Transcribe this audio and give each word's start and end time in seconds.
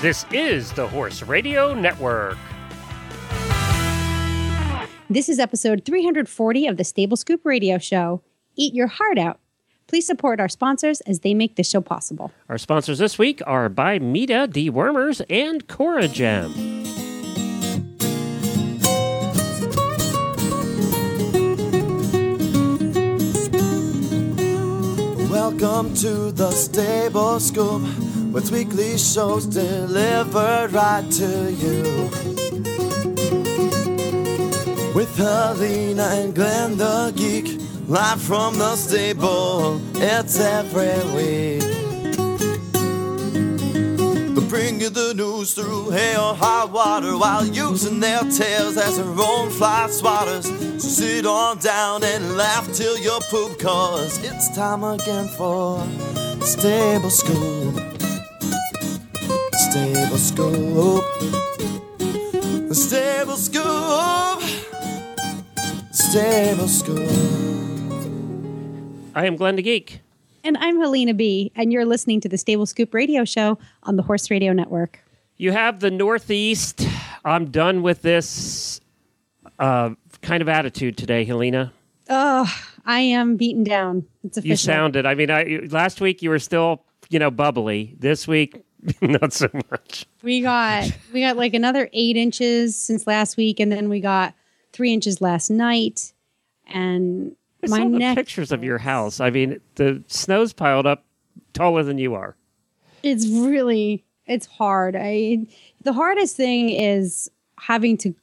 This 0.00 0.24
is 0.30 0.70
the 0.74 0.86
Horse 0.86 1.22
Radio 1.22 1.74
Network. 1.74 2.38
This 5.10 5.28
is 5.28 5.40
episode 5.40 5.84
340 5.84 6.68
of 6.68 6.76
the 6.76 6.84
Stable 6.84 7.16
Scoop 7.16 7.44
Radio 7.44 7.78
Show. 7.78 8.22
Eat 8.54 8.74
your 8.74 8.86
heart 8.86 9.18
out. 9.18 9.40
Please 9.88 10.06
support 10.06 10.38
our 10.38 10.48
sponsors 10.48 11.00
as 11.00 11.20
they 11.20 11.34
make 11.34 11.56
this 11.56 11.68
show 11.68 11.80
possible. 11.80 12.30
Our 12.48 12.58
sponsors 12.58 12.98
this 12.98 13.18
week 13.18 13.42
are 13.44 13.68
Bimeda 13.68 14.46
Dewormers 14.46 15.20
and 15.28 15.66
Coragem. 15.66 16.54
Welcome 25.28 25.92
to 25.94 26.30
the 26.30 26.50
Stable 26.52 27.40
Scoop, 27.40 27.82
with 28.32 28.50
weekly 28.50 28.98
shows 28.98 29.46
delivered 29.46 30.72
right 30.72 31.10
to 31.10 31.52
you. 31.52 32.10
With 34.94 35.16
Helena 35.16 36.08
and 36.12 36.34
Glenn 36.34 36.76
the 36.76 37.12
Geek, 37.16 37.60
live 37.88 38.20
from 38.20 38.58
the 38.58 38.76
stable, 38.76 39.80
it's 39.96 40.38
every 40.38 40.98
week. 41.14 41.62
They 44.34 44.48
bring 44.48 44.80
you 44.80 44.90
the 44.90 45.14
news 45.14 45.54
through 45.54 45.90
hail 45.90 46.20
or 46.20 46.34
high 46.34 46.64
water 46.64 47.16
while 47.16 47.46
using 47.46 48.00
their 48.00 48.20
tails 48.22 48.76
as 48.76 48.96
their 48.96 49.06
own 49.06 49.50
fly 49.50 49.86
swatters. 49.88 50.44
So 50.80 50.88
sit 50.88 51.26
on 51.26 51.58
down 51.58 52.04
and 52.04 52.36
laugh 52.36 52.70
till 52.72 52.98
you 52.98 53.18
poop, 53.30 53.58
cause 53.58 54.18
it's 54.22 54.54
time 54.54 54.84
again 54.84 55.28
for 55.28 55.86
Stable 56.40 57.10
Scoop. 57.10 57.87
Stable 59.70 60.16
Scoop. 60.16 61.04
Stable 62.72 63.36
Scoop. 63.36 64.42
Stable 65.92 66.68
Scoop. 66.68 67.10
I 69.14 69.26
am 69.26 69.36
Glenn 69.36 69.56
the 69.56 69.62
Geek. 69.62 70.00
And 70.42 70.56
I'm 70.56 70.80
Helena 70.80 71.12
B., 71.12 71.52
and 71.54 71.70
you're 71.70 71.84
listening 71.84 72.22
to 72.22 72.30
the 72.30 72.38
Stable 72.38 72.64
Scoop 72.64 72.94
Radio 72.94 73.26
Show 73.26 73.58
on 73.82 73.96
the 73.96 74.02
Horse 74.02 74.30
Radio 74.30 74.54
Network. 74.54 75.00
You 75.36 75.52
have 75.52 75.80
the 75.80 75.90
Northeast. 75.90 76.88
I'm 77.22 77.50
done 77.50 77.82
with 77.82 78.00
this 78.00 78.80
uh, 79.58 79.90
kind 80.22 80.40
of 80.40 80.48
attitude 80.48 80.96
today, 80.96 81.24
Helena. 81.24 81.74
Oh, 82.08 82.50
I 82.86 83.00
am 83.00 83.36
beaten 83.36 83.64
down. 83.64 84.06
It's 84.24 84.38
official. 84.38 84.48
You 84.48 84.56
sounded. 84.56 85.04
I 85.04 85.14
mean, 85.14 85.30
I, 85.30 85.60
last 85.70 86.00
week 86.00 86.22
you 86.22 86.30
were 86.30 86.38
still, 86.38 86.84
you 87.10 87.18
know, 87.18 87.30
bubbly. 87.30 87.94
This 87.98 88.26
week, 88.26 88.64
not 89.00 89.32
so 89.32 89.48
much. 89.70 90.06
we 90.22 90.40
got 90.40 90.90
we 91.12 91.20
got 91.20 91.36
like 91.36 91.54
another 91.54 91.88
eight 91.92 92.16
inches 92.16 92.76
since 92.76 93.06
last 93.06 93.36
week, 93.36 93.60
and 93.60 93.70
then 93.72 93.88
we 93.88 94.00
got 94.00 94.34
three 94.72 94.92
inches 94.92 95.20
last 95.20 95.50
night. 95.50 96.12
And 96.66 97.34
I 97.64 97.68
my 97.68 97.78
saw 97.78 97.84
the 97.84 97.98
neck 97.98 98.16
pictures 98.16 98.52
of 98.52 98.62
your 98.62 98.78
house. 98.78 99.20
I 99.20 99.30
mean, 99.30 99.60
the 99.76 100.02
snow's 100.06 100.52
piled 100.52 100.86
up 100.86 101.04
taller 101.54 101.82
than 101.82 101.98
you 101.98 102.14
are. 102.14 102.36
it's 103.02 103.26
really 103.26 104.04
it's 104.26 104.46
hard 104.46 104.94
i 104.98 105.38
the 105.82 105.92
hardest 105.92 106.36
thing 106.36 106.68
is 106.68 107.30
having 107.58 107.96
to 107.96 108.14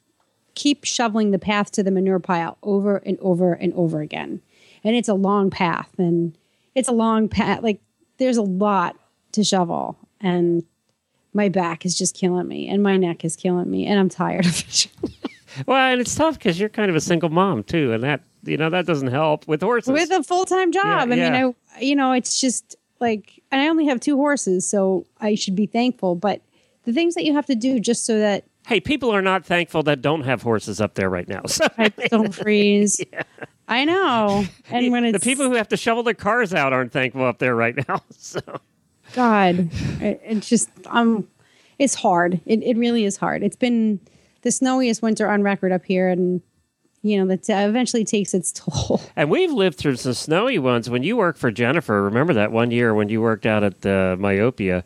keep 0.54 0.84
shoveling 0.84 1.32
the 1.32 1.38
path 1.38 1.70
to 1.72 1.82
the 1.82 1.90
manure 1.90 2.20
pile 2.20 2.56
over 2.62 2.98
and 2.98 3.18
over 3.20 3.52
and 3.54 3.72
over 3.74 4.00
again 4.00 4.40
and 4.84 4.94
it's 4.94 5.08
a 5.08 5.14
long 5.14 5.50
path 5.50 5.90
and 5.98 6.38
it's 6.74 6.88
a 6.88 6.92
long 6.92 7.28
path 7.28 7.62
like 7.62 7.80
there's 8.18 8.36
a 8.36 8.42
lot 8.42 8.96
to 9.32 9.42
shovel 9.42 9.98
and 10.20 10.64
my 11.32 11.48
back 11.48 11.84
is 11.84 11.96
just 11.96 12.14
killing 12.16 12.48
me 12.48 12.68
and 12.68 12.82
my 12.82 12.96
neck 12.96 13.24
is 13.24 13.36
killing 13.36 13.70
me 13.70 13.86
and 13.86 13.98
i'm 13.98 14.08
tired 14.08 14.46
of 14.46 14.58
it 14.60 14.86
Well, 15.66 15.78
and 15.78 16.02
it's 16.02 16.14
tough 16.14 16.34
because 16.34 16.60
you're 16.60 16.68
kind 16.68 16.90
of 16.90 16.96
a 16.96 17.00
single 17.00 17.30
mom 17.30 17.62
too, 17.62 17.92
and 17.92 18.04
that 18.04 18.20
you 18.42 18.58
know 18.58 18.68
that 18.68 18.84
doesn't 18.84 19.08
help 19.08 19.48
with 19.48 19.62
horses. 19.62 19.90
with 19.90 20.10
a 20.10 20.22
full-time 20.22 20.70
job 20.70 20.84
Yeah, 20.84 21.02
i 21.02 21.06
mean 21.06 21.54
i 21.74 21.80
you 21.80 21.96
know 21.96 22.12
it's 22.12 22.38
just 22.40 22.76
like 23.00 23.42
and 23.50 23.60
i 23.60 23.68
only 23.68 23.86
have 23.86 23.98
two 23.98 24.16
horses 24.16 24.68
so 24.68 25.06
i 25.18 25.34
should 25.34 25.56
be 25.56 25.66
thankful 25.66 26.14
but 26.14 26.42
the 26.84 26.92
things 26.92 27.14
that 27.14 27.24
you 27.24 27.32
have 27.32 27.46
to 27.46 27.54
do 27.54 27.80
just 27.80 28.04
so 28.04 28.18
that 28.18 28.44
hey, 28.66 28.80
people 28.80 29.10
are 29.10 29.22
not 29.22 29.46
thankful 29.46 29.82
that 29.84 30.02
don't 30.02 30.22
have 30.22 30.42
horses 30.42 30.80
up 30.80 30.94
there 30.94 31.08
right 31.08 31.28
now. 31.28 31.40
So 31.46 31.68
pipes 31.68 32.08
don't 32.10 32.34
freeze. 32.34 33.00
I 33.68 33.84
know. 33.84 34.44
And 34.70 34.90
when 34.90 35.04
it's 35.04 35.18
the 35.18 35.24
people 35.24 35.48
who 35.48 35.54
have 35.54 35.68
to 35.68 35.76
shovel 35.76 36.02
their 36.02 36.14
cars 36.14 36.52
out 36.52 36.72
aren't 36.72 36.90
thankful 36.92 37.24
up 37.24 37.38
there 37.38 37.54
right 37.54 37.76
now. 37.88 38.02
So 38.10 38.40
God, 39.16 39.70
it, 40.00 40.20
it's 40.24 40.48
just 40.48 40.70
um, 40.86 41.26
it's 41.80 41.96
hard. 41.96 42.40
It 42.46 42.62
it 42.62 42.76
really 42.76 43.04
is 43.04 43.16
hard. 43.16 43.42
It's 43.42 43.56
been 43.56 43.98
the 44.42 44.52
snowiest 44.52 45.02
winter 45.02 45.28
on 45.28 45.42
record 45.42 45.72
up 45.72 45.84
here, 45.84 46.08
and 46.08 46.40
you 47.02 47.18
know 47.18 47.34
that 47.34 47.48
eventually 47.48 48.04
takes 48.04 48.34
its 48.34 48.52
toll. 48.52 49.00
And 49.16 49.30
we've 49.30 49.52
lived 49.52 49.78
through 49.78 49.96
some 49.96 50.12
snowy 50.12 50.58
ones. 50.58 50.88
When 50.88 51.02
you 51.02 51.16
worked 51.16 51.38
for 51.38 51.50
Jennifer, 51.50 52.02
remember 52.02 52.34
that 52.34 52.52
one 52.52 52.70
year 52.70 52.94
when 52.94 53.08
you 53.08 53.20
worked 53.20 53.46
out 53.46 53.64
at 53.64 53.80
the 53.80 54.16
Myopia, 54.20 54.84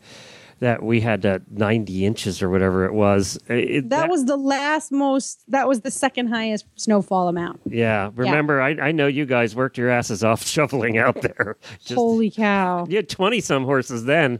that 0.61 0.83
we 0.83 1.01
had 1.01 1.25
uh, 1.25 1.39
90 1.49 2.05
inches 2.05 2.39
or 2.41 2.49
whatever 2.49 2.85
it 2.85 2.93
was. 2.93 3.37
It- 3.49 3.89
That 3.89 4.09
was 4.09 4.25
the 4.25 4.37
last 4.37 4.91
most. 4.91 5.43
That 5.49 5.67
was 5.67 5.81
the 5.81 5.89
second 5.91 6.27
highest 6.27 6.65
snowfall 6.75 7.27
amount. 7.27 7.61
yeah. 7.65 8.11
Remember, 8.15 8.61
I, 8.61 8.69
I 8.69 8.91
know 8.91 9.07
you 9.07 9.25
guys 9.25 9.55
worked 9.55 9.77
your 9.79 9.89
asses 9.89 10.23
off 10.23 10.45
shoveling 10.47 10.97
out 10.99 11.21
there. 11.21 11.57
Just, 11.79 11.95
Holy 11.95 12.29
cow! 12.31 12.85
you 12.87 12.95
had 12.95 13.09
20 13.09 13.41
some 13.41 13.65
horses 13.65 14.05
then. 14.05 14.39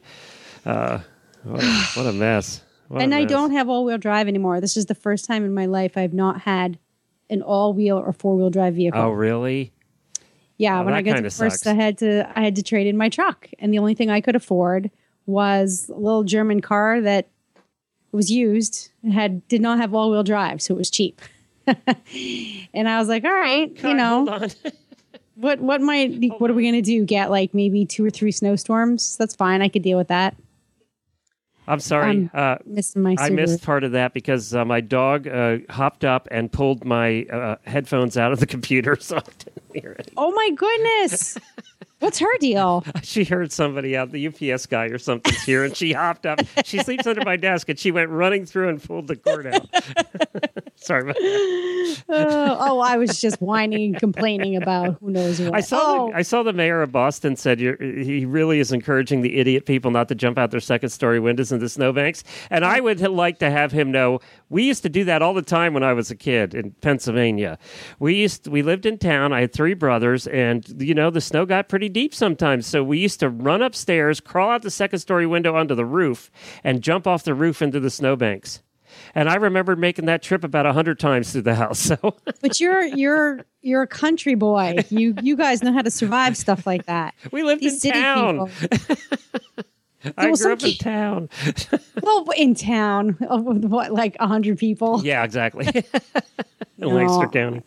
Uh, 0.66 1.00
what, 1.44 1.64
a, 1.64 1.68
what 1.96 2.06
a 2.06 2.14
mess. 2.14 2.64
What 2.88 3.02
a 3.02 3.04
and 3.04 3.16
I 3.16 3.26
don't 3.26 3.52
have 3.52 3.68
all 3.68 3.84
wheel 3.84 3.98
drive 3.98 4.28
anymore. 4.28 4.62
This 4.62 4.78
is 4.78 4.86
the 4.86 4.96
first 4.96 5.26
time 5.26 5.44
in 5.44 5.54
my 5.54 5.66
life 5.66 5.98
I've 5.98 6.14
not 6.14 6.42
had 6.42 6.78
an 7.32 7.42
all 7.42 7.74
wheel 7.74 7.98
or 7.98 8.14
four 8.14 8.36
wheel 8.36 8.50
drive 8.52 8.76
vehicle. 8.76 9.02
Oh, 9.02 9.10
really? 9.10 9.74
Yeah, 10.58 10.82
Oh, 10.82 10.84
when 10.86 10.94
I 10.94 11.02
got 11.02 11.16
divorced, 11.16 11.38
sucks. 11.38 11.66
I 11.68 11.74
had 11.74 11.98
to 12.00 12.30
I 12.38 12.44
had 12.44 12.56
to 12.58 12.64
trade 12.64 12.86
in 12.86 12.96
my 12.96 13.10
truck, 13.10 13.50
and 13.58 13.74
the 13.74 13.80
only 13.80 13.96
thing 13.96 14.12
I 14.12 14.22
could 14.22 14.36
afford 14.36 14.92
was 15.26 15.90
a 15.90 15.98
little 15.98 16.24
German 16.24 16.62
car 16.62 17.02
that 17.02 17.28
was 18.12 18.30
used 18.30 18.92
and 19.04 19.14
had 19.14 19.48
did 19.48 19.62
not 19.62 19.78
have 19.78 19.94
all 19.94 20.12
wheel 20.12 20.24
drive, 20.24 20.62
so 20.62 20.74
it 20.74 20.78
was 20.78 20.90
cheap. 20.90 21.22
and 22.74 22.90
I 22.90 23.00
was 23.00 23.08
like, 23.08 23.24
all 23.24 23.32
right, 23.32 23.72
you 23.84 23.94
know, 23.94 24.26
hold 24.26 24.30
on. 24.30 24.50
what 25.36 25.60
what 25.60 25.82
might 25.82 26.32
what 26.40 26.50
are 26.50 26.54
we 26.54 26.66
gonna 26.66 26.82
do? 26.82 27.06
Get 27.06 27.32
like 27.32 27.54
maybe 27.54 27.86
two 27.86 28.06
or 28.06 28.10
three 28.10 28.32
snowstorms? 28.32 29.18
That's 29.18 29.36
fine. 29.36 29.62
I 29.62 29.70
could 29.70 29.84
deal 29.84 29.98
with 29.98 30.10
that. 30.10 30.36
I'm 31.68 31.80
sorry. 31.80 32.10
Um, 32.10 32.32
uh, 32.34 32.58
Missing 32.66 33.02
my 33.02 33.16
I 33.20 33.30
missed 33.30 33.64
part 33.64 33.84
of 33.84 33.92
that 33.92 34.14
because 34.14 34.54
uh, 34.54 34.66
my 34.66 34.82
dog 34.82 35.28
uh, 35.28 35.60
hopped 35.70 36.04
up 36.04 36.28
and 36.32 36.52
pulled 36.52 36.84
my 36.84 37.24
uh, 37.32 37.56
headphones 37.66 38.18
out 38.18 38.32
of 38.32 38.40
the 38.40 38.48
computer, 38.48 38.96
so 39.00 39.18
I 39.18 39.22
didn't 39.22 39.82
hear 39.82 39.92
it. 39.94 40.12
Oh 40.18 40.32
my 40.32 40.50
goodness! 40.56 41.38
What's 42.02 42.20
her 42.20 42.38
deal? 42.40 42.84
She 43.04 43.24
heard 43.26 43.52
somebody 43.52 43.98
out, 43.98 44.12
the 44.12 44.28
UPS 44.28 44.66
guy 44.68 44.86
or 44.86 44.98
something's 44.98 45.42
here, 45.44 45.64
and 45.64 45.76
she 45.76 45.92
hopped 45.92 46.26
up. 46.26 46.40
She 46.64 46.80
sleeps 46.80 47.06
under 47.06 47.22
my 47.26 47.36
desk, 47.36 47.68
and 47.68 47.78
she 47.78 47.92
went 47.92 48.10
running 48.10 48.46
through 48.46 48.70
and 48.70 48.82
pulled 48.82 49.08
the 49.08 49.16
cord 49.16 49.48
out. 49.48 49.68
sorry 50.76 51.04
about 51.04 51.16
that. 51.16 52.04
Uh, 52.10 52.58
oh, 52.60 52.80
I 52.80 52.98
was 52.98 53.20
just 53.20 53.42
whining 53.42 53.92
and 53.92 54.00
complaining 54.00 54.56
about 54.56 54.98
who 55.00 55.12
knows 55.12 55.40
what. 55.42 55.56
I 55.56 55.62
saw. 55.62 55.80
Oh, 55.82 56.12
The, 56.12 56.18
I 56.18 56.22
saw 56.22 56.44
the 56.44 56.54
mayor 56.54 56.82
of 56.82 56.92
Boston 56.92 57.36
said 57.36 57.60
you're, 57.60 57.78
he 57.78 58.26
really 58.26 58.60
is 58.60 58.72
encouraging 58.72 59.22
the 59.22 59.38
idiot 59.38 59.66
people 59.66 59.92
not 59.92 60.08
to 60.10 60.16
jump 60.16 60.38
out 60.38 60.52
their 60.52 60.60
second 60.60 60.90
story 60.90 61.20
windows 61.20 61.52
into 61.52 61.68
snowbanks. 61.70 62.24
And 62.50 62.64
I 62.66 62.80
would 62.80 63.02
like 63.02 63.40
to 63.40 63.50
have 63.52 63.72
him 63.72 63.92
know 63.92 64.20
we 64.52 64.64
used 64.64 64.84
to 64.84 64.90
do 64.90 65.06
that 65.06 65.22
all 65.22 65.34
the 65.34 65.42
time 65.42 65.74
when 65.74 65.82
I 65.82 65.94
was 65.94 66.12
a 66.12 66.16
kid 66.16 66.54
in 66.54 66.72
Pennsylvania. 66.82 67.58
We 68.00 68.16
used 68.16 68.44
to, 68.44 68.52
we 68.52 68.62
lived 68.62 68.86
in 68.86 68.98
town. 68.98 69.32
I 69.32 69.42
had 69.42 69.54
three 69.54 69.74
brothers, 69.74 70.28
and 70.28 70.66
you 70.78 70.94
know 70.94 71.10
the 71.10 71.22
snow 71.22 71.46
got 71.46 71.70
pretty 71.70 71.88
deep 71.88 72.14
sometimes. 72.14 72.68
So 72.68 72.84
we 72.84 73.00
used 73.00 73.22
to 73.22 73.30
run 73.30 73.62
upstairs, 73.62 74.20
crawl 74.20 74.52
out 74.52 74.62
the 74.62 74.70
second 74.70 75.00
story 75.00 75.26
window 75.26 75.56
onto 75.56 75.74
the 75.74 75.86
roof, 75.86 76.30
and 76.64 76.82
jump 76.82 77.08
off 77.08 77.24
the 77.24 77.34
roof 77.34 77.62
into 77.62 77.80
the 77.80 77.90
snowbanks. 77.90 78.62
And 79.16 79.30
I 79.30 79.36
remember 79.36 79.78
making 79.78 80.06
that 80.06 80.22
trip 80.22 80.44
about 80.44 80.66
a 80.66 80.74
hundred 80.74 81.00
times 81.00 81.32
through 81.32 81.44
the 81.44 81.56
house. 81.56 81.90
So 82.02 82.16
But 82.42 82.60
you're 82.60 82.84
you're 82.84 83.46
you're 83.62 83.82
a 83.82 83.88
country 83.88 84.36
boy. 84.36 84.76
You 84.90 85.16
you 85.22 85.36
guys 85.38 85.64
know 85.64 85.74
how 85.74 85.82
to 85.82 85.92
survive 85.92 86.36
stuff 86.36 86.68
like 86.68 86.86
that. 86.88 87.16
we 87.32 87.44
lived 87.44 87.62
These 87.62 87.74
in 87.74 87.80
city 87.80 88.00
town. 88.02 88.52
I 90.18 90.26
grew 90.26 90.36
some 90.36 90.52
up 90.54 90.64
in 90.64 90.74
town. 90.76 91.30
Well, 92.02 92.26
in 92.36 92.56
town, 92.56 93.18
of 93.30 93.46
what 93.46 93.92
like 93.92 94.16
a 94.20 94.28
hundred 94.28 94.58
people. 94.58 95.02
Yeah, 95.04 95.24
exactly. 95.24 95.66
in 96.80 96.94
Lancaster 96.96 97.28
County. 97.28 97.62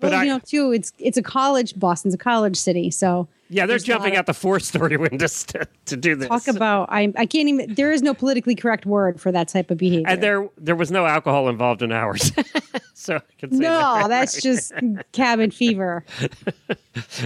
But 0.00 0.10
well, 0.10 0.20
I, 0.20 0.24
you 0.24 0.30
know, 0.30 0.40
too, 0.40 0.72
it's 0.72 0.92
it's 0.98 1.16
a 1.16 1.22
college. 1.22 1.78
Boston's 1.78 2.14
a 2.14 2.18
college 2.18 2.56
city, 2.56 2.90
so 2.90 3.28
yeah, 3.52 3.62
they're 3.66 3.74
there's 3.74 3.84
jumping 3.84 4.16
out 4.16 4.26
the 4.26 4.34
four-story 4.34 4.96
windows 5.08 5.44
to, 5.44 5.68
to 5.86 5.96
do 5.96 6.14
this. 6.16 6.28
talk 6.28 6.48
about. 6.48 6.88
I 6.90 7.12
I 7.16 7.26
can't 7.26 7.48
even. 7.48 7.74
There 7.74 7.92
is 7.92 8.02
no 8.02 8.14
politically 8.14 8.54
correct 8.54 8.86
word 8.86 9.20
for 9.20 9.30
that 9.30 9.48
type 9.48 9.70
of 9.70 9.78
behavior. 9.78 10.06
and 10.08 10.22
there 10.22 10.48
there 10.56 10.74
was 10.76 10.90
no 10.90 11.06
alcohol 11.06 11.48
involved 11.48 11.82
in 11.82 11.92
ours, 11.92 12.32
so 12.94 13.16
I 13.16 13.20
can 13.38 13.52
say 13.52 13.58
no, 13.58 13.68
that. 13.68 14.08
that's 14.08 14.40
just 14.42 14.72
cabin 15.12 15.50
fever. 15.50 16.04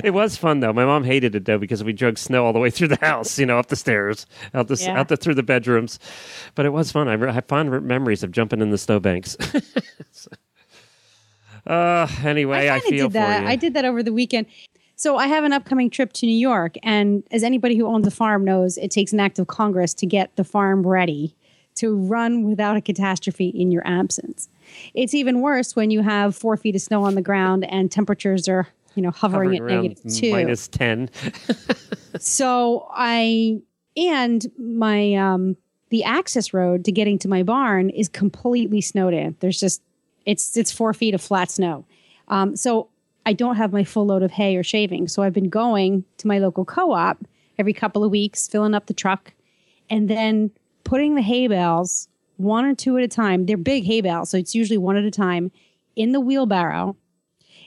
It 0.04 0.10
was 0.14 0.36
fun 0.36 0.60
though. 0.60 0.72
My 0.72 0.84
mom 0.84 1.02
hated 1.02 1.34
it 1.34 1.44
though 1.44 1.58
because 1.58 1.82
we 1.82 1.92
drug 1.92 2.18
snow 2.18 2.46
all 2.46 2.52
the 2.52 2.60
way 2.60 2.70
through 2.70 2.86
the 2.86 2.98
house, 3.04 3.36
you 3.36 3.44
know, 3.46 3.58
up 3.58 3.66
the 3.66 3.74
stairs, 3.74 4.24
out 4.54 4.68
the 4.68 4.76
Yeah. 4.76 4.96
out 5.00 5.08
the 5.08 5.16
through 5.16 5.34
the 5.34 5.42
bedrooms. 5.42 5.98
But 6.54 6.66
it 6.66 6.70
was 6.72 6.92
fun. 6.92 7.08
I, 7.08 7.14
re- 7.14 7.28
I 7.28 7.32
have 7.32 7.46
fond 7.46 7.70
memories 7.82 8.22
of 8.22 8.30
jumping 8.30 8.60
in 8.60 8.70
the 8.70 8.78
snowbanks. 8.78 9.36
So- 10.12 10.30
uh, 11.66 12.06
anyway, 12.22 12.68
I, 12.68 12.78
kinda 12.78 12.96
feel 12.96 13.06
did 13.08 13.14
that. 13.14 13.38
for 13.38 13.42
you. 13.42 13.48
I 13.48 13.56
did 13.56 13.74
that 13.74 13.84
over 13.84 14.02
the 14.04 14.12
weekend. 14.12 14.46
So 14.98 15.16
I 15.18 15.26
have 15.26 15.44
an 15.44 15.52
upcoming 15.52 15.90
trip 15.90 16.12
to 16.14 16.26
New 16.26 16.36
York, 16.36 16.76
and 16.82 17.22
as 17.30 17.42
anybody 17.42 17.76
who 17.76 17.86
owns 17.86 18.06
a 18.06 18.10
farm 18.10 18.44
knows, 18.44 18.78
it 18.78 18.90
takes 18.90 19.12
an 19.12 19.20
act 19.20 19.38
of 19.38 19.46
Congress 19.46 19.92
to 19.94 20.06
get 20.06 20.34
the 20.36 20.44
farm 20.44 20.86
ready 20.86 21.34
to 21.76 21.94
run 21.94 22.44
without 22.44 22.76
a 22.78 22.80
catastrophe 22.80 23.48
in 23.48 23.70
your 23.70 23.86
absence. 23.86 24.48
It's 24.94 25.14
even 25.14 25.42
worse 25.42 25.76
when 25.76 25.90
you 25.90 26.00
have 26.00 26.34
four 26.34 26.56
feet 26.56 26.74
of 26.74 26.80
snow 26.80 27.04
on 27.04 27.14
the 27.14 27.20
ground 27.20 27.66
and 27.66 27.92
temperatures 27.92 28.48
are, 28.48 28.66
you 28.94 29.02
know, 29.02 29.10
hovering, 29.10 29.52
Hovering 29.52 29.78
at 29.78 29.82
negative 29.84 30.14
two. 30.14 30.32
minus 30.32 30.68
ten. 30.68 31.10
So 32.18 32.88
I 32.92 33.60
and 33.94 34.46
my 34.58 35.14
um 35.16 35.56
the 35.90 36.02
access 36.04 36.54
road 36.54 36.84
to 36.86 36.92
getting 36.92 37.18
to 37.20 37.28
my 37.28 37.42
barn 37.42 37.90
is 37.90 38.08
completely 38.08 38.80
snowed 38.80 39.12
in. 39.12 39.36
There's 39.40 39.60
just 39.60 39.82
it's 40.24 40.56
it's 40.56 40.72
four 40.72 40.94
feet 40.94 41.14
of 41.14 41.20
flat 41.20 41.50
snow. 41.50 41.84
Um, 42.28 42.56
so 42.56 42.88
I 43.26 43.32
don't 43.32 43.56
have 43.56 43.72
my 43.72 43.84
full 43.84 44.06
load 44.06 44.22
of 44.22 44.30
hay 44.30 44.56
or 44.56 44.62
shaving. 44.62 45.08
So 45.08 45.22
I've 45.22 45.32
been 45.32 45.50
going 45.50 46.04
to 46.18 46.28
my 46.28 46.38
local 46.38 46.64
co-op 46.64 47.18
every 47.58 47.72
couple 47.72 48.04
of 48.04 48.10
weeks, 48.10 48.46
filling 48.46 48.74
up 48.74 48.86
the 48.86 48.94
truck, 48.94 49.32
and 49.90 50.08
then 50.08 50.52
putting 50.84 51.16
the 51.16 51.22
hay 51.22 51.48
bales 51.48 52.08
one 52.36 52.64
or 52.64 52.74
two 52.74 52.96
at 52.96 53.02
a 53.02 53.08
time. 53.08 53.46
They're 53.46 53.56
big 53.56 53.84
hay 53.84 54.00
bales, 54.00 54.30
so 54.30 54.38
it's 54.38 54.54
usually 54.54 54.78
one 54.78 54.96
at 54.96 55.04
a 55.04 55.10
time 55.10 55.50
in 55.96 56.12
the 56.12 56.20
wheelbarrow, 56.20 56.96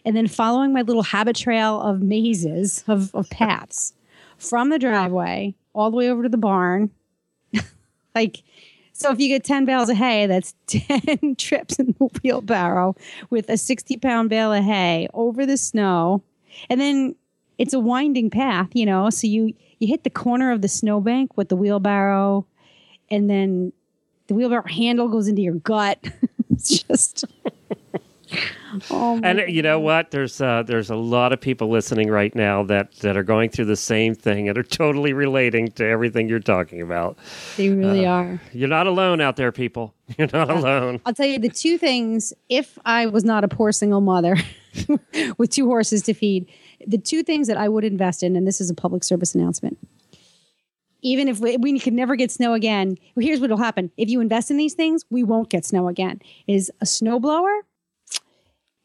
and 0.06 0.15
then 0.15 0.27
following 0.27 0.71
my 0.71 0.81
little 0.81 1.03
habit 1.03 1.35
trail 1.35 1.81
of 1.81 2.01
mazes 2.01 2.83
of, 2.88 3.13
of 3.13 3.29
paths 3.29 3.94
from 4.38 4.69
the 4.69 4.79
driveway 4.79 5.55
all 5.73 5.91
the 5.91 5.97
way 5.97 6.09
over 6.09 6.23
to 6.23 6.29
the 6.29 6.38
barn. 6.38 6.91
like, 8.15 8.44
so 9.00 9.12
if 9.12 9.19
you 9.19 9.30
get 9.30 9.46
10 9.46 9.63
bales 9.63 9.90
of 9.90 9.96
hay, 9.96 10.28
that's 10.28 10.54
10 10.68 11.36
trips 11.38 11.80
in 11.80 11.96
the 11.98 12.10
wheelbarrow 12.22 12.96
with 13.30 13.50
a 13.50 13.56
60 13.56 13.96
pound 13.98 14.30
bale 14.30 14.51
of 14.51 14.63
hay 14.63 15.07
over 15.13 15.46
the 15.46 15.56
snow. 15.56 16.22
And 16.69 16.81
then 16.81 17.16
it's 17.57 17.74
a 17.74 17.80
winding 17.80 18.30
path, 18.30 18.68
you 18.74 18.86
know, 18.86 19.10
so 19.10 19.25
you, 19.25 19.54
you 19.80 19.88
hit 19.88 20.04
the 20.04 20.10
corner 20.10 20.51
of 20.51 20.62
the 20.62 20.68
snowbank 20.68 21.38
with 21.38 21.48
the 21.48 21.56
wheelbarrow 21.56 22.46
and 23.10 23.30
then 23.30 23.72
the 24.28 24.34
wheelbarrow 24.34 24.68
handle 24.68 25.07
goes 25.07 25.30
into 25.30 25.42
your 25.42 25.56
gut. 25.56 25.98
it's 26.51 26.84
just, 26.84 27.24
oh 28.91 29.19
And 29.23 29.41
you 29.47 29.61
know 29.61 29.79
what? 29.79 30.11
There's 30.11 30.39
uh, 30.41 30.63
there's 30.63 30.89
a 30.89 30.95
lot 30.95 31.33
of 31.33 31.41
people 31.41 31.69
listening 31.69 32.09
right 32.09 32.33
now 32.35 32.63
that 32.63 32.93
that 32.97 33.17
are 33.17 33.23
going 33.23 33.49
through 33.49 33.65
the 33.65 33.75
same 33.75 34.13
thing 34.15 34.47
and 34.49 34.57
are 34.57 34.63
totally 34.63 35.13
relating 35.13 35.69
to 35.73 35.85
everything 35.85 36.29
you're 36.29 36.39
talking 36.39 36.81
about. 36.81 37.17
they 37.57 37.69
really 37.69 38.05
Uh, 38.05 38.11
are. 38.11 38.41
You're 38.53 38.67
not 38.69 38.87
alone 38.87 39.21
out 39.21 39.35
there, 39.35 39.51
people. 39.51 39.93
You're 40.17 40.29
not 40.33 40.49
alone. 40.49 41.01
I'll 41.05 41.13
tell 41.13 41.27
you 41.27 41.37
the 41.39 41.49
two 41.49 41.77
things. 41.77 42.33
If 42.49 42.77
I 42.85 43.05
was 43.05 43.23
not 43.23 43.43
a 43.43 43.47
poor 43.47 43.71
single 43.71 44.01
mother 44.01 44.37
with 45.37 45.51
two 45.51 45.67
horses 45.67 46.01
to 46.03 46.13
feed, 46.13 46.47
the 46.87 46.97
two 46.97 47.21
things 47.23 47.47
that 47.47 47.57
I 47.57 47.69
would 47.69 47.83
invest 47.83 48.23
in, 48.23 48.35
and 48.35 48.47
this 48.47 48.59
is 48.59 48.69
a 48.69 48.73
public 48.73 49.03
service 49.03 49.35
announcement. 49.35 49.77
Even 51.01 51.27
if 51.29 51.39
we, 51.39 51.55
we 51.57 51.79
could 51.79 51.93
never 51.93 52.15
get 52.17 52.29
snow 52.31 52.53
again, 52.53 52.97
well, 53.15 53.25
here's 53.25 53.39
what 53.39 53.49
will 53.49 53.57
happen. 53.57 53.89
If 53.97 54.09
you 54.09 54.19
invest 54.19 54.51
in 54.51 54.57
these 54.57 54.73
things, 54.73 55.05
we 55.09 55.23
won't 55.23 55.49
get 55.49 55.63
snow 55.63 55.87
again. 55.87 56.19
Is 56.47 56.69
a 56.81 56.85
snowblower 56.85 57.59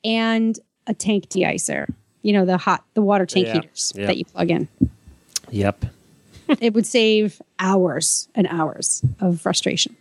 and 0.04 0.58
a 0.86 0.94
tank 0.94 1.28
deicer. 1.28 1.92
You 2.22 2.32
know, 2.32 2.44
the 2.44 2.56
hot, 2.56 2.84
the 2.94 3.02
water 3.02 3.26
tank 3.26 3.46
Yeah, 3.46 3.54
heaters 3.54 3.92
that 3.96 4.16
you 4.16 4.24
plug 4.24 4.50
in. 4.50 4.68
Yep. 5.50 5.86
it 6.60 6.74
would 6.74 6.86
save 6.86 7.40
hours 7.58 8.28
and 8.34 8.46
hours 8.48 9.02
of 9.20 9.40
frustration. 9.40 9.96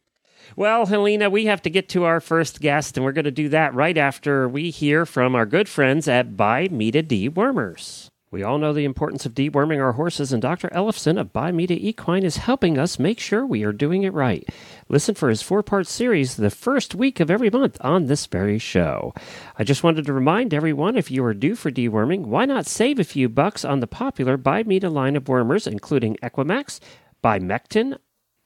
Well, 0.55 0.85
Helena, 0.85 1.29
we 1.29 1.45
have 1.45 1.61
to 1.63 1.69
get 1.69 1.89
to 1.89 2.03
our 2.03 2.19
first 2.19 2.61
guest, 2.61 2.95
and 2.95 3.03
we're 3.03 3.11
going 3.11 3.25
to 3.25 3.31
do 3.31 3.49
that 3.49 3.73
right 3.73 3.97
after 3.97 4.47
we 4.47 4.69
hear 4.69 5.05
from 5.05 5.35
our 5.35 5.45
good 5.45 5.67
friends 5.67 6.07
at 6.07 6.31
Bimeda 6.37 7.03
Dewormers. 7.03 8.02
We 8.33 8.41
all 8.41 8.57
know 8.57 8.73
the 8.73 8.83
importance 8.83 9.27
of 9.27 9.35
deworming 9.35 9.79
our 9.79 9.91
horses, 9.91 10.33
and 10.33 10.41
Dr. 10.41 10.67
Ellefson 10.69 11.19
of 11.19 11.31
Bimeda 11.31 11.77
Equine 11.79 12.23
is 12.23 12.37
helping 12.37 12.79
us 12.79 12.97
make 12.97 13.19
sure 13.19 13.45
we 13.45 13.63
are 13.63 13.71
doing 13.71 14.01
it 14.01 14.11
right. 14.11 14.43
Listen 14.89 15.13
for 15.13 15.29
his 15.29 15.43
four 15.43 15.61
part 15.61 15.85
series 15.85 16.35
the 16.35 16.49
first 16.49 16.95
week 16.95 17.19
of 17.19 17.29
every 17.29 17.51
month 17.51 17.77
on 17.81 18.07
this 18.07 18.25
very 18.25 18.57
show. 18.57 19.13
I 19.59 19.63
just 19.63 19.83
wanted 19.83 20.07
to 20.07 20.13
remind 20.13 20.51
everyone 20.51 20.97
if 20.97 21.11
you 21.11 21.23
are 21.25 21.35
due 21.35 21.53
for 21.53 21.69
deworming, 21.69 22.21
why 22.21 22.45
not 22.45 22.65
save 22.65 22.97
a 22.97 23.03
few 23.03 23.29
bucks 23.29 23.63
on 23.63 23.81
the 23.81 23.87
popular 23.87 24.35
Bimeda 24.35 24.91
line 24.91 25.15
of 25.15 25.25
wormers, 25.25 25.67
including 25.67 26.17
Equimax, 26.23 26.79
Bimectin, 27.23 27.99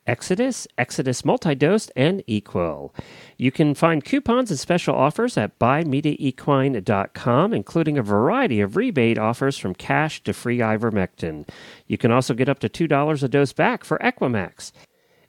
Exodus, 0.07 0.67
Exodus 0.77 1.21
Multidosed, 1.21 1.91
and 1.95 2.23
Equell. 2.27 2.91
You 3.37 3.51
can 3.51 3.75
find 3.75 4.03
coupons 4.03 4.49
and 4.49 4.59
special 4.59 4.95
offers 4.95 5.37
at 5.37 5.59
bimedaequine.com, 5.59 7.53
including 7.53 7.97
a 7.97 8.03
variety 8.03 8.61
of 8.61 8.75
rebate 8.75 9.17
offers 9.17 9.57
from 9.57 9.75
cash 9.75 10.23
to 10.23 10.33
free 10.33 10.59
ivermectin. 10.59 11.47
You 11.87 11.97
can 11.97 12.11
also 12.11 12.33
get 12.33 12.49
up 12.49 12.59
to 12.59 12.69
$2 12.69 13.23
a 13.23 13.27
dose 13.27 13.53
back 13.53 13.83
for 13.83 13.97
Equimax. 13.99 14.71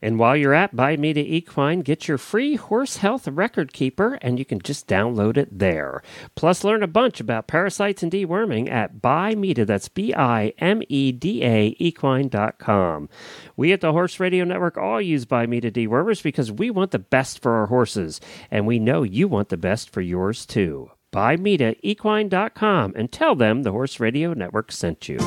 And 0.00 0.18
while 0.18 0.36
you're 0.36 0.54
at 0.54 0.74
Bimeda 0.74 1.18
Equine, 1.18 1.80
get 1.80 2.06
your 2.06 2.18
free 2.18 2.56
horse 2.56 2.98
health 2.98 3.26
record 3.26 3.72
keeper, 3.72 4.18
and 4.22 4.38
you 4.38 4.44
can 4.44 4.60
just 4.60 4.86
download 4.86 5.36
it 5.36 5.58
there. 5.58 6.02
Plus, 6.34 6.64
learn 6.64 6.82
a 6.82 6.86
bunch 6.86 7.20
about 7.20 7.48
parasites 7.48 8.02
and 8.02 8.12
deworming 8.12 8.70
at 8.70 9.00
Bimeda. 9.00 9.66
That's 9.66 9.88
B 9.88 10.14
I 10.14 10.52
M 10.58 10.82
E 10.88 11.12
D 11.12 11.42
A 11.44 11.76
equine.com. 11.78 13.08
We 13.56 13.72
at 13.72 13.80
the 13.80 13.92
Horse 13.92 14.20
Radio 14.20 14.44
Network 14.44 14.78
all 14.78 15.00
use 15.00 15.24
Bimeda 15.24 15.72
dewormers 15.72 16.22
because 16.22 16.52
we 16.52 16.70
want 16.70 16.92
the 16.92 16.98
best 16.98 17.42
for 17.42 17.54
our 17.54 17.66
horses, 17.66 18.20
and 18.50 18.66
we 18.66 18.78
know 18.78 19.02
you 19.02 19.28
want 19.28 19.48
the 19.48 19.56
best 19.56 19.90
for 19.90 20.00
yours 20.00 20.46
too. 20.46 20.90
BimedaEquine.com 21.12 22.92
and 22.94 23.10
tell 23.10 23.34
them 23.34 23.62
the 23.62 23.72
Horse 23.72 23.98
Radio 23.98 24.34
Network 24.34 24.70
sent 24.70 25.08
you. 25.08 25.18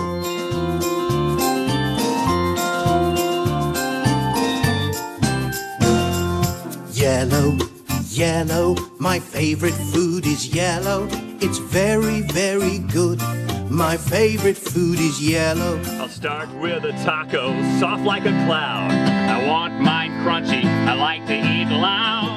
Yellow, 7.12 7.58
yellow, 8.08 8.76
my 8.98 9.20
favorite 9.20 9.74
food 9.74 10.26
is 10.26 10.48
yellow. 10.48 11.10
It's 11.42 11.58
very, 11.58 12.22
very 12.22 12.80
good. 12.80 13.20
My 13.70 13.98
favorite 13.98 14.56
food 14.56 14.98
is 14.98 15.22
yellow. 15.22 15.78
I'll 16.00 16.08
start 16.08 16.48
with 16.62 16.86
a 16.86 16.94
taco, 17.04 17.52
soft 17.82 18.04
like 18.04 18.24
a 18.24 18.36
cloud. 18.46 18.92
I 18.92 19.46
want 19.46 19.82
mine 19.82 20.12
crunchy. 20.24 20.64
I 20.64 20.94
like 20.94 21.26
to 21.28 21.36
eat 21.36 21.68
loud. 21.68 22.31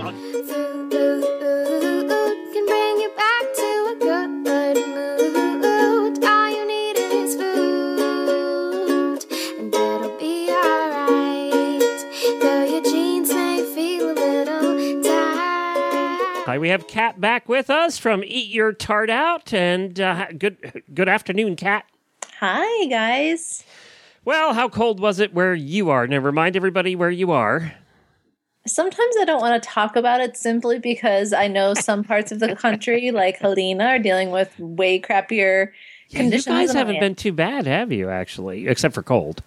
We 16.58 16.68
have 16.68 16.86
Kat 16.88 17.20
back 17.20 17.48
with 17.48 17.70
us 17.70 17.98
from 17.98 18.22
Eat 18.24 18.50
Your 18.50 18.72
Tarte 18.72 19.10
Out, 19.10 19.52
and 19.52 19.98
uh, 20.00 20.26
good 20.38 20.82
good 20.92 21.08
afternoon, 21.08 21.56
Kat. 21.56 21.84
Hi, 22.40 22.86
guys. 22.86 23.64
Well, 24.24 24.54
how 24.54 24.68
cold 24.68 25.00
was 25.00 25.18
it 25.18 25.34
where 25.34 25.54
you 25.54 25.90
are? 25.90 26.06
Now, 26.06 26.18
remind 26.18 26.56
everybody 26.56 26.96
where 26.96 27.10
you 27.10 27.30
are. 27.30 27.74
Sometimes 28.66 29.14
I 29.20 29.24
don't 29.26 29.40
want 29.42 29.62
to 29.62 29.68
talk 29.68 29.94
about 29.96 30.20
it 30.20 30.36
simply 30.36 30.78
because 30.78 31.32
I 31.34 31.48
know 31.48 31.74
some 31.74 32.02
parts 32.02 32.32
of 32.32 32.40
the 32.40 32.56
country, 32.56 33.10
like 33.12 33.38
Helena, 33.38 33.84
are 33.84 33.98
dealing 33.98 34.30
with 34.30 34.58
way 34.58 34.98
crappier 34.98 35.68
You 36.08 36.18
conditions. 36.18 36.46
guys 36.46 36.68
than 36.68 36.76
haven't 36.78 37.00
been 37.00 37.14
too 37.14 37.32
bad, 37.32 37.66
have 37.66 37.92
you? 37.92 38.08
Actually, 38.08 38.66
except 38.66 38.94
for 38.94 39.02
cold. 39.02 39.42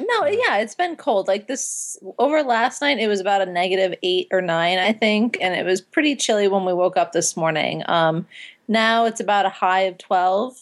No, 0.00 0.26
yeah, 0.26 0.58
it's 0.58 0.74
been 0.74 0.96
cold. 0.96 1.28
Like 1.28 1.46
this 1.48 1.98
over 2.18 2.42
last 2.42 2.80
night, 2.80 2.98
it 2.98 3.08
was 3.08 3.20
about 3.20 3.42
a 3.42 3.46
negative 3.46 3.98
eight 4.02 4.28
or 4.30 4.40
nine, 4.40 4.78
I 4.78 4.92
think, 4.92 5.38
and 5.40 5.54
it 5.54 5.64
was 5.64 5.80
pretty 5.80 6.16
chilly 6.16 6.48
when 6.48 6.64
we 6.64 6.72
woke 6.72 6.96
up 6.96 7.12
this 7.12 7.36
morning. 7.36 7.82
Um, 7.86 8.26
now 8.68 9.04
it's 9.06 9.20
about 9.20 9.46
a 9.46 9.50
high 9.50 9.82
of 9.82 9.98
twelve. 9.98 10.56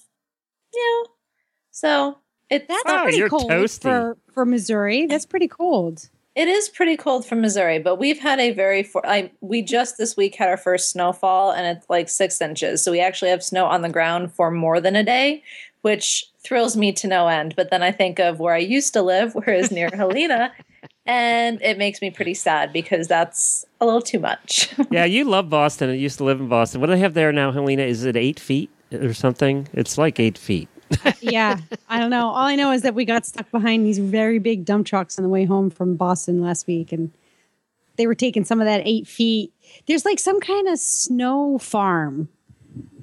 Yeah, 0.75 1.11
so 1.71 2.19
it's 2.51 2.67
That's 2.69 2.85
Wow, 2.85 3.03
pretty 3.05 3.29
cold 3.29 3.51
toasty. 3.51 3.83
for 3.83 4.17
for 4.33 4.45
Missouri. 4.45 5.07
That's 5.07 5.27
pretty 5.27 5.49
cold. 5.49 6.09
It 6.35 6.49
is 6.49 6.69
pretty 6.69 6.97
cold 6.97 7.25
for 7.25 7.37
Missouri, 7.37 7.79
but 7.79 7.97
we've 7.97 8.19
had 8.19 8.41
a 8.41 8.51
very 8.51 8.83
for 8.83 9.07
I 9.07 9.31
we 9.41 9.63
just 9.63 9.99
this 9.99 10.17
week 10.17 10.35
had 10.35 10.49
our 10.49 10.57
first 10.57 10.91
snowfall 10.91 11.53
and 11.53 11.77
it's 11.77 11.89
like 11.89 12.09
six 12.09 12.41
inches. 12.41 12.83
So 12.83 12.91
we 12.91 13.01
actually 13.01 13.31
have 13.31 13.43
snow 13.43 13.67
on 13.67 13.83
the 13.83 13.89
ground 13.89 14.33
for 14.33 14.51
more 14.51 14.81
than 14.81 14.97
a 14.97 15.05
day, 15.05 15.45
which 15.85 16.25
thrills 16.43 16.79
me 16.79 16.93
to 16.93 17.07
no 17.07 17.29
end. 17.29 17.55
But 17.55 17.71
then 17.71 17.83
I 17.83 17.93
think 17.93 18.19
of 18.19 18.41
where 18.41 18.55
I 18.55 18.59
used 18.59 18.95
to 18.95 19.03
live, 19.03 19.35
whereas 19.35 19.71
near 19.71 19.91
Helena, 19.95 20.51
and 21.05 21.61
it 21.61 21.77
makes 21.77 22.01
me 22.01 22.11
pretty 22.11 22.33
sad 22.33 22.73
because 22.73 23.07
that's 23.07 23.67
a 23.83 23.85
little 23.85 24.01
too 24.01 24.19
much. 24.19 24.73
yeah, 24.91 25.05
you 25.05 25.25
love 25.25 25.51
Boston. 25.51 25.91
I 25.91 25.95
used 25.95 26.17
to 26.19 26.25
live 26.25 26.41
in 26.41 26.49
Boston. 26.49 26.81
What 26.81 26.87
do 26.87 26.95
they 26.95 27.01
have 27.01 27.13
there 27.13 27.33
now, 27.33 27.53
Helena? 27.53 27.83
Is 27.83 28.05
it 28.05 28.17
eight 28.17 28.41
feet 28.41 28.71
or 28.93 29.13
something? 29.13 29.69
It's 29.75 29.99
like 29.99 30.19
eight 30.19 30.39
feet. 30.39 30.69
yeah, 31.21 31.59
I 31.91 31.99
don't 31.99 32.11
know. 32.11 32.29
All 32.29 32.47
I 32.47 32.57
know 32.57 32.73
is 32.73 32.81
that 32.83 32.95
we 32.95 33.05
got 33.05 33.27
stuck 33.27 33.51
behind 33.51 33.85
these 33.85 33.99
very 33.99 34.39
big 34.39 34.65
dump 34.65 34.87
trucks 34.87 35.19
on 35.19 35.23
the 35.23 35.29
way 35.29 35.45
home 35.45 35.69
from 35.69 35.97
Boston 35.97 36.41
last 36.41 36.67
week, 36.67 36.93
and 36.93 37.13
they 37.97 38.07
were 38.07 38.15
taking 38.15 38.45
some 38.45 38.61
of 38.61 38.65
that 38.65 38.81
eight 38.87 39.07
feet. 39.07 39.53
There's 39.87 40.07
like 40.07 40.19
some 40.19 40.41
kind 40.41 40.67
of 40.67 40.79
snow 40.79 41.59
farm 41.59 42.29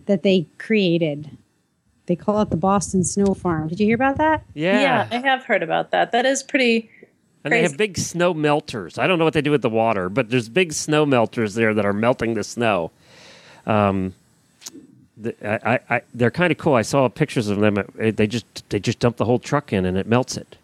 that 0.07 0.23
they 0.23 0.47
created. 0.57 1.38
They 2.08 2.15
call 2.15 2.41
it 2.41 2.50
the 2.50 2.58
Boston 2.58 3.03
Snow 3.03 3.34
Farm. 3.34 3.67
Did 3.67 3.79
you 3.79 3.86
hear 3.86 3.96
about 3.96 4.17
that? 4.17 4.43
Yeah. 4.53 4.81
Yeah, 4.81 5.08
I 5.12 5.17
have 5.20 5.46
heard 5.46 5.63
about 5.63 5.91
that. 5.91 6.12
That 6.12 6.25
is 6.25 6.43
pretty 6.43 6.89
and 7.43 7.51
they 7.51 7.63
have 7.63 7.77
big 7.77 7.98
snow 7.98 8.34
melters. 8.34 8.98
I 8.98 9.08
don't 9.08 9.17
know 9.17 9.25
what 9.25 9.34
they 9.34 9.41
do 9.41 9.51
with 9.51 9.62
the 9.62 9.70
water, 9.70 10.10
but 10.10 10.29
there's 10.29 10.48
big 10.48 10.74
snow 10.74 11.05
melters 11.05 11.55
there 11.55 11.74
that 11.74 11.86
are 11.86 11.93
melting 11.93 12.36
the 12.36 12.43
snow. 12.43 12.91
Um, 13.65 14.13
the, 15.17 15.36
I, 15.43 15.74
I, 15.74 15.79
I, 15.96 16.01
they're 16.13 16.31
kind 16.31 16.51
of 16.51 16.58
cool. 16.58 16.75
I 16.75 16.84
saw 16.84 17.08
pictures 17.10 17.48
of 17.48 17.60
them. 17.60 17.84
They 17.96 18.27
just 18.27 18.70
they 18.70 18.79
just 18.79 19.00
dump 19.00 19.17
the 19.17 19.25
whole 19.25 19.39
truck 19.39 19.74
in 19.74 19.86
and 19.86 19.98
it 19.98 20.08
melts 20.08 20.38
it. 20.38 20.58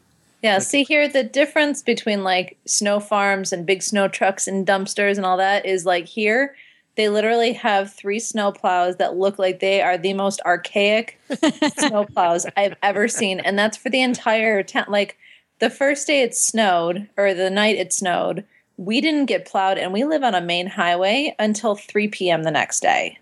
Yeah, 0.43 0.59
see 0.59 0.83
here 0.83 1.07
the 1.07 1.23
difference 1.23 1.81
between 1.81 2.23
like 2.23 2.57
snow 2.65 2.99
farms 2.99 3.51
and 3.51 3.65
big 3.65 3.81
snow 3.81 4.07
trucks 4.07 4.47
and 4.47 4.67
dumpsters 4.67 5.17
and 5.17 5.25
all 5.25 5.37
that 5.37 5.65
is 5.65 5.85
like 5.85 6.05
here 6.05 6.55
they 6.97 7.07
literally 7.07 7.53
have 7.53 7.93
three 7.93 8.19
snow 8.19 8.51
plows 8.51 8.97
that 8.97 9.15
look 9.15 9.39
like 9.39 9.59
they 9.59 9.81
are 9.81 9.97
the 9.97 10.13
most 10.13 10.41
archaic 10.45 11.19
snow 11.77 12.05
plows 12.05 12.45
I've 12.57 12.75
ever 12.83 13.07
seen 13.07 13.39
and 13.39 13.57
that's 13.57 13.77
for 13.77 13.89
the 13.89 14.01
entire 14.01 14.61
tent. 14.63 14.89
like 14.89 15.17
the 15.59 15.69
first 15.69 16.07
day 16.07 16.21
it 16.21 16.35
snowed 16.35 17.07
or 17.15 17.33
the 17.33 17.49
night 17.49 17.77
it 17.77 17.93
snowed 17.93 18.43
we 18.77 19.01
didn't 19.01 19.25
get 19.25 19.45
plowed 19.45 19.77
and 19.77 19.91
we 19.91 20.03
live 20.03 20.23
on 20.23 20.35
a 20.35 20.41
main 20.41 20.67
highway 20.67 21.35
until 21.39 21.75
3 21.75 22.07
p.m. 22.09 22.43
the 22.43 22.51
next 22.51 22.79
day. 22.79 23.17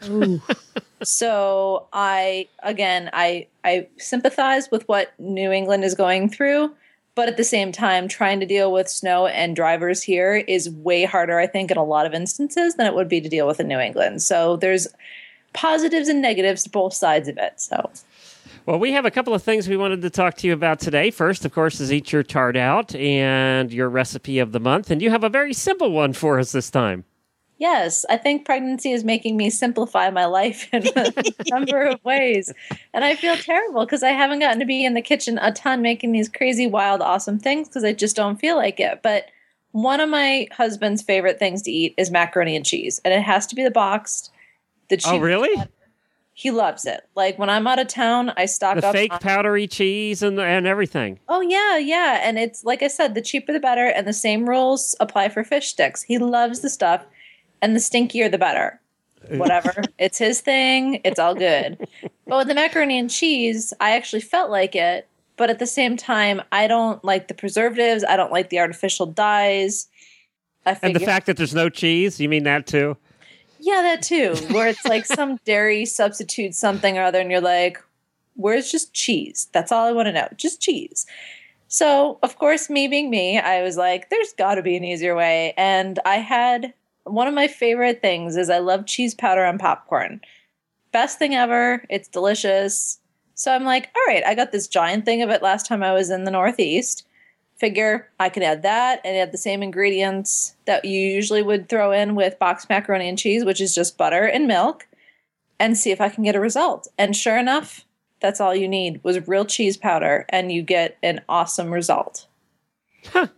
so 1.02 1.86
I 1.92 2.48
again 2.62 3.10
I 3.12 3.46
I 3.64 3.88
sympathize 3.96 4.70
with 4.70 4.88
what 4.88 5.12
New 5.18 5.50
England 5.50 5.84
is 5.84 5.94
going 5.94 6.28
through, 6.28 6.72
but 7.14 7.28
at 7.28 7.36
the 7.36 7.44
same 7.44 7.72
time 7.72 8.08
trying 8.08 8.40
to 8.40 8.46
deal 8.46 8.72
with 8.72 8.88
snow 8.88 9.26
and 9.26 9.54
drivers 9.54 10.02
here 10.02 10.36
is 10.36 10.70
way 10.70 11.04
harder 11.04 11.38
I 11.38 11.46
think 11.46 11.70
in 11.70 11.76
a 11.76 11.84
lot 11.84 12.06
of 12.06 12.14
instances 12.14 12.74
than 12.74 12.86
it 12.86 12.94
would 12.94 13.08
be 13.08 13.20
to 13.20 13.28
deal 13.28 13.46
with 13.46 13.60
in 13.60 13.68
New 13.68 13.78
England. 13.78 14.22
So 14.22 14.56
there's 14.56 14.88
positives 15.52 16.08
and 16.08 16.20
negatives 16.20 16.64
to 16.64 16.70
both 16.70 16.94
sides 16.94 17.28
of 17.28 17.38
it. 17.38 17.60
So 17.60 17.90
Well, 18.66 18.78
we 18.78 18.92
have 18.92 19.04
a 19.04 19.10
couple 19.10 19.34
of 19.34 19.42
things 19.42 19.68
we 19.68 19.76
wanted 19.76 20.02
to 20.02 20.10
talk 20.10 20.36
to 20.38 20.46
you 20.46 20.52
about 20.52 20.80
today. 20.80 21.10
First, 21.10 21.44
of 21.44 21.52
course, 21.52 21.80
is 21.80 21.92
eat 21.92 22.12
your 22.12 22.22
tarte 22.22 22.56
out 22.56 22.94
and 22.94 23.72
your 23.72 23.88
recipe 23.88 24.38
of 24.38 24.52
the 24.52 24.60
month, 24.60 24.90
and 24.90 25.00
you 25.00 25.10
have 25.10 25.24
a 25.24 25.28
very 25.28 25.52
simple 25.52 25.92
one 25.92 26.12
for 26.12 26.38
us 26.38 26.52
this 26.52 26.70
time. 26.70 27.04
Yes, 27.58 28.04
I 28.10 28.16
think 28.16 28.44
pregnancy 28.44 28.92
is 28.92 29.04
making 29.04 29.36
me 29.36 29.48
simplify 29.48 30.10
my 30.10 30.26
life 30.26 30.68
in 30.72 30.86
a 30.96 31.12
number 31.50 31.84
of 31.84 32.04
ways. 32.04 32.52
And 32.92 33.04
I 33.04 33.14
feel 33.14 33.36
terrible 33.36 33.84
because 33.84 34.02
I 34.02 34.10
haven't 34.10 34.40
gotten 34.40 34.58
to 34.60 34.66
be 34.66 34.84
in 34.84 34.94
the 34.94 35.02
kitchen 35.02 35.38
a 35.38 35.52
ton 35.52 35.80
making 35.82 36.12
these 36.12 36.28
crazy, 36.28 36.66
wild, 36.66 37.00
awesome 37.00 37.38
things 37.38 37.68
because 37.68 37.84
I 37.84 37.92
just 37.92 38.16
don't 38.16 38.40
feel 38.40 38.56
like 38.56 38.80
it. 38.80 39.00
But 39.02 39.26
one 39.72 40.00
of 40.00 40.08
my 40.08 40.48
husband's 40.52 41.02
favorite 41.02 41.38
things 41.38 41.62
to 41.62 41.70
eat 41.70 41.94
is 41.96 42.10
macaroni 42.10 42.54
and 42.56 42.64
cheese, 42.64 43.00
and 43.04 43.12
it 43.14 43.22
has 43.22 43.46
to 43.48 43.54
be 43.54 43.64
the 43.64 43.70
boxed. 43.70 44.30
The 44.88 44.96
oh, 44.96 44.98
cheese. 44.98 45.06
Oh, 45.06 45.18
really? 45.18 45.62
He 46.36 46.50
loves 46.50 46.84
it. 46.84 47.02
Like 47.14 47.38
when 47.38 47.48
I'm 47.48 47.66
out 47.68 47.78
of 47.78 47.86
town, 47.86 48.32
I 48.36 48.46
stock 48.46 48.76
The 48.80 48.88
up. 48.88 48.92
fake 48.94 49.12
on- 49.12 49.20
powdery 49.20 49.68
cheese 49.68 50.22
and 50.22 50.40
and 50.40 50.66
everything. 50.66 51.20
Oh 51.28 51.40
yeah, 51.40 51.76
yeah, 51.78 52.20
and 52.22 52.38
it's 52.38 52.64
like 52.64 52.82
I 52.82 52.88
said, 52.88 53.14
the 53.14 53.22
cheaper 53.22 53.52
the 53.52 53.60
better, 53.60 53.86
and 53.86 54.06
the 54.06 54.12
same 54.12 54.48
rules 54.48 54.96
apply 54.98 55.28
for 55.28 55.44
fish 55.44 55.68
sticks. 55.68 56.02
He 56.02 56.18
loves 56.18 56.60
the 56.60 56.70
stuff, 56.70 57.04
and 57.62 57.74
the 57.74 57.80
stinkier 57.80 58.30
the 58.30 58.38
better. 58.38 58.80
Whatever, 59.30 59.72
it's 59.98 60.18
his 60.18 60.42
thing. 60.42 61.00
It's 61.02 61.18
all 61.18 61.34
good. 61.34 61.78
But 62.26 62.38
with 62.38 62.48
the 62.48 62.54
macaroni 62.54 62.98
and 62.98 63.10
cheese, 63.10 63.72
I 63.80 63.92
actually 63.92 64.20
felt 64.20 64.50
like 64.50 64.76
it, 64.76 65.08
but 65.36 65.48
at 65.48 65.58
the 65.58 65.66
same 65.66 65.96
time, 65.96 66.42
I 66.52 66.66
don't 66.66 67.02
like 67.02 67.28
the 67.28 67.34
preservatives. 67.34 68.04
I 68.06 68.16
don't 68.16 68.32
like 68.32 68.50
the 68.50 68.58
artificial 68.58 69.06
dyes. 69.06 69.88
I 70.66 70.76
And 70.82 70.94
the 70.94 71.00
fact 71.00 71.24
that 71.26 71.38
there's 71.38 71.54
no 71.54 71.70
cheese, 71.70 72.20
you 72.20 72.28
mean 72.28 72.44
that 72.44 72.66
too? 72.66 72.98
yeah, 73.64 73.80
that 73.82 74.02
too, 74.02 74.34
where 74.52 74.68
it's 74.68 74.84
like 74.84 75.06
some 75.06 75.36
dairy 75.44 75.86
substitute 75.86 76.54
something 76.54 76.98
or 76.98 77.02
other, 77.02 77.18
and 77.18 77.30
you're 77.30 77.40
like, 77.40 77.82
where's 78.36 78.70
just 78.70 78.92
cheese? 78.92 79.48
That's 79.52 79.72
all 79.72 79.86
I 79.86 79.92
want 79.92 80.06
to 80.06 80.12
know, 80.12 80.28
just 80.36 80.60
cheese. 80.60 81.06
So, 81.68 82.18
of 82.22 82.38
course, 82.38 82.68
me 82.68 82.88
being 82.88 83.08
me, 83.08 83.38
I 83.38 83.62
was 83.62 83.76
like, 83.76 84.10
there's 84.10 84.34
got 84.34 84.56
to 84.56 84.62
be 84.62 84.76
an 84.76 84.84
easier 84.84 85.16
way. 85.16 85.54
And 85.56 85.98
I 86.04 86.16
had 86.16 86.74
one 87.04 87.28
of 87.28 87.34
my 87.34 87.48
favorite 87.48 88.00
things 88.00 88.36
is 88.36 88.50
I 88.50 88.58
love 88.58 88.86
cheese 88.86 89.14
powder 89.14 89.44
on 89.44 89.58
popcorn. 89.58 90.20
Best 90.92 91.18
thing 91.18 91.34
ever. 91.34 91.84
It's 91.88 92.08
delicious. 92.08 92.98
So 93.34 93.52
I'm 93.52 93.64
like, 93.64 93.90
all 93.96 94.02
right, 94.06 94.24
I 94.24 94.34
got 94.34 94.52
this 94.52 94.68
giant 94.68 95.04
thing 95.04 95.22
of 95.22 95.30
it 95.30 95.42
last 95.42 95.66
time 95.66 95.82
I 95.82 95.92
was 95.92 96.10
in 96.10 96.24
the 96.24 96.30
Northeast. 96.30 97.06
Figure 97.56 98.08
I 98.18 98.28
could 98.28 98.42
add 98.42 98.62
that 98.62 99.00
and 99.04 99.16
add 99.16 99.32
the 99.32 99.38
same 99.38 99.62
ingredients 99.62 100.56
that 100.66 100.84
you 100.84 101.00
usually 101.00 101.42
would 101.42 101.68
throw 101.68 101.92
in 101.92 102.14
with 102.14 102.38
boxed 102.38 102.68
macaroni 102.68 103.08
and 103.08 103.18
cheese, 103.18 103.44
which 103.44 103.60
is 103.60 103.74
just 103.74 103.96
butter 103.96 104.24
and 104.24 104.46
milk, 104.46 104.86
and 105.58 105.78
see 105.78 105.90
if 105.90 106.00
I 106.00 106.08
can 106.08 106.24
get 106.24 106.36
a 106.36 106.40
result. 106.40 106.88
And 106.98 107.14
sure 107.14 107.38
enough, 107.38 107.84
that's 108.20 108.40
all 108.40 108.54
you 108.54 108.68
need 108.68 109.02
was 109.04 109.28
real 109.28 109.44
cheese 109.44 109.76
powder, 109.76 110.26
and 110.30 110.50
you 110.50 110.62
get 110.62 110.96
an 111.02 111.20
awesome 111.28 111.72
result. 111.72 112.26
Huh. 113.12 113.28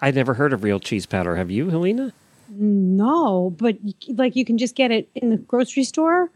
I'd 0.00 0.14
never 0.14 0.34
heard 0.34 0.52
of 0.52 0.62
real 0.62 0.80
cheese 0.80 1.06
powder. 1.06 1.36
Have 1.36 1.50
you, 1.50 1.70
Helena? 1.70 2.12
No, 2.50 3.54
but 3.58 3.76
like 4.08 4.36
you 4.36 4.44
can 4.44 4.58
just 4.58 4.74
get 4.74 4.90
it 4.90 5.08
in 5.14 5.30
the 5.30 5.36
grocery 5.36 5.84
store. 5.84 6.30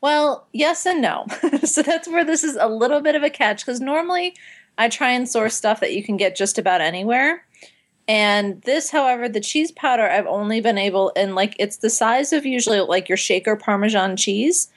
Well, 0.00 0.46
yes 0.52 0.86
and 0.86 1.02
no. 1.02 1.26
so 1.64 1.82
that's 1.82 2.08
where 2.08 2.24
this 2.24 2.42
is 2.42 2.56
a 2.56 2.68
little 2.68 3.00
bit 3.00 3.14
of 3.14 3.22
a 3.22 3.30
catch 3.30 3.64
because 3.64 3.80
normally 3.80 4.34
I 4.78 4.88
try 4.88 5.10
and 5.10 5.28
source 5.28 5.54
stuff 5.54 5.80
that 5.80 5.92
you 5.92 6.02
can 6.02 6.16
get 6.16 6.36
just 6.36 6.58
about 6.58 6.80
anywhere. 6.80 7.44
And 8.08 8.62
this, 8.62 8.90
however, 8.90 9.28
the 9.28 9.40
cheese 9.40 9.70
powder, 9.70 10.08
I've 10.08 10.26
only 10.26 10.60
been 10.60 10.78
able, 10.78 11.12
and 11.14 11.34
like 11.34 11.54
it's 11.58 11.76
the 11.76 11.90
size 11.90 12.32
of 12.32 12.46
usually 12.46 12.80
like 12.80 13.08
your 13.08 13.18
shaker 13.18 13.56
Parmesan 13.56 14.16
cheese. 14.16 14.68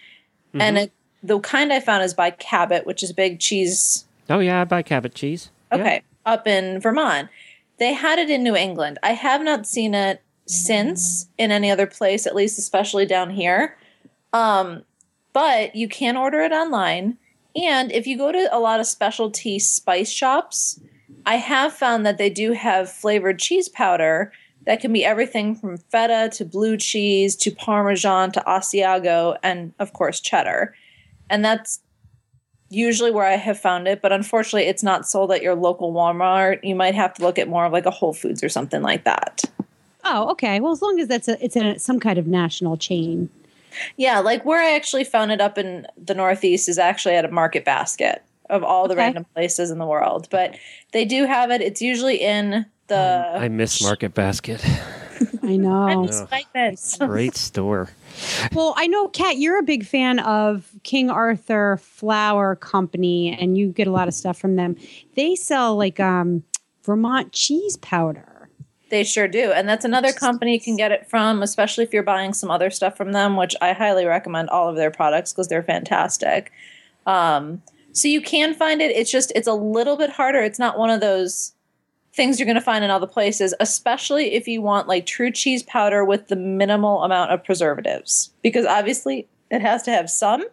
And 0.54 0.78
mm-hmm. 0.78 0.84
it, 0.84 0.92
the 1.24 1.40
kind 1.40 1.74
I 1.74 1.80
found 1.80 2.04
is 2.04 2.14
by 2.14 2.30
Cabot, 2.32 2.86
which 2.86 3.02
is 3.02 3.10
a 3.10 3.16
big 3.16 3.40
cheese 3.40 4.06
Oh 4.30 4.40
yeah, 4.40 4.62
I 4.62 4.64
buy 4.64 4.82
Cabot 4.82 5.14
cheese. 5.14 5.52
Yeah. 5.72 5.80
Okay, 5.80 6.02
up 6.26 6.48
in 6.48 6.80
Vermont. 6.80 7.30
They 7.78 7.94
had 7.94 8.20
it 8.20 8.30
in 8.30 8.44
New 8.44 8.56
England. 8.56 9.00
I 9.04 9.12
have 9.12 9.42
not 9.42 9.66
seen 9.68 9.94
it 9.94 10.22
since 10.54 11.28
in 11.38 11.52
any 11.52 11.72
other 11.72 11.88
place, 11.88 12.26
at 12.26 12.36
least 12.36 12.58
especially 12.58 13.06
down 13.06 13.30
here. 13.30 13.78
Um, 14.32 14.84
but 15.34 15.76
you 15.76 15.88
can 15.88 16.18
order 16.18 16.42
it 16.42 16.52
online. 16.52 17.18
And 17.56 17.92
if 17.92 18.08
you 18.08 18.18
go 18.18 18.32
to 18.32 18.50
a 18.52 18.60
lot 18.60 18.80
of 18.80 18.86
specialty 18.86 19.60
spice 19.60 20.10
shops, 20.10 20.80
I 21.26 21.36
have 21.36 21.74
found 21.74 22.06
that 22.06 22.18
they 22.18 22.30
do 22.30 22.54
have 22.54 22.92
flavored 22.92 23.40
cheese 23.40 23.70
powder 23.70 24.32
that 24.66 24.80
can 24.80 24.94
be 24.94 25.04
everything 25.04 25.56
from 25.56 25.78
feta 25.78 26.30
to 26.34 26.46
blue 26.46 26.78
cheese 26.78 27.36
to 27.38 27.52
parmesan 27.52 28.32
to 28.32 28.42
Asiago 28.42 29.38
and 29.44 29.74
of 29.80 29.94
course 29.94 30.20
cheddar. 30.20 30.74
And 31.30 31.44
that's 31.44 31.82
usually 32.70 33.12
where 33.12 33.26
I 33.26 33.36
have 33.36 33.60
found 33.60 33.88
it, 33.88 34.02
but 34.02 34.12
unfortunately, 34.12 34.68
it's 34.68 34.84
not 34.84 35.08
sold 35.08 35.32
at 35.32 35.44
your 35.44 35.56
local 35.56 35.94
Walmart. 35.94 36.60
You 36.64 36.76
might 36.76 36.96
have 36.96 37.14
to 37.16 37.22
look 37.22 37.38
at 37.38 37.48
more 37.48 37.66
of 37.66 37.74
like 37.74 37.86
a 37.86 37.92
Whole 37.92 38.14
Foods 38.14 38.44
or 38.44 38.50
something 38.50 38.82
like 38.82 39.04
that. 39.04 39.44
Oh, 40.04 40.30
okay. 40.32 40.60
Well, 40.60 40.72
as 40.72 40.82
long 40.82 41.00
as 41.00 41.08
that's 41.08 41.28
a, 41.28 41.44
it's 41.44 41.56
in 41.56 41.66
a, 41.66 41.80
some 41.80 42.00
kind 42.00 42.18
of 42.20 42.28
national 42.28 42.78
chain. 42.78 43.30
Yeah, 43.98 44.20
like 44.20 44.46
where 44.46 44.62
I 44.62 44.76
actually 44.76 45.04
found 45.04 45.32
it 45.32 45.42
up 45.42 45.58
in 45.58 45.88
the 45.98 46.14
Northeast 46.14 46.70
is 46.70 46.78
actually 46.78 47.16
at 47.16 47.26
a 47.26 47.32
Market 47.32 47.66
Basket 47.66 48.22
of 48.50 48.64
all 48.64 48.88
the 48.88 48.94
Okay. 48.94 49.04
random 49.04 49.26
places 49.34 49.72
in 49.72 49.80
the 49.80 49.86
world. 49.86 50.28
But 50.30 50.56
they 50.92 51.06
do 51.06 51.26
have 51.26 51.50
it. 51.52 51.62
It's 51.62 51.82
usually 51.82 52.18
in 52.18 52.66
the. 52.88 53.32
I 53.36 53.48
miss 53.48 53.82
Market 53.82 54.14
Basket. 54.14 54.64
I 55.44 55.56
know. 55.58 55.84
I 55.88 55.96
miss 55.96 56.22
Wegmans. 56.24 57.08
Great 57.08 57.36
store. 57.36 57.90
Well, 58.54 58.74
I 58.78 58.88
know, 58.88 59.08
Kat, 59.08 59.38
you're 59.38 59.58
a 59.58 59.64
big 59.64 59.86
fan 59.86 60.20
of 60.20 60.70
King 60.84 61.10
Arthur 61.10 61.78
Flour 61.82 62.56
Company, 62.56 63.36
and 63.40 63.58
you 63.58 63.70
get 63.70 63.88
a 63.88 63.92
lot 63.92 64.08
of 64.08 64.14
stuff 64.14 64.38
from 64.38 64.56
them. 64.56 64.76
They 65.16 65.36
sell 65.36 65.76
like 65.76 66.00
um, 66.00 66.44
Vermont 66.84 67.32
cheese 67.32 67.78
powder. 67.78 68.33
They 68.94 69.04
sure 69.04 69.28
do. 69.28 69.52
And 69.52 69.68
that's 69.68 69.86
another 69.86 70.14
company 70.14 70.54
you 70.54 70.62
can 70.62 70.78
get 70.78 70.92
it 70.92 71.10
from, 71.10 71.42
especially 71.42 71.84
if 71.84 71.92
you're 71.92 72.04
buying 72.04 72.32
some 72.32 72.52
other 72.52 72.70
stuff 72.70 72.96
from 72.96 73.12
them, 73.12 73.36
which 73.36 73.56
I 73.60 73.74
highly 73.74 74.06
recommend 74.06 74.52
all 74.52 74.70
of 74.70 74.76
their 74.76 74.92
products 74.92 75.34
because 75.34 75.48
they're 75.48 75.64
fantastic. 75.64 76.52
Um, 77.08 77.64
so 77.92 78.08
you 78.08 78.22
can 78.22 78.54
find 78.54 78.84
it. 78.84 78.96
It's 78.96 79.10
just, 79.10 79.32
it's 79.34 79.48
a 79.48 79.54
little 79.56 79.98
bit 79.98 80.12
harder. 80.12 80.42
It's 80.42 80.60
not 80.60 80.78
one 80.78 80.92
of 80.92 81.02
those 81.02 81.54
things 82.14 82.38
you're 82.38 82.46
going 82.46 82.54
to 82.54 82.62
find 82.62 82.84
in 82.84 82.92
other 82.92 83.08
places, 83.08 83.56
especially 83.60 84.36
if 84.36 84.48
you 84.48 84.62
want 84.62 84.88
like 84.88 85.08
true 85.08 85.32
cheese 85.32 85.64
powder 85.64 86.06
with 86.06 86.28
the 86.28 86.36
minimal 86.36 87.04
amount 87.04 87.32
of 87.32 87.44
preservatives. 87.44 88.30
Because 88.44 88.68
obviously 88.68 89.28
it 89.50 89.62
has 89.62 89.82
to 89.84 89.92
have 89.92 90.08
some, 90.08 90.46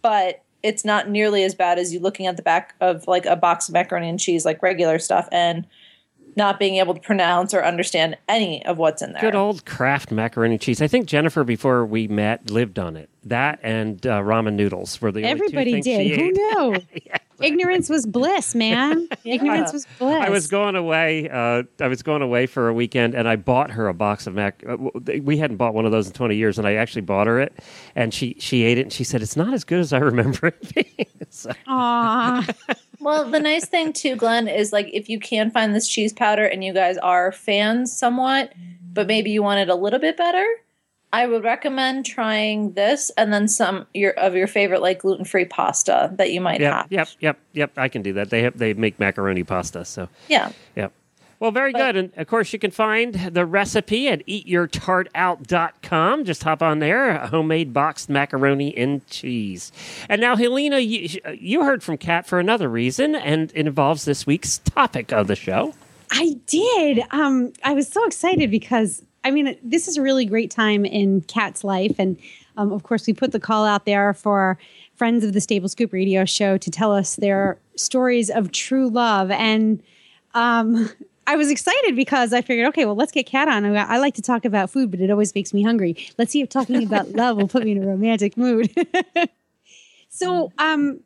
but 0.00 0.42
it's 0.62 0.86
not 0.86 1.10
nearly 1.10 1.44
as 1.44 1.54
bad 1.54 1.78
as 1.78 1.92
you 1.92 2.00
looking 2.00 2.26
at 2.26 2.38
the 2.38 2.42
back 2.42 2.76
of 2.80 3.06
like 3.06 3.26
a 3.26 3.36
box 3.36 3.68
of 3.68 3.74
macaroni 3.74 4.08
and 4.08 4.18
cheese, 4.18 4.46
like 4.46 4.62
regular 4.62 4.98
stuff, 4.98 5.28
and 5.30 5.66
not 6.36 6.58
being 6.58 6.76
able 6.76 6.94
to 6.94 7.00
pronounce 7.00 7.52
or 7.54 7.64
understand 7.64 8.16
any 8.28 8.64
of 8.66 8.78
what's 8.78 9.02
in 9.02 9.12
there. 9.12 9.20
Good 9.22 9.34
old 9.34 9.64
Kraft 9.66 10.10
macaroni 10.10 10.54
and 10.54 10.60
cheese. 10.60 10.80
I 10.82 10.86
think 10.88 11.06
Jennifer, 11.06 11.44
before 11.44 11.84
we 11.84 12.08
met, 12.08 12.50
lived 12.50 12.78
on 12.78 12.96
it. 12.96 13.08
That 13.24 13.60
and 13.62 14.04
uh, 14.04 14.20
ramen 14.20 14.54
noodles 14.54 15.00
were 15.00 15.12
the 15.12 15.20
only 15.24 15.28
two 15.38 15.44
Everybody 15.44 15.72
things 15.74 15.84
did. 15.84 16.06
she 16.08 16.14
Who 16.16 16.26
ate. 16.28 16.34
knew? 16.34 16.76
Ignorance 17.40 17.88
was 17.88 18.04
bliss, 18.06 18.54
man. 18.54 19.08
Ignorance 19.24 19.72
was 19.72 19.86
bliss. 19.98 20.24
I 20.24 20.28
was 20.30 20.48
going 20.48 20.74
away. 20.76 21.28
Uh, 21.28 21.62
I 21.80 21.88
was 21.88 22.02
going 22.02 22.22
away 22.22 22.46
for 22.46 22.68
a 22.68 22.74
weekend, 22.74 23.14
and 23.14 23.28
I 23.28 23.36
bought 23.36 23.70
her 23.72 23.86
a 23.88 23.94
box 23.94 24.26
of 24.26 24.34
mac. 24.34 24.62
Uh, 24.68 24.76
we 25.22 25.36
hadn't 25.38 25.56
bought 25.56 25.72
one 25.74 25.86
of 25.86 25.92
those 25.92 26.08
in 26.08 26.12
twenty 26.14 26.34
years, 26.36 26.58
and 26.58 26.66
I 26.66 26.74
actually 26.74 27.02
bought 27.02 27.26
her 27.28 27.40
it, 27.40 27.52
and 27.94 28.12
she 28.12 28.36
she 28.40 28.62
ate 28.64 28.78
it, 28.78 28.82
and 28.82 28.92
she 28.92 29.04
said 29.04 29.22
it's 29.22 29.36
not 29.36 29.52
as 29.54 29.62
good 29.64 29.80
as 29.80 29.92
I 29.92 29.98
remember 29.98 30.48
it 30.48 30.74
being. 30.74 31.06
So, 31.34 31.50
Aw. 31.66 32.46
Well, 33.02 33.30
the 33.30 33.40
nice 33.40 33.66
thing 33.66 33.92
too, 33.92 34.16
Glenn, 34.16 34.48
is 34.48 34.72
like 34.72 34.88
if 34.92 35.08
you 35.08 35.18
can 35.18 35.50
find 35.50 35.74
this 35.74 35.88
cheese 35.88 36.12
powder 36.12 36.44
and 36.44 36.62
you 36.62 36.72
guys 36.72 36.96
are 36.98 37.32
fans 37.32 37.92
somewhat, 37.92 38.52
but 38.92 39.06
maybe 39.06 39.30
you 39.30 39.42
want 39.42 39.60
it 39.60 39.68
a 39.68 39.74
little 39.74 39.98
bit 39.98 40.16
better, 40.16 40.46
I 41.12 41.26
would 41.26 41.44
recommend 41.44 42.06
trying 42.06 42.72
this 42.72 43.10
and 43.18 43.32
then 43.32 43.48
some 43.48 43.86
your 43.92 44.12
of 44.12 44.34
your 44.34 44.46
favorite 44.46 44.80
like 44.80 45.00
gluten 45.00 45.24
free 45.24 45.44
pasta 45.44 46.10
that 46.14 46.32
you 46.32 46.40
might 46.40 46.60
yep, 46.60 46.72
have. 46.72 46.86
yep, 46.90 47.08
yep, 47.20 47.38
yep. 47.52 47.72
I 47.76 47.88
can 47.88 48.02
do 48.02 48.14
that. 48.14 48.30
They 48.30 48.42
have 48.42 48.56
they 48.56 48.72
make 48.72 48.98
macaroni 48.98 49.44
pasta, 49.44 49.84
so 49.84 50.08
Yeah. 50.28 50.52
Yep. 50.76 50.92
Well, 51.42 51.50
very 51.50 51.72
But- 51.72 51.78
good. 51.78 51.96
And 51.96 52.12
of 52.18 52.28
course, 52.28 52.52
you 52.52 52.60
can 52.60 52.70
find 52.70 53.14
the 53.14 53.44
recipe 53.44 54.06
at 54.06 54.24
eatyourtarteout.com. 54.28 56.24
Just 56.24 56.44
hop 56.44 56.62
on 56.62 56.78
there 56.78 57.18
homemade 57.18 57.72
boxed 57.72 58.08
macaroni 58.08 58.72
and 58.76 59.04
cheese. 59.08 59.72
And 60.08 60.20
now, 60.20 60.36
Helena, 60.36 60.78
you, 60.78 61.18
you 61.36 61.64
heard 61.64 61.82
from 61.82 61.98
Kat 61.98 62.28
for 62.28 62.38
another 62.38 62.68
reason, 62.68 63.16
and 63.16 63.50
it 63.56 63.66
involves 63.66 64.04
this 64.04 64.24
week's 64.24 64.58
topic 64.58 65.12
of 65.12 65.26
the 65.26 65.34
show. 65.34 65.74
I 66.12 66.36
did. 66.46 67.02
Um, 67.10 67.52
I 67.64 67.74
was 67.74 67.88
so 67.88 68.04
excited 68.06 68.48
because 68.48 69.02
I 69.24 69.32
mean, 69.32 69.56
this 69.64 69.88
is 69.88 69.96
a 69.96 70.02
really 70.02 70.24
great 70.24 70.52
time 70.52 70.84
in 70.84 71.22
Kat's 71.22 71.64
life, 71.64 71.96
and 71.98 72.16
um, 72.56 72.70
of 72.70 72.84
course, 72.84 73.04
we 73.04 73.14
put 73.14 73.32
the 73.32 73.40
call 73.40 73.64
out 73.66 73.84
there 73.84 74.14
for 74.14 74.58
friends 74.94 75.24
of 75.24 75.32
the 75.32 75.40
Stable 75.40 75.68
Scoop 75.68 75.92
Radio 75.92 76.24
Show 76.24 76.56
to 76.58 76.70
tell 76.70 76.92
us 76.92 77.16
their 77.16 77.58
stories 77.74 78.30
of 78.30 78.52
true 78.52 78.88
love. 78.88 79.32
And 79.32 79.82
um, 80.34 80.88
I 81.26 81.36
was 81.36 81.50
excited 81.50 81.94
because 81.94 82.32
I 82.32 82.42
figured, 82.42 82.68
okay, 82.68 82.84
well, 82.84 82.96
let's 82.96 83.12
get 83.12 83.26
Kat 83.26 83.48
on. 83.48 83.64
I 83.76 83.98
like 83.98 84.14
to 84.14 84.22
talk 84.22 84.44
about 84.44 84.70
food, 84.70 84.90
but 84.90 85.00
it 85.00 85.10
always 85.10 85.34
makes 85.34 85.54
me 85.54 85.62
hungry. 85.62 85.96
Let's 86.18 86.32
see 86.32 86.40
if 86.40 86.48
talking 86.48 86.82
about 86.82 87.10
love 87.12 87.36
will 87.36 87.48
put 87.48 87.64
me 87.64 87.72
in 87.72 87.82
a 87.82 87.86
romantic 87.86 88.36
mood. 88.36 88.74
so, 90.08 90.52
um, 90.58 91.00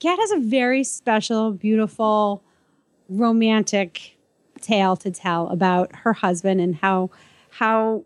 Kat 0.00 0.18
has 0.18 0.30
a 0.30 0.38
very 0.38 0.84
special, 0.84 1.52
beautiful, 1.52 2.42
romantic 3.08 4.16
tale 4.60 4.96
to 4.96 5.10
tell 5.10 5.48
about 5.48 5.94
her 5.96 6.12
husband 6.12 6.60
and 6.60 6.76
how 6.76 7.10
how 7.50 8.04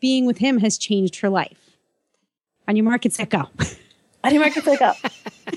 being 0.00 0.26
with 0.26 0.38
him 0.38 0.58
has 0.58 0.76
changed 0.78 1.20
her 1.20 1.28
life. 1.28 1.78
On 2.68 2.76
your 2.76 2.84
mark, 2.84 3.02
get 3.02 3.12
set, 3.12 3.30
go. 3.30 3.48
I 4.24 4.30
didn't 4.30 4.40
mark 4.40 4.56
it 4.56 4.64
pick 4.64 4.82
up. 4.82 4.96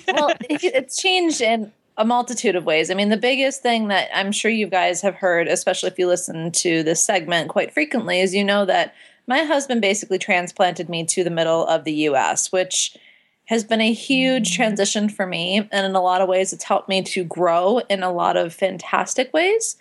well, 0.07 0.29
it, 0.49 0.63
it's 0.63 1.01
changed 1.01 1.41
in 1.41 1.71
a 2.00 2.06
multitude 2.06 2.56
of 2.56 2.65
ways. 2.65 2.89
I 2.89 2.94
mean, 2.94 3.10
the 3.10 3.18
biggest 3.18 3.62
thing 3.62 3.89
that 3.89 4.10
I'm 4.15 4.32
sure 4.32 4.50
you 4.50 4.68
guys 4.68 5.01
have 5.01 5.15
heard, 5.15 5.50
especially 5.50 5.89
if 5.89 6.00
you 6.00 6.08
listen 6.08 6.50
to 6.53 6.82
this 6.82 7.03
segment 7.03 7.50
quite 7.50 7.74
frequently, 7.74 8.22
is 8.22 8.34
you 8.34 8.44
know 8.44 8.65
that 8.65 8.96
my 9.27 9.39
husband 9.44 9.82
basically 9.82 10.18
transplanted 10.18 10.88
me 10.88 11.06
to 11.08 11.25
the 11.25 11.29
middle 11.29 11.68
of 11.68 11.84
the 11.84 11.94
US, 11.94 12.53
which 12.53 12.98
has 13.46 13.65
been 13.65 13.82
a 13.82 13.91
huge 13.91 14.56
transition 14.56 15.10
for 15.10 15.27
me. 15.27 15.68
And 15.74 15.86
in 15.86 15.94
a 15.94 16.01
lot 16.01 16.22
of 16.22 16.29
ways, 16.29 16.53
it's 16.53 16.63
helped 16.63 16.88
me 16.88 17.01
to 17.03 17.25
grow 17.25 17.79
in 17.89 18.01
a 18.01 18.13
lot 18.13 18.38
of 18.38 18.53
fantastic 18.53 19.34
ways. 19.34 19.75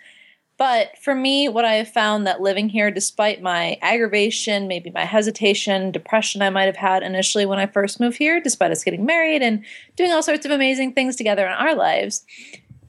But 0.59 0.97
for 0.97 1.15
me, 1.15 1.47
what 1.47 1.63
I 1.63 1.75
have 1.75 1.87
found 1.87 2.27
that 2.27 2.41
living 2.41 2.67
here, 2.67 2.91
despite 2.91 3.41
my 3.41 3.77
aggravation, 3.81 4.67
maybe 4.67 4.91
my 4.91 5.05
hesitation, 5.05 5.89
depression 5.89 6.41
I 6.41 6.49
might 6.49 6.65
have 6.65 6.75
had 6.75 7.01
initially 7.01 7.45
when 7.45 7.59
I 7.59 7.65
first 7.65 7.97
moved 7.97 8.17
here, 8.17 8.41
despite 8.41 8.69
us 8.69 8.83
getting 8.83 9.05
married 9.05 9.41
and 9.41 9.63
doing 9.95 10.11
all 10.11 10.21
sorts 10.21 10.45
of 10.45 10.51
amazing 10.51 10.93
things 10.93 11.15
together 11.15 11.45
in 11.45 11.53
our 11.53 11.73
lives, 11.73 12.25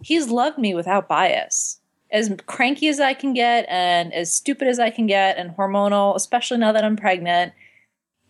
he's 0.03 0.31
loved 0.31 0.59
me 0.59 0.75
without 0.75 1.09
bias. 1.09 1.81
As 2.11 2.35
cranky 2.47 2.89
as 2.89 2.99
I 2.99 3.15
can 3.15 3.35
get 3.35 3.67
and 3.69 4.13
as 4.13 4.35
stupid 4.35 4.67
as 4.67 4.81
I 4.81 4.91
can 4.91 5.07
get 5.07 5.39
and 5.39 5.57
hormonal, 5.57 6.17
especially 6.17 6.59
now 6.59 6.73
that 6.73 6.83
I'm 6.83 6.97
pregnant, 6.97 7.53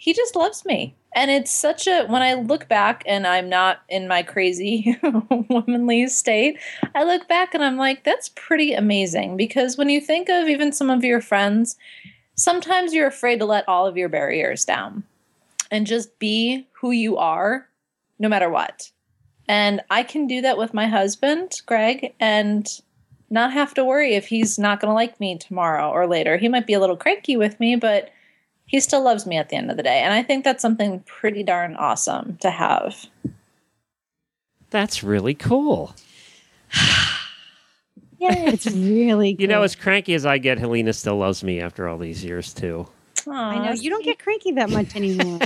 he 0.01 0.15
just 0.15 0.35
loves 0.35 0.65
me. 0.65 0.97
And 1.15 1.31
it's 1.31 1.51
such 1.51 1.87
a, 1.87 2.07
when 2.07 2.23
I 2.23 2.33
look 2.33 2.69
back 2.69 3.03
and 3.05 3.27
I'm 3.27 3.51
not 3.51 3.83
in 3.87 4.09
my 4.09 4.23
crazy 4.23 4.99
womanly 5.51 6.07
state, 6.07 6.59
I 6.95 7.05
look 7.05 7.29
back 7.29 7.53
and 7.53 7.63
I'm 7.63 7.77
like, 7.77 8.03
that's 8.03 8.31
pretty 8.31 8.73
amazing. 8.73 9.37
Because 9.37 9.77
when 9.77 9.91
you 9.91 10.01
think 10.01 10.31
of 10.31 10.49
even 10.49 10.73
some 10.73 10.89
of 10.89 11.05
your 11.05 11.21
friends, 11.21 11.77
sometimes 12.35 12.95
you're 12.95 13.09
afraid 13.09 13.41
to 13.41 13.45
let 13.45 13.69
all 13.69 13.87
of 13.87 13.99
your 13.99 14.09
barriers 14.09 14.65
down 14.65 15.05
and 15.71 15.87
just 15.87 16.19
be 16.19 16.67
who 16.81 16.93
you 16.93 17.19
are 17.19 17.69
no 18.19 18.31
matter 18.31 18.49
what. 18.49 18.91
And 19.49 19.83
I 19.91 20.03
can 20.03 20.27
do 20.27 20.41
that 20.41 20.57
with 20.57 20.73
my 20.73 20.87
husband, 20.87 21.61
Greg, 21.67 22.15
and 22.19 22.67
not 23.29 23.53
have 23.53 23.75
to 23.75 23.85
worry 23.85 24.15
if 24.15 24.29
he's 24.29 24.59
not 24.59 24.81
going 24.81 24.89
to 24.89 24.95
like 24.95 25.21
me 25.21 25.37
tomorrow 25.37 25.91
or 25.91 26.07
later. 26.07 26.39
He 26.39 26.49
might 26.49 26.67
be 26.67 26.73
a 26.73 26.81
little 26.81 26.97
cranky 26.97 27.37
with 27.37 27.61
me, 27.61 27.77
but 27.77 28.09
he 28.71 28.79
still 28.79 29.03
loves 29.03 29.27
me 29.27 29.37
at 29.37 29.49
the 29.49 29.57
end 29.57 29.69
of 29.69 29.77
the 29.77 29.83
day. 29.83 29.99
And 29.99 30.15
I 30.15 30.23
think 30.23 30.45
that's 30.45 30.63
something 30.63 31.01
pretty 31.01 31.43
darn 31.43 31.75
awesome 31.75 32.39
to 32.41 32.51
have. 32.51 33.07
That's 34.71 35.03
really 35.03 35.35
cool. 35.35 35.95
Yeah, 38.23 38.51
it's 38.51 38.67
really 38.67 39.35
You 39.39 39.47
know, 39.47 39.63
as 39.63 39.75
cranky 39.75 40.13
as 40.13 40.27
I 40.27 40.37
get, 40.37 40.59
Helena 40.59 40.93
still 40.93 41.17
loves 41.17 41.43
me 41.43 41.59
after 41.59 41.89
all 41.89 41.97
these 41.97 42.23
years, 42.23 42.53
too. 42.53 42.87
I 43.27 43.65
know 43.65 43.73
you 43.73 43.89
don't 43.89 44.05
get 44.05 44.19
cranky 44.19 44.53
that 44.53 44.69
much 44.69 44.95
anymore. 44.95 45.39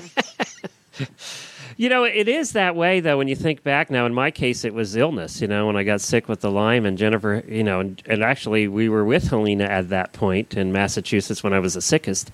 You 1.76 1.88
know, 1.88 2.04
it 2.04 2.28
is 2.28 2.52
that 2.52 2.76
way 2.76 3.00
though. 3.00 3.18
When 3.18 3.28
you 3.28 3.36
think 3.36 3.62
back 3.62 3.90
now, 3.90 4.06
in 4.06 4.14
my 4.14 4.30
case, 4.30 4.64
it 4.64 4.74
was 4.74 4.96
illness. 4.96 5.40
You 5.40 5.48
know, 5.48 5.66
when 5.66 5.76
I 5.76 5.82
got 5.82 6.00
sick 6.00 6.28
with 6.28 6.40
the 6.40 6.50
Lyme, 6.50 6.86
and 6.86 6.96
Jennifer, 6.96 7.42
you 7.48 7.64
know, 7.64 7.80
and, 7.80 8.02
and 8.06 8.22
actually 8.22 8.68
we 8.68 8.88
were 8.88 9.04
with 9.04 9.28
Helena 9.28 9.64
at 9.64 9.88
that 9.88 10.12
point 10.12 10.54
in 10.54 10.72
Massachusetts 10.72 11.42
when 11.42 11.52
I 11.52 11.58
was 11.58 11.74
the 11.74 11.82
sickest, 11.82 12.30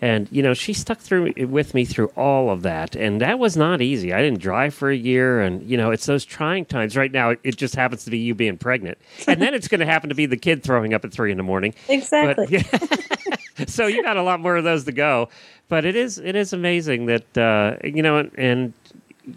and 0.00 0.28
you 0.30 0.42
know, 0.42 0.54
she 0.54 0.72
stuck 0.72 0.98
through 0.98 1.32
with 1.46 1.74
me 1.74 1.84
through 1.84 2.08
all 2.16 2.50
of 2.50 2.62
that, 2.62 2.96
and 2.96 3.20
that 3.20 3.38
was 3.38 3.56
not 3.56 3.80
easy. 3.80 4.12
I 4.12 4.20
didn't 4.22 4.40
drive 4.40 4.74
for 4.74 4.90
a 4.90 4.96
year, 4.96 5.40
and 5.40 5.62
you 5.68 5.76
know, 5.76 5.90
it's 5.90 6.06
those 6.06 6.24
trying 6.24 6.64
times. 6.64 6.96
Right 6.96 7.12
now, 7.12 7.34
it 7.42 7.56
just 7.56 7.74
happens 7.76 8.04
to 8.04 8.10
be 8.10 8.18
you 8.18 8.34
being 8.34 8.58
pregnant, 8.58 8.98
and 9.26 9.40
then 9.40 9.54
it's 9.54 9.68
going 9.68 9.80
to 9.80 9.86
happen 9.86 10.08
to 10.08 10.14
be 10.14 10.26
the 10.26 10.36
kid 10.36 10.62
throwing 10.62 10.94
up 10.94 11.04
at 11.04 11.12
three 11.12 11.30
in 11.30 11.36
the 11.36 11.42
morning. 11.42 11.74
Exactly. 11.88 12.46
But, 12.46 12.50
yeah. 12.50 13.36
so 13.68 13.86
you 13.86 14.02
got 14.02 14.16
a 14.16 14.22
lot 14.22 14.40
more 14.40 14.56
of 14.56 14.64
those 14.64 14.84
to 14.84 14.92
go. 14.92 15.28
But 15.68 15.84
it 15.84 15.96
is 15.96 16.18
it 16.18 16.36
is 16.36 16.52
amazing 16.52 17.06
that 17.06 17.38
uh, 17.38 17.76
you 17.84 18.02
know 18.02 18.18
and, 18.18 18.30
and 18.38 18.72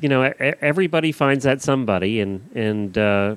you 0.02 0.10
know 0.10 0.22
everybody 0.62 1.12
finds 1.12 1.44
that 1.46 1.62
somebody 1.62 2.20
and 2.20 2.50
and 2.56 2.98
uh, 2.98 3.36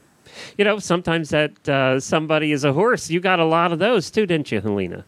you 0.56 0.64
know 0.64 0.78
sometimes 0.78 1.28
that 1.30 1.68
uh, 1.68 2.00
somebody 2.00 2.52
is 2.52 2.64
a 2.64 2.72
horse. 2.72 3.08
You 3.10 3.20
got 3.20 3.38
a 3.40 3.44
lot 3.44 3.72
of 3.72 3.78
those 3.78 4.10
too, 4.10 4.26
didn't 4.26 4.50
you, 4.50 4.60
Helena? 4.60 5.04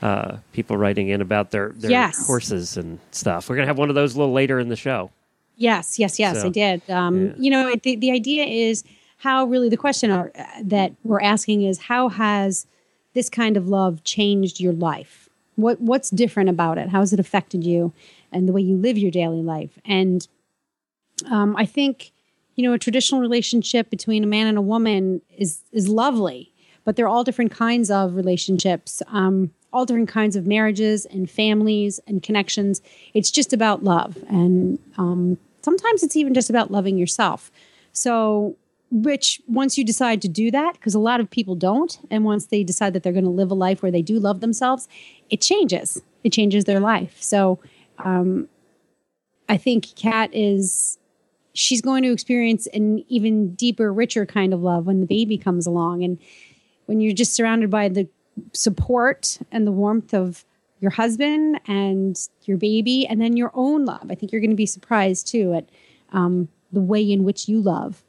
Uh, 0.00 0.36
people 0.52 0.76
writing 0.76 1.08
in 1.08 1.20
about 1.20 1.50
their, 1.50 1.70
their 1.70 1.90
Yes. 1.90 2.24
horses 2.24 2.76
and 2.76 3.00
stuff. 3.10 3.48
We're 3.48 3.56
gonna 3.56 3.66
have 3.66 3.78
one 3.78 3.88
of 3.88 3.96
those 3.96 4.14
a 4.14 4.18
little 4.18 4.32
later 4.32 4.60
in 4.60 4.68
the 4.68 4.76
show. 4.76 5.10
Yes, 5.56 5.98
yes, 5.98 6.20
yes, 6.20 6.40
So, 6.40 6.46
I 6.46 6.50
did. 6.50 6.88
Um, 6.88 7.26
yeah. 7.26 7.32
You 7.36 7.50
know, 7.50 7.74
the, 7.82 7.96
the 7.96 8.12
idea 8.12 8.44
is 8.44 8.84
how 9.16 9.44
really 9.46 9.68
the 9.68 9.76
question 9.76 10.12
are, 10.12 10.30
that 10.62 10.92
we're 11.02 11.20
asking 11.20 11.62
is 11.62 11.78
how 11.80 12.10
has 12.10 12.64
this 13.14 13.28
kind 13.28 13.56
of 13.56 13.68
love 13.68 14.04
changed 14.04 14.60
your 14.60 14.72
life? 14.72 15.28
What 15.56 15.80
What's 15.80 16.10
different 16.10 16.48
about 16.48 16.78
it? 16.78 16.88
How 16.88 17.00
has 17.00 17.12
it 17.12 17.20
affected 17.20 17.64
you 17.64 17.92
and 18.32 18.48
the 18.48 18.52
way 18.52 18.60
you 18.60 18.76
live 18.76 18.98
your 18.98 19.10
daily 19.10 19.42
life? 19.42 19.78
And 19.84 20.26
um, 21.30 21.56
I 21.56 21.66
think, 21.66 22.12
you 22.54 22.64
know, 22.64 22.72
a 22.72 22.78
traditional 22.78 23.20
relationship 23.20 23.90
between 23.90 24.24
a 24.24 24.26
man 24.26 24.46
and 24.46 24.58
a 24.58 24.62
woman 24.62 25.20
is 25.36 25.62
is 25.72 25.88
lovely, 25.88 26.52
but 26.84 26.96
they're 26.96 27.08
all 27.08 27.24
different 27.24 27.52
kinds 27.52 27.90
of 27.90 28.14
relationships, 28.14 29.02
um, 29.08 29.50
all 29.72 29.84
different 29.84 30.08
kinds 30.08 30.36
of 30.36 30.46
marriages 30.46 31.06
and 31.06 31.30
families 31.30 32.00
and 32.06 32.22
connections. 32.22 32.80
It's 33.14 33.30
just 33.30 33.52
about 33.52 33.84
love, 33.84 34.16
and 34.28 34.78
um, 34.96 35.38
sometimes 35.62 36.02
it's 36.02 36.16
even 36.16 36.34
just 36.34 36.50
about 36.50 36.70
loving 36.70 36.96
yourself. 36.98 37.50
So, 37.92 38.56
which 38.90 39.40
once 39.46 39.76
you 39.76 39.84
decide 39.84 40.22
to 40.22 40.28
do 40.28 40.50
that, 40.50 40.74
because 40.74 40.94
a 40.94 40.98
lot 40.98 41.20
of 41.20 41.30
people 41.30 41.54
don't, 41.54 41.98
and 42.10 42.24
once 42.24 42.46
they 42.46 42.64
decide 42.64 42.92
that 42.94 43.02
they're 43.02 43.12
going 43.12 43.24
to 43.24 43.30
live 43.30 43.50
a 43.50 43.54
life 43.54 43.82
where 43.82 43.92
they 43.92 44.02
do 44.02 44.18
love 44.18 44.40
themselves, 44.40 44.88
it 45.30 45.40
changes. 45.40 46.02
It 46.24 46.32
changes 46.32 46.64
their 46.64 46.80
life. 46.80 47.16
So, 47.20 47.58
um, 47.98 48.48
I 49.48 49.56
think 49.56 49.94
Kat 49.96 50.30
is 50.32 50.98
she's 51.54 51.80
going 51.80 52.02
to 52.02 52.12
experience 52.12 52.66
an 52.68 53.04
even 53.08 53.54
deeper, 53.54 53.92
richer 53.92 54.26
kind 54.26 54.52
of 54.52 54.62
love 54.62 54.86
when 54.86 55.00
the 55.00 55.06
baby 55.06 55.38
comes 55.38 55.66
along. 55.66 56.04
And 56.04 56.18
when 56.86 57.00
you're 57.00 57.14
just 57.14 57.34
surrounded 57.34 57.70
by 57.70 57.88
the 57.88 58.08
support 58.52 59.38
and 59.50 59.66
the 59.66 59.72
warmth 59.72 60.14
of 60.14 60.44
your 60.80 60.92
husband 60.92 61.60
and 61.66 62.16
your 62.44 62.56
baby, 62.56 63.06
and 63.06 63.20
then 63.20 63.36
your 63.36 63.50
own 63.54 63.84
love. 63.84 64.06
I 64.10 64.14
think 64.14 64.30
you're 64.30 64.40
going 64.40 64.50
to 64.50 64.56
be 64.56 64.66
surprised 64.66 65.26
too 65.26 65.54
at 65.54 65.68
um, 66.12 66.48
the 66.72 66.80
way 66.80 67.02
in 67.02 67.24
which 67.24 67.48
you 67.48 67.60
love. 67.60 68.04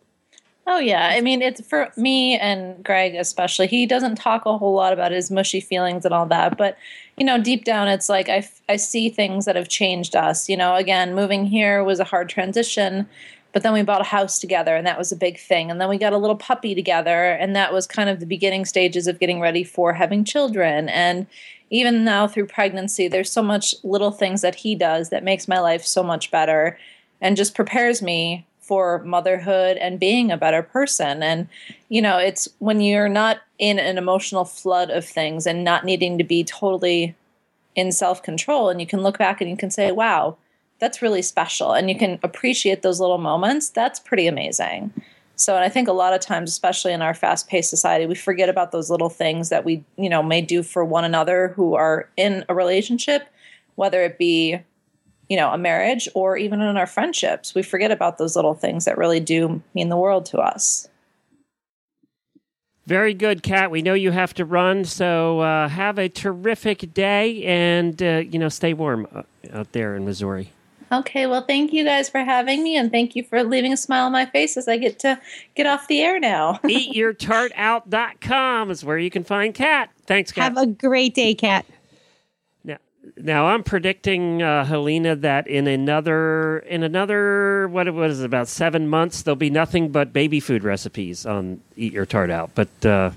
Oh 0.72 0.78
yeah, 0.78 1.08
I 1.12 1.22
mean 1.22 1.42
it's 1.42 1.68
for 1.68 1.92
me 1.98 2.38
and 2.38 2.84
Greg 2.84 3.16
especially. 3.16 3.66
He 3.66 3.88
doesn't 3.88 4.18
talk 4.18 4.46
a 4.46 4.56
whole 4.56 4.76
lot 4.76 4.94
about 4.94 5.12
his 5.12 5.32
mushy 5.32 5.60
feelings 5.62 6.06
and 6.06 6.14
all 6.14 6.28
that, 6.28 6.60
but 6.60 6.78
you 7.18 7.26
know, 7.26 7.42
deep 7.42 7.66
down 7.66 7.88
it's 7.88 8.08
like 8.08 8.30
I 8.30 8.48
I 8.70 8.76
see 8.76 9.10
things 9.10 9.46
that 9.46 9.56
have 9.56 9.68
changed 9.68 10.16
us. 10.16 10.48
You 10.48 10.56
know, 10.56 10.76
again, 10.76 11.16
moving 11.16 11.46
here 11.48 11.84
was 11.84 12.00
a 12.00 12.04
hard 12.04 12.30
transition, 12.30 13.10
but 13.52 13.64
then 13.64 13.74
we 13.74 13.82
bought 13.82 14.02
a 14.02 14.04
house 14.04 14.38
together 14.38 14.76
and 14.76 14.86
that 14.86 15.00
was 15.00 15.12
a 15.12 15.16
big 15.16 15.40
thing. 15.40 15.72
And 15.72 15.82
then 15.82 15.90
we 15.90 15.98
got 15.98 16.14
a 16.14 16.20
little 16.20 16.36
puppy 16.36 16.76
together 16.76 17.32
and 17.32 17.56
that 17.56 17.74
was 17.74 17.88
kind 17.88 18.08
of 18.08 18.20
the 18.20 18.28
beginning 18.28 18.66
stages 18.66 19.08
of 19.08 19.20
getting 19.20 19.40
ready 19.40 19.64
for 19.64 19.94
having 19.94 20.24
children. 20.24 20.88
And 20.90 21.26
even 21.72 22.04
now 22.04 22.28
through 22.28 22.46
pregnancy, 22.46 23.08
there's 23.08 23.32
so 23.32 23.42
much 23.42 23.74
little 23.84 24.12
things 24.12 24.42
that 24.42 24.54
he 24.54 24.76
does 24.76 25.10
that 25.10 25.24
makes 25.24 25.48
my 25.48 25.60
life 25.60 25.84
so 25.84 26.04
much 26.04 26.30
better 26.30 26.78
and 27.22 27.36
just 27.36 27.56
prepares 27.56 28.04
me 28.04 28.46
for 28.70 29.04
motherhood 29.04 29.78
and 29.78 30.00
being 30.00 30.32
a 30.32 30.38
better 30.38 30.62
person. 30.62 31.24
And, 31.24 31.48
you 31.90 32.04
know, 32.04 32.20
it's 32.20 32.48
when 32.60 32.82
you're 32.82 33.10
not 33.10 33.40
in 33.58 33.80
an 33.80 33.98
emotional 33.98 34.46
flood 34.46 34.92
of 34.92 35.04
things 35.04 35.48
and 35.48 35.64
not 35.64 35.86
needing 35.86 36.20
to 36.20 36.24
be 36.24 36.44
totally 36.44 37.16
in 37.76 37.92
self 37.92 38.22
control, 38.22 38.70
and 38.70 38.80
you 38.80 38.86
can 38.86 39.02
look 39.02 39.18
back 39.18 39.42
and 39.42 39.50
you 39.50 39.58
can 39.58 39.72
say, 39.72 39.92
wow, 39.92 40.38
that's 40.78 41.02
really 41.02 41.24
special. 41.24 41.74
And 41.74 41.90
you 41.90 41.98
can 41.98 42.20
appreciate 42.22 42.84
those 42.84 43.00
little 43.00 43.18
moments. 43.18 43.70
That's 43.70 44.00
pretty 44.00 44.28
amazing. 44.28 44.94
So, 45.36 45.56
and 45.56 45.64
I 45.66 45.70
think 45.70 45.88
a 45.88 45.94
lot 45.94 46.14
of 46.14 46.20
times, 46.20 46.52
especially 46.52 46.94
in 46.94 47.02
our 47.02 47.16
fast 47.16 47.48
paced 47.48 47.72
society, 47.72 48.06
we 48.06 48.14
forget 48.14 48.50
about 48.50 48.72
those 48.72 48.92
little 48.92 49.10
things 49.10 49.50
that 49.50 49.66
we, 49.66 49.84
you 49.98 50.10
know, 50.10 50.22
may 50.22 50.42
do 50.42 50.62
for 50.62 50.86
one 50.86 51.06
another 51.06 51.54
who 51.56 51.74
are 51.74 52.08
in 52.18 52.46
a 52.50 52.54
relationship, 52.54 53.30
whether 53.76 54.04
it 54.04 54.20
be 54.20 54.60
you 55.30 55.38
know, 55.38 55.52
a 55.52 55.58
marriage 55.58 56.10
or 56.16 56.36
even 56.36 56.60
in 56.62 56.76
our 56.76 56.88
friendships. 56.88 57.56
We 57.56 57.64
forget 57.64 57.92
about 57.92 58.18
those 58.18 58.36
little 58.36 58.56
things 58.56 58.86
that 58.86 58.98
really 58.98 59.20
do 59.20 59.62
mean 59.74 59.90
the 59.90 59.98
world 59.98 60.26
to 60.28 60.40
us. 60.40 60.88
Very 62.88 63.14
good, 63.14 63.44
Kat. 63.44 63.70
We 63.70 63.84
know 63.84 63.94
you 63.94 64.10
have 64.10 64.34
to 64.34 64.46
run, 64.46 64.84
so 64.84 65.42
uh, 65.42 65.70
have 65.70 66.00
a 66.00 66.10
terrific 66.10 66.92
day 66.92 67.46
and, 67.46 68.02
uh, 68.02 68.24
you 68.28 68.40
know, 68.40 68.50
stay 68.50 68.74
warm 68.74 69.08
uh, 69.14 69.22
out 69.54 69.74
there 69.74 69.96
in 69.96 70.06
Missouri. 70.06 70.52
Okay, 70.92 71.28
well, 71.28 71.46
thank 71.46 71.72
you 71.72 71.84
guys 71.84 72.10
for 72.10 72.22
having 72.22 72.64
me, 72.64 72.76
and 72.76 72.92
thank 72.92 73.16
you 73.16 73.24
for 73.24 73.44
leaving 73.44 73.72
a 73.72 73.78
smile 73.78 74.08
on 74.08 74.12
my 74.12 74.26
face 74.26 74.58
as 74.58 74.68
I 74.68 74.78
get 74.78 74.98
to 75.00 75.20
get 75.54 75.68
off 75.68 75.88
the 75.88 76.02
air 76.02 76.20
now. 76.20 76.54
EatYourTarteOut.com 76.64 78.72
is 78.72 78.84
where 78.84 78.98
you 78.98 79.12
can 79.12 79.24
find 79.24 79.54
Kat. 79.54 79.92
Thanks, 80.08 80.32
Kat. 80.32 80.46
Have 80.46 80.58
a 80.58 80.66
great 80.66 81.14
day, 81.14 81.36
Kat. 81.36 81.68
Now 83.18 83.48
I'm 83.48 83.64
predicting, 83.64 84.42
uh, 84.42 84.66
Helena, 84.66 85.16
that 85.18 85.48
in 85.48 85.68
another 85.68 86.60
in 86.60 86.84
another 86.84 87.68
what 87.70 87.88
it 87.88 87.94
was 87.94 88.22
it 88.22 88.26
about 88.26 88.48
seven 88.48 88.88
months 88.88 89.22
there'll 89.22 89.36
be 89.36 89.50
nothing 89.50 89.90
but 89.90 90.14
baby 90.14 90.40
food 90.40 90.64
recipes 90.64 91.26
on 91.26 91.62
Eat 91.76 91.94
Your 91.94 92.06
Tarte 92.06 92.32
Out. 92.32 92.52
But 92.56 92.86
uh, 92.86 93.12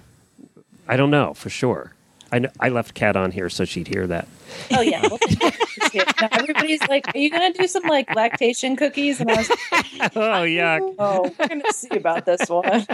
I 0.88 0.96
don't 0.96 1.10
know 1.10 1.34
for 1.34 1.50
sure. 1.50 1.92
I 2.30 2.38
know, 2.40 2.48
I 2.58 2.70
left 2.70 2.94
Kat 2.94 3.14
on 3.16 3.30
here 3.30 3.50
so 3.50 3.64
she'd 3.64 3.88
hear 3.88 4.06
that. 4.06 4.26
oh 4.72 4.80
yeah, 4.80 5.02
well, 5.94 6.04
now 6.20 6.28
everybody's 6.32 6.86
like, 6.88 7.14
"Are 7.14 7.18
you 7.18 7.30
going 7.30 7.52
to 7.52 7.58
do 7.58 7.66
some 7.66 7.84
like 7.84 8.14
lactation 8.14 8.76
cookies?" 8.76 9.20
And 9.20 9.30
I 9.30 9.36
was, 9.36 9.50
like, 9.50 10.12
oh 10.16 10.42
yeah, 10.42 10.78
"Oh, 10.98 11.32
we're 11.38 11.48
going 11.48 11.62
to 11.62 11.72
see 11.72 11.96
about 11.96 12.26
this 12.26 12.48
one." 12.48 12.64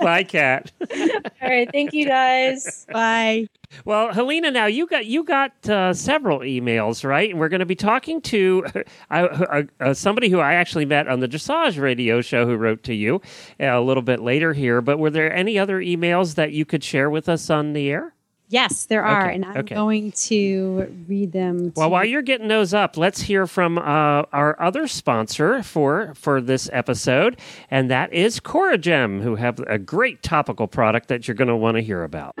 bye, 0.00 0.24
Kat. 0.28 0.72
All 0.90 1.48
right, 1.48 1.68
thank 1.72 1.92
you 1.92 2.06
guys. 2.06 2.86
Bye. 2.92 3.48
Well, 3.84 4.12
Helena, 4.12 4.50
now 4.50 4.66
you 4.66 4.86
got 4.86 5.06
you 5.06 5.24
got 5.24 5.68
uh, 5.68 5.92
several 5.92 6.40
emails, 6.40 7.04
right? 7.04 7.30
And 7.30 7.38
we're 7.38 7.48
going 7.48 7.60
to 7.60 7.66
be 7.66 7.74
talking 7.74 8.20
to 8.22 8.66
uh, 9.10 9.14
uh, 9.14 9.62
uh, 9.80 9.94
somebody 9.94 10.28
who 10.28 10.40
I 10.40 10.54
actually 10.54 10.84
met 10.84 11.08
on 11.08 11.20
the 11.20 11.28
Dressage 11.28 11.80
Radio 11.80 12.20
show 12.20 12.46
who 12.46 12.56
wrote 12.56 12.82
to 12.84 12.94
you 12.94 13.20
uh, 13.60 13.66
a 13.66 13.80
little 13.80 14.02
bit 14.02 14.20
later 14.20 14.52
here. 14.52 14.80
But 14.80 14.98
were 14.98 15.10
there 15.10 15.32
any 15.32 15.58
other 15.58 15.80
emails 15.80 16.34
that 16.36 16.52
you 16.52 16.64
could 16.64 16.84
share 16.84 17.10
with 17.10 17.28
us 17.28 17.50
on 17.50 17.72
the 17.72 17.90
air? 17.90 18.15
Yes, 18.48 18.86
there 18.86 19.04
are, 19.04 19.26
Okay, 19.26 19.34
and 19.34 19.44
I'm 19.44 19.56
okay. 19.58 19.74
going 19.74 20.12
to 20.12 21.04
read 21.08 21.32
them. 21.32 21.72
Well, 21.74 21.90
while 21.90 22.04
you're 22.04 22.22
getting 22.22 22.46
those 22.48 22.72
up, 22.72 22.96
let's 22.96 23.20
hear 23.20 23.46
from 23.46 23.76
uh, 23.78 23.82
our 24.32 24.60
other 24.62 24.86
sponsor 24.86 25.62
for 25.64 26.12
for 26.14 26.40
this 26.40 26.70
episode, 26.72 27.40
and 27.70 27.90
that 27.90 28.12
is 28.12 28.38
Coragem, 28.38 29.20
who 29.22 29.34
have 29.34 29.58
a 29.66 29.78
great 29.78 30.22
topical 30.22 30.68
product 30.68 31.08
that 31.08 31.26
you're 31.26 31.34
going 31.34 31.48
to 31.48 31.56
want 31.56 31.76
to 31.76 31.82
hear 31.82 32.04
about. 32.04 32.34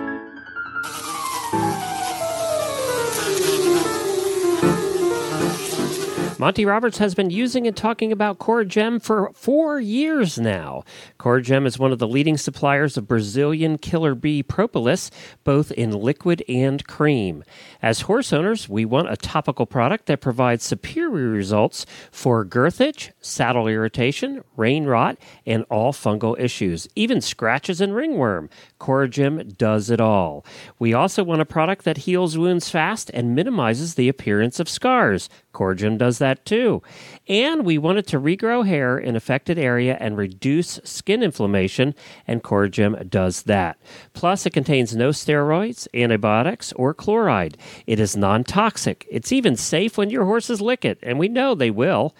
Monty 6.38 6.66
Roberts 6.66 6.98
has 6.98 7.14
been 7.14 7.30
using 7.30 7.66
and 7.66 7.74
talking 7.74 8.12
about 8.12 8.38
Coragem 8.38 9.02
for 9.02 9.30
four 9.32 9.80
years 9.80 10.38
now. 10.38 10.84
Coragem 11.18 11.64
is 11.66 11.78
one 11.78 11.92
of 11.92 11.98
the 11.98 12.06
leading 12.06 12.36
suppliers 12.36 12.98
of 12.98 13.08
Brazilian 13.08 13.78
killer 13.78 14.14
bee 14.14 14.42
propolis, 14.42 15.10
both 15.44 15.72
in 15.72 15.92
liquid 15.92 16.44
and 16.46 16.86
cream. 16.86 17.42
As 17.80 18.02
horse 18.02 18.34
owners, 18.34 18.68
we 18.68 18.84
want 18.84 19.10
a 19.10 19.16
topical 19.16 19.64
product 19.64 20.06
that 20.06 20.20
provides 20.20 20.62
superior 20.62 21.30
results 21.30 21.86
for 22.10 22.44
girth 22.44 22.82
itch, 22.82 23.12
saddle 23.20 23.66
irritation, 23.66 24.44
rain 24.56 24.84
rot, 24.84 25.16
and 25.46 25.64
all 25.70 25.94
fungal 25.94 26.38
issues, 26.38 26.86
even 26.94 27.22
scratches 27.22 27.80
and 27.80 27.94
ringworm. 27.94 28.50
Coragem 28.78 29.56
does 29.56 29.88
it 29.88 30.02
all. 30.02 30.44
We 30.78 30.92
also 30.92 31.24
want 31.24 31.40
a 31.40 31.46
product 31.46 31.86
that 31.86 31.98
heals 31.98 32.36
wounds 32.36 32.68
fast 32.68 33.10
and 33.14 33.34
minimizes 33.34 33.94
the 33.94 34.10
appearance 34.10 34.60
of 34.60 34.68
scars. 34.68 35.30
Coragem 35.54 35.96
does 35.96 36.18
that 36.18 36.25
too. 36.34 36.82
And 37.28 37.64
we 37.64 37.78
want 37.78 37.98
it 37.98 38.06
to 38.08 38.20
regrow 38.20 38.66
hair 38.66 38.98
in 38.98 39.16
affected 39.16 39.58
area 39.58 39.96
and 40.00 40.16
reduce 40.16 40.80
skin 40.84 41.22
inflammation, 41.22 41.94
and 42.26 42.42
Coragem 42.42 43.08
does 43.08 43.44
that. 43.44 43.78
Plus, 44.12 44.46
it 44.46 44.52
contains 44.52 44.94
no 44.94 45.10
steroids, 45.10 45.88
antibiotics, 45.94 46.72
or 46.72 46.94
chloride. 46.94 47.56
It 47.86 48.00
is 48.00 48.16
non 48.16 48.44
toxic. 48.44 49.06
It's 49.10 49.32
even 49.32 49.56
safe 49.56 49.98
when 49.98 50.10
your 50.10 50.24
horses 50.24 50.60
lick 50.60 50.84
it, 50.84 50.98
and 51.02 51.18
we 51.18 51.28
know 51.28 51.54
they 51.54 51.70
will. 51.70 52.14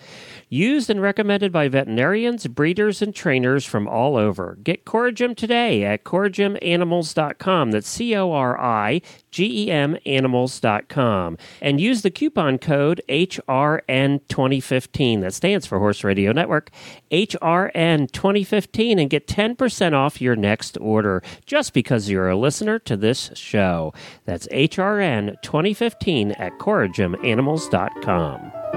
Used 0.49 0.91
and 0.91 1.03
recommended 1.03 1.51
by 1.51 1.67
veterinarians, 1.67 2.47
breeders, 2.47 3.03
and 3.03 3.13
trainers 3.13 3.65
from 3.65 3.89
all 3.89 4.17
over. 4.17 4.57
Get 4.63 4.85
Coragem 4.85 5.37
today 5.37 5.83
at 5.83 6.05
coragemanimals.com. 6.05 7.73
That's 7.73 7.89
C 7.89 8.15
O 8.15 8.31
R 8.31 8.57
I 8.61 9.03
G 9.33 9.65
E 9.65 9.73
M 9.73 9.99
animals.com. 10.07 11.37
And 11.61 11.81
use 11.81 12.03
the 12.03 12.13
coupon 12.13 12.59
code 12.59 13.03
HRN2015. 13.09 15.21
That 15.21 15.35
stands 15.35 15.67
for 15.67 15.81
Horse 15.81 16.05
Radio 16.05 16.31
Network. 16.31 16.71
HRN2015 17.11 19.01
and 19.01 19.11
get 19.11 19.27
10% 19.27 19.95
off 19.95 20.21
your 20.21 20.37
next 20.37 20.79
order 20.79 21.25
just 21.45 21.73
because 21.73 22.09
you're 22.09 22.29
a 22.29 22.37
listener 22.37 22.79
to 22.81 22.97
this 22.97 23.31
show. 23.35 23.93
That's 24.25 24.47
HRN2015 24.49 26.39
at 26.39 26.53
coragemanimals.com. 26.61 28.76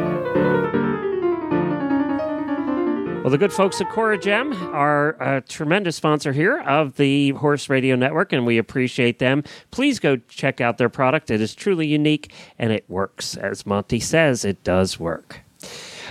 Well, 3.22 3.32
the 3.32 3.38
good 3.38 3.52
folks 3.52 3.82
at 3.82 3.90
Coragem 3.90 4.56
are 4.74 5.10
a 5.22 5.42
tremendous 5.42 5.98
sponsor 5.98 6.32
here 6.32 6.62
of 6.62 6.96
the 6.96 7.32
Horse 7.32 7.68
Radio 7.68 7.98
Network, 7.98 8.32
and 8.32 8.46
we 8.46 8.58
appreciate 8.58 9.20
them. 9.20 9.44
Please 9.72 10.00
go 10.00 10.16
check 10.30 10.62
out 10.62 10.78
their 10.78 10.88
product. 10.88 11.30
It 11.30 11.42
is 11.42 11.54
truly 11.54 11.86
unique, 11.86 12.32
and 12.58 12.72
it 12.72 12.86
works. 12.88 13.36
As 13.36 13.66
Monty 13.66 14.00
says, 14.00 14.46
it 14.46 14.64
does 14.64 15.02
work. 15.02 15.42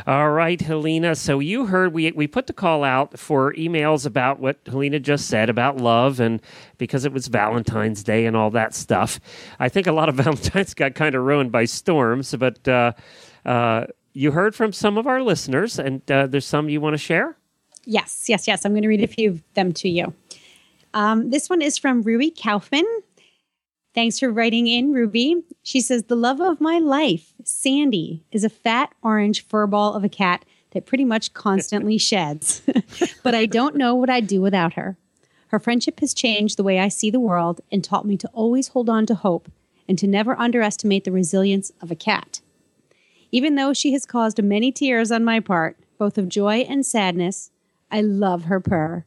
All 0.07 0.31
right, 0.31 0.61
Helena. 0.61 1.15
So 1.15 1.39
you 1.39 1.67
heard 1.67 1.95
we 1.95 2.13
we 2.13 2.27
put 2.27 2.47
the 2.47 2.53
call 2.53 2.85
out 2.85 3.19
for 3.19 3.55
emails 3.55 4.05
about 4.05 4.39
what 4.39 4.59
Helena 4.67 5.01
just 5.01 5.29
said 5.29 5.49
about 5.49 5.79
love, 5.79 6.21
and 6.21 6.43
because 6.77 7.07
it 7.07 7.13
was 7.13 7.27
Valentine's 7.29 8.03
Day 8.05 8.27
and 8.27 8.37
all 8.37 8.51
that 8.51 8.75
stuff. 8.75 9.19
I 9.59 9.71
think 9.71 9.87
a 9.87 9.93
lot 9.93 10.11
of 10.11 10.15
Valentines 10.17 10.75
got 10.75 10.95
kind 10.95 11.15
of 11.15 11.25
ruined 11.25 11.53
by 11.53 11.65
storms, 11.65 12.35
but 12.35 12.69
uh, 12.69 12.93
uh, 13.47 13.87
you 14.13 14.33
heard 14.33 14.55
from 14.55 14.73
some 14.73 14.99
of 14.99 15.07
our 15.07 15.23
listeners, 15.23 15.79
and 15.79 16.09
uh, 16.11 16.27
there's 16.27 16.47
some 16.47 16.69
you 16.69 16.81
want 16.81 16.95
to 16.95 16.99
share. 16.99 17.37
Yes, 17.85 18.27
yes, 18.29 18.47
yes. 18.47 18.65
I'm 18.65 18.73
going 18.73 18.83
to 18.83 18.89
read 18.89 19.03
a 19.03 19.07
few 19.07 19.31
of 19.31 19.43
them 19.55 19.73
to 19.75 19.89
you. 19.89 20.13
Um, 20.95 21.31
this 21.31 21.49
one 21.49 21.63
is 21.63 21.79
from 21.79 22.03
Ruby 22.03 22.31
Kaufman. 22.31 22.87
Thanks 23.95 24.19
for 24.19 24.31
writing 24.31 24.67
in, 24.67 24.93
Ruby. 24.93 25.43
She 25.63 25.81
says, 25.81 26.05
The 26.05 26.17
love 26.17 26.41
of 26.41 26.61
my 26.61 26.79
life, 26.79 27.33
Sandy, 27.45 28.25
is 28.31 28.45
a 28.45 28.51
fat 28.51 28.95
orange 29.03 29.47
furball 29.49 29.97
of 29.97 30.05
a 30.05 30.09
cat 30.09 30.45
that 30.73 30.87
pretty 30.87 31.05
much 31.05 31.33
constantly 31.33 31.99
sheds. 31.99 32.63
but 33.23 33.35
I 33.35 33.47
don't 33.47 33.77
know 33.77 33.95
what 33.95 34.11
I'd 34.11 34.27
do 34.27 34.41
without 34.41 34.75
her. 34.75 34.97
Her 35.49 35.59
friendship 35.59 36.01
has 36.01 36.13
changed 36.13 36.57
the 36.57 36.63
way 36.63 36.79
I 36.79 36.89
see 36.89 37.11
the 37.11 37.21
world 37.21 37.61
and 37.73 37.83
taught 37.83 38.07
me 38.07 38.17
to 38.19 38.29
always 38.29 38.69
hold 38.69 38.91
on 38.91 39.07
to 39.07 39.15
hope 39.15 39.51
and 39.89 39.99
to 39.99 40.07
never 40.07 40.39
underestimate 40.39 41.05
the 41.05 41.13
resilience 41.13 41.73
of 41.81 41.91
a 41.91 41.97
cat. 41.97 42.41
Even 43.31 43.55
though 43.57 43.73
she 43.73 43.93
has 43.93 44.07
caused 44.07 44.43
many 44.43 44.73
tears 44.73 45.11
on 45.11 45.25
my 45.25 45.41
part, 45.41 45.77
both 45.99 46.17
of 46.19 46.29
joy 46.29 46.59
and 46.69 46.85
sadness, 46.87 47.51
I 47.91 48.01
love 48.01 48.45
her 48.45 48.61
purr. 48.61 49.05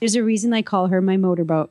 There's 0.00 0.14
a 0.16 0.24
reason 0.24 0.52
I 0.52 0.62
call 0.62 0.88
her 0.88 1.00
my 1.00 1.16
motorboat. 1.16 1.70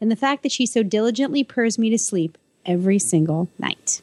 and 0.00 0.10
the 0.10 0.16
fact 0.16 0.42
that 0.42 0.52
she 0.52 0.64
so 0.64 0.82
diligently 0.82 1.44
purrs 1.44 1.78
me 1.78 1.90
to 1.90 1.98
sleep 1.98 2.38
every 2.64 2.98
single 2.98 3.48
night. 3.58 4.00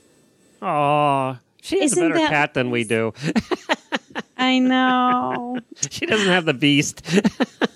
Aw, 0.62 1.39
she 1.62 1.82
has 1.82 1.93
Isn't 1.93 2.03
a 2.06 2.10
better 2.10 2.19
that 2.19 2.30
cat 2.30 2.53
than 2.53 2.69
we 2.69 2.84
do. 2.84 3.13
I 4.38 4.60
know. 4.60 5.58
she 5.89 6.06
doesn't 6.06 6.27
have 6.27 6.45
the 6.45 6.53
beast. 6.53 7.01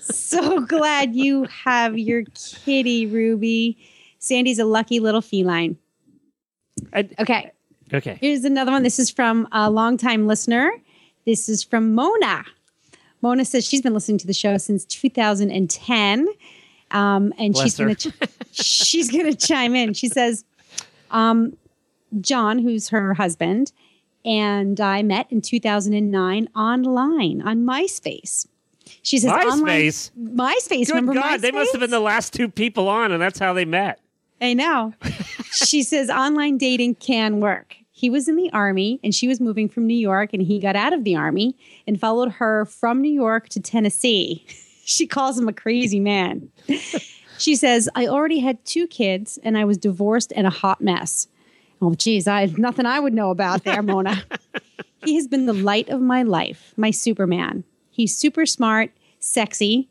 so 0.00 0.60
glad 0.60 1.14
you 1.16 1.44
have 1.44 1.98
your 1.98 2.22
kitty, 2.64 3.06
Ruby. 3.06 3.76
Sandy's 4.20 4.60
a 4.60 4.64
lucky 4.64 5.00
little 5.00 5.20
feline. 5.20 5.76
I- 6.92 7.08
Okay. 7.18 7.50
Okay. 7.94 8.18
Here's 8.20 8.44
another 8.44 8.72
one. 8.72 8.82
This 8.82 8.98
is 8.98 9.10
from 9.10 9.48
a 9.52 9.70
longtime 9.70 10.26
listener. 10.26 10.70
This 11.26 11.48
is 11.48 11.62
from 11.62 11.94
Mona. 11.94 12.44
Mona 13.20 13.44
says 13.44 13.64
she's 13.66 13.82
been 13.82 13.94
listening 13.94 14.18
to 14.18 14.26
the 14.26 14.32
show 14.32 14.56
since 14.58 14.84
2010. 14.84 16.28
Um, 16.90 17.32
and 17.38 17.56
she's 17.56 17.76
Bless 17.76 17.78
her. 17.78 17.84
gonna 17.84 17.94
ch- 18.52 18.64
she's 18.86 19.10
gonna 19.10 19.34
chime 19.34 19.74
in. 19.74 19.94
She 19.94 20.08
says, 20.08 20.44
um, 21.10 21.56
John, 22.20 22.58
who's 22.58 22.88
her 22.90 23.14
husband, 23.14 23.72
and 24.24 24.78
I 24.80 25.02
met 25.02 25.26
in 25.30 25.40
2009 25.40 26.48
online 26.54 27.40
on 27.42 27.64
MySpace. 27.64 28.46
She 29.02 29.18
says 29.18 29.30
online- 29.30 29.64
MySpace? 29.64 30.10
MySpace. 30.20 30.86
Good 30.86 30.88
remember 30.90 31.14
God, 31.14 31.40
they 31.40 31.50
must 31.50 31.72
have 31.72 31.80
been 31.80 31.90
the 31.90 32.00
last 32.00 32.32
two 32.34 32.48
people 32.48 32.88
on, 32.88 33.10
and 33.12 33.22
that's 33.22 33.38
how 33.38 33.52
they 33.54 33.64
met. 33.64 34.00
I 34.40 34.52
know. 34.54 34.92
she 35.52 35.82
says 35.82 36.10
online 36.10 36.58
dating 36.58 36.96
can 36.96 37.40
work. 37.40 37.76
He 38.02 38.10
was 38.10 38.26
in 38.26 38.34
the 38.34 38.50
army 38.52 38.98
and 39.04 39.14
she 39.14 39.28
was 39.28 39.40
moving 39.40 39.68
from 39.68 39.86
New 39.86 39.94
York 39.94 40.32
and 40.32 40.42
he 40.42 40.58
got 40.58 40.74
out 40.74 40.92
of 40.92 41.04
the 41.04 41.14
army 41.14 41.56
and 41.86 42.00
followed 42.00 42.32
her 42.32 42.64
from 42.64 43.00
New 43.00 43.12
York 43.12 43.48
to 43.50 43.60
Tennessee. 43.60 44.44
She 44.84 45.06
calls 45.06 45.38
him 45.38 45.46
a 45.46 45.52
crazy 45.52 46.00
man. 46.00 46.50
she 47.38 47.54
says, 47.54 47.88
I 47.94 48.08
already 48.08 48.40
had 48.40 48.64
two 48.64 48.88
kids 48.88 49.38
and 49.44 49.56
I 49.56 49.64
was 49.64 49.78
divorced 49.78 50.32
and 50.34 50.44
a 50.44 50.50
hot 50.50 50.80
mess. 50.80 51.28
Oh, 51.80 51.94
geez, 51.94 52.26
I 52.26 52.46
nothing 52.58 52.84
I 52.84 52.98
would 52.98 53.14
know 53.14 53.30
about 53.30 53.62
there, 53.62 53.80
Mona. 53.84 54.24
he 55.04 55.14
has 55.14 55.28
been 55.28 55.46
the 55.46 55.52
light 55.52 55.88
of 55.88 56.00
my 56.00 56.24
life, 56.24 56.74
my 56.76 56.90
Superman. 56.90 57.62
He's 57.92 58.16
super 58.16 58.44
smart, 58.44 58.90
sexy, 59.20 59.88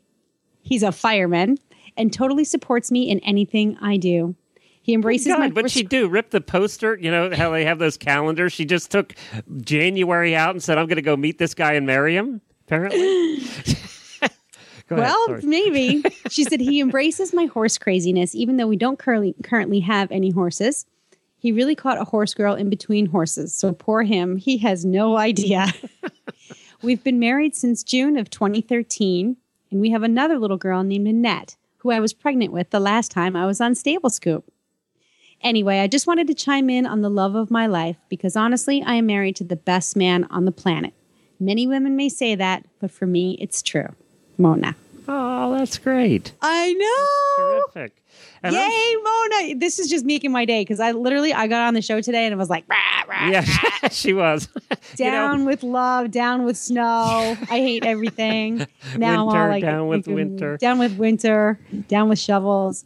He's 0.62 0.82
a 0.82 0.92
fireman 0.92 1.56
and 1.96 2.12
totally 2.12 2.44
supports 2.44 2.90
me 2.90 3.10
in 3.10 3.18
anything 3.20 3.78
I 3.80 3.96
do. 3.96 4.34
He 4.82 4.94
embraces 4.94 5.28
my 5.28 5.46
God, 5.48 5.56
what'd 5.56 5.70
she 5.70 5.84
do? 5.84 6.08
Rip 6.08 6.30
the 6.30 6.40
poster? 6.40 6.98
You 7.00 7.10
know 7.10 7.34
how 7.34 7.50
they 7.50 7.64
have 7.64 7.78
those 7.78 7.96
calendars? 7.96 8.52
She 8.52 8.64
just 8.64 8.90
took 8.90 9.14
January 9.60 10.34
out 10.34 10.50
and 10.50 10.62
said, 10.62 10.76
I'm 10.76 10.86
going 10.86 10.96
to 10.96 11.02
go 11.02 11.16
meet 11.16 11.38
this 11.38 11.54
guy 11.54 11.74
and 11.74 11.86
marry 11.86 12.16
him, 12.16 12.40
apparently. 12.66 13.38
Ahead, 14.20 14.32
Well, 14.90 15.38
maybe. 15.42 16.02
She 16.30 16.44
said 16.44 16.60
he 16.60 16.80
embraces 16.80 17.32
my 17.32 17.46
horse 17.46 17.78
craziness, 17.78 18.34
even 18.34 18.56
though 18.56 18.66
we 18.66 18.76
don't 18.76 18.98
currently 18.98 19.34
currently 19.42 19.80
have 19.80 20.10
any 20.10 20.30
horses. 20.30 20.86
He 21.38 21.52
really 21.52 21.74
caught 21.74 22.00
a 22.00 22.04
horse 22.04 22.34
girl 22.34 22.54
in 22.54 22.70
between 22.70 23.06
horses. 23.06 23.54
So 23.54 23.72
poor 23.72 24.02
him. 24.02 24.36
He 24.36 24.58
has 24.58 24.84
no 24.84 25.16
idea. 25.16 25.66
We've 26.82 27.02
been 27.02 27.18
married 27.18 27.54
since 27.54 27.82
June 27.82 28.16
of 28.16 28.30
2013, 28.30 29.36
and 29.70 29.80
we 29.80 29.90
have 29.90 30.02
another 30.02 30.38
little 30.38 30.56
girl 30.56 30.82
named 30.82 31.06
Annette, 31.06 31.56
who 31.78 31.90
I 31.90 32.00
was 32.00 32.12
pregnant 32.12 32.52
with 32.52 32.70
the 32.70 32.80
last 32.80 33.10
time 33.10 33.36
I 33.36 33.46
was 33.46 33.60
on 33.60 33.74
Stable 33.74 34.10
Scoop. 34.10 34.50
Anyway, 35.42 35.80
I 35.80 35.86
just 35.86 36.06
wanted 36.06 36.26
to 36.28 36.34
chime 36.34 36.70
in 36.70 36.86
on 36.86 37.00
the 37.02 37.10
love 37.10 37.34
of 37.34 37.50
my 37.50 37.66
life 37.66 37.96
because 38.08 38.36
honestly, 38.36 38.82
I 38.84 38.94
am 38.94 39.06
married 39.06 39.36
to 39.36 39.44
the 39.44 39.56
best 39.56 39.96
man 39.96 40.24
on 40.30 40.44
the 40.44 40.52
planet. 40.52 40.94
Many 41.40 41.66
women 41.66 41.96
may 41.96 42.08
say 42.08 42.34
that, 42.36 42.64
but 42.80 42.90
for 42.90 43.06
me, 43.06 43.36
it's 43.40 43.62
true. 43.62 43.88
Mona. 44.38 44.76
Oh, 45.08 45.56
that's 45.58 45.78
great. 45.78 46.32
I 46.40 46.72
know. 46.74 47.62
Terrific. 47.74 47.96
And 48.44 48.54
I'm- 48.54 48.70
Yay, 48.70 48.96
Mona. 49.02 49.58
This 49.58 49.80
is 49.80 49.88
just 49.90 50.04
making 50.04 50.30
my 50.30 50.44
day 50.44 50.60
because 50.62 50.78
I 50.78 50.92
literally 50.92 51.32
I 51.34 51.48
got 51.48 51.66
on 51.66 51.74
the 51.74 51.82
show 51.82 52.00
today 52.00 52.24
and 52.24 52.32
it 52.32 52.36
was 52.36 52.48
like 52.48 52.64
rah, 52.68 52.76
rah, 53.08 53.28
Yeah, 53.30 53.44
she 53.90 54.12
was. 54.12 54.48
You 54.98 55.06
know, 55.06 55.10
down 55.12 55.44
with 55.46 55.62
love, 55.62 56.10
down 56.10 56.44
with 56.44 56.56
snow. 56.58 56.82
I 57.50 57.58
hate 57.58 57.84
everything. 57.84 58.66
Now 58.96 59.22
I'm 59.22 59.26
Winter, 59.26 59.42
all 59.42 59.48
like 59.48 59.62
down 59.62 59.88
with 59.88 60.06
winter. 60.06 60.56
Down 60.58 60.78
with 60.78 60.98
winter, 60.98 61.58
down 61.88 62.08
with 62.10 62.18
shovels. 62.18 62.84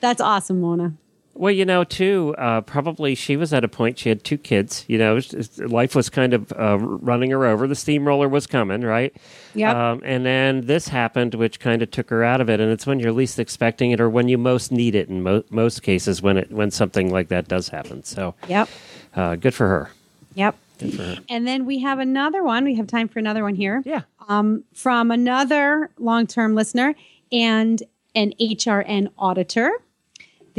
That's 0.00 0.20
awesome, 0.20 0.60
Mona. 0.60 0.94
Well, 1.40 1.52
you 1.54 1.64
know, 1.64 1.84
too, 1.84 2.34
uh, 2.36 2.60
probably 2.60 3.14
she 3.14 3.34
was 3.34 3.54
at 3.54 3.64
a 3.64 3.68
point, 3.68 3.98
she 3.98 4.10
had 4.10 4.24
two 4.24 4.36
kids. 4.36 4.84
You 4.88 4.98
know, 4.98 5.18
life 5.56 5.94
was 5.94 6.10
kind 6.10 6.34
of 6.34 6.52
uh, 6.52 6.76
running 6.78 7.30
her 7.30 7.46
over. 7.46 7.66
The 7.66 7.74
steamroller 7.74 8.28
was 8.28 8.46
coming, 8.46 8.82
right? 8.82 9.16
Yep. 9.54 9.74
Um, 9.74 10.02
and 10.04 10.26
then 10.26 10.66
this 10.66 10.88
happened, 10.88 11.34
which 11.34 11.58
kind 11.58 11.80
of 11.80 11.90
took 11.90 12.10
her 12.10 12.22
out 12.22 12.42
of 12.42 12.50
it. 12.50 12.60
And 12.60 12.70
it's 12.70 12.86
when 12.86 13.00
you're 13.00 13.10
least 13.12 13.38
expecting 13.38 13.90
it 13.90 14.02
or 14.02 14.10
when 14.10 14.28
you 14.28 14.36
most 14.36 14.70
need 14.70 14.94
it 14.94 15.08
in 15.08 15.22
mo- 15.22 15.42
most 15.48 15.82
cases 15.82 16.20
when, 16.20 16.36
it, 16.36 16.52
when 16.52 16.70
something 16.70 17.10
like 17.10 17.28
that 17.28 17.48
does 17.48 17.70
happen. 17.70 18.04
So 18.04 18.34
Yep. 18.46 18.68
uh, 19.16 19.36
good 19.36 19.54
for 19.54 19.66
her. 19.66 19.90
Yep. 20.34 20.56
Good 20.78 20.94
for 20.94 21.02
her. 21.04 21.16
And 21.30 21.46
then 21.46 21.64
we 21.64 21.78
have 21.78 22.00
another 22.00 22.44
one. 22.44 22.64
We 22.64 22.74
have 22.74 22.86
time 22.86 23.08
for 23.08 23.18
another 23.18 23.44
one 23.44 23.54
here. 23.54 23.82
Yeah. 23.86 24.02
um, 24.28 24.64
from 24.74 25.10
another 25.10 25.88
long 25.98 26.26
term 26.26 26.54
listener 26.54 26.94
and 27.32 27.82
an 28.14 28.34
HRN 28.38 29.08
auditor. 29.18 29.72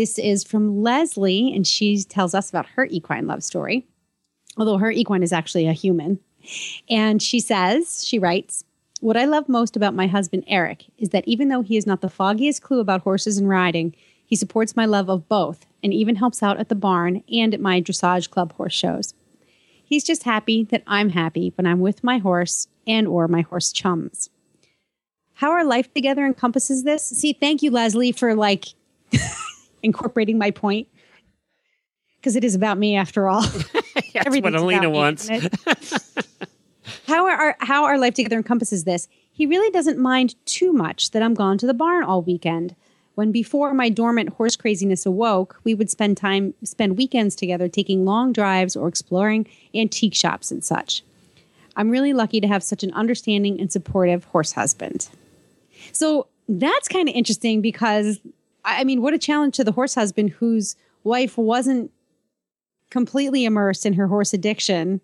This 0.01 0.17
is 0.17 0.43
from 0.43 0.81
Leslie, 0.81 1.53
and 1.53 1.67
she 1.67 2.01
tells 2.01 2.33
us 2.33 2.49
about 2.49 2.65
her 2.69 2.87
equine 2.89 3.27
love 3.27 3.43
story, 3.43 3.85
although 4.57 4.79
her 4.79 4.89
equine 4.89 5.21
is 5.21 5.31
actually 5.31 5.67
a 5.67 5.73
human. 5.73 6.19
And 6.89 7.21
she 7.21 7.39
says, 7.39 8.03
she 8.03 8.17
writes, 8.17 8.63
What 8.99 9.15
I 9.15 9.25
love 9.25 9.47
most 9.47 9.75
about 9.75 9.93
my 9.93 10.07
husband, 10.07 10.45
Eric, 10.47 10.85
is 10.97 11.09
that 11.09 11.27
even 11.27 11.49
though 11.49 11.61
he 11.61 11.77
is 11.77 11.85
not 11.85 12.01
the 12.01 12.09
foggiest 12.09 12.63
clue 12.63 12.79
about 12.79 13.01
horses 13.01 13.37
and 13.37 13.47
riding, 13.47 13.95
he 14.25 14.35
supports 14.35 14.75
my 14.75 14.85
love 14.85 15.07
of 15.07 15.29
both 15.29 15.67
and 15.83 15.93
even 15.93 16.15
helps 16.15 16.41
out 16.41 16.59
at 16.59 16.69
the 16.69 16.73
barn 16.73 17.23
and 17.31 17.53
at 17.53 17.61
my 17.61 17.79
dressage 17.79 18.31
club 18.31 18.53
horse 18.53 18.73
shows. 18.73 19.13
He's 19.85 20.03
just 20.03 20.23
happy 20.23 20.63
that 20.63 20.81
I'm 20.87 21.09
happy 21.09 21.53
when 21.55 21.67
I'm 21.67 21.79
with 21.79 22.03
my 22.03 22.17
horse 22.17 22.67
and 22.87 23.07
or 23.07 23.27
my 23.27 23.41
horse 23.41 23.71
chums. 23.71 24.31
How 25.35 25.51
our 25.51 25.63
life 25.63 25.93
together 25.93 26.25
encompasses 26.25 26.85
this. 26.85 27.03
See, 27.03 27.33
thank 27.33 27.61
you, 27.61 27.69
Leslie, 27.69 28.11
for 28.11 28.33
like 28.33 28.65
incorporating 29.83 30.37
my 30.37 30.51
point. 30.51 30.87
Because 32.17 32.35
it 32.35 32.43
is 32.43 32.53
about 32.53 32.77
me 32.77 32.95
after 32.95 33.27
all. 33.27 33.41
That's 34.13 34.41
what 34.41 34.53
Alina 34.55 34.81
me, 34.81 34.87
wants. 34.87 35.29
isn't 35.29 35.53
how 37.07 37.27
our 37.27 37.55
how 37.59 37.85
our 37.85 37.97
life 37.97 38.13
together 38.13 38.37
encompasses 38.37 38.83
this. 38.83 39.07
He 39.31 39.45
really 39.45 39.71
doesn't 39.71 39.97
mind 39.97 40.35
too 40.45 40.71
much 40.71 41.11
that 41.11 41.23
I'm 41.23 41.33
gone 41.33 41.57
to 41.59 41.65
the 41.65 41.73
barn 41.73 42.03
all 42.03 42.21
weekend. 42.21 42.75
When 43.15 43.31
before 43.31 43.73
my 43.73 43.89
dormant 43.89 44.29
horse 44.29 44.55
craziness 44.55 45.05
awoke, 45.05 45.59
we 45.63 45.73
would 45.73 45.89
spend 45.89 46.17
time 46.17 46.53
spend 46.63 46.97
weekends 46.97 47.35
together 47.35 47.67
taking 47.67 48.05
long 48.05 48.33
drives 48.33 48.75
or 48.75 48.87
exploring 48.87 49.47
antique 49.73 50.15
shops 50.15 50.51
and 50.51 50.63
such. 50.63 51.03
I'm 51.75 51.89
really 51.89 52.13
lucky 52.13 52.41
to 52.41 52.47
have 52.47 52.63
such 52.63 52.83
an 52.83 52.93
understanding 52.93 53.59
and 53.59 53.71
supportive 53.71 54.25
horse 54.25 54.51
husband. 54.51 55.09
So 55.91 56.27
that's 56.47 56.87
kind 56.87 57.09
of 57.09 57.15
interesting 57.15 57.61
because 57.61 58.19
I 58.63 58.83
mean, 58.83 59.01
what 59.01 59.13
a 59.13 59.17
challenge 59.17 59.55
to 59.55 59.63
the 59.63 59.71
horse 59.71 59.95
husband 59.95 60.31
whose 60.31 60.75
wife 61.03 61.37
wasn't 61.37 61.91
completely 62.89 63.45
immersed 63.45 63.85
in 63.85 63.93
her 63.93 64.07
horse 64.07 64.33
addiction 64.33 65.01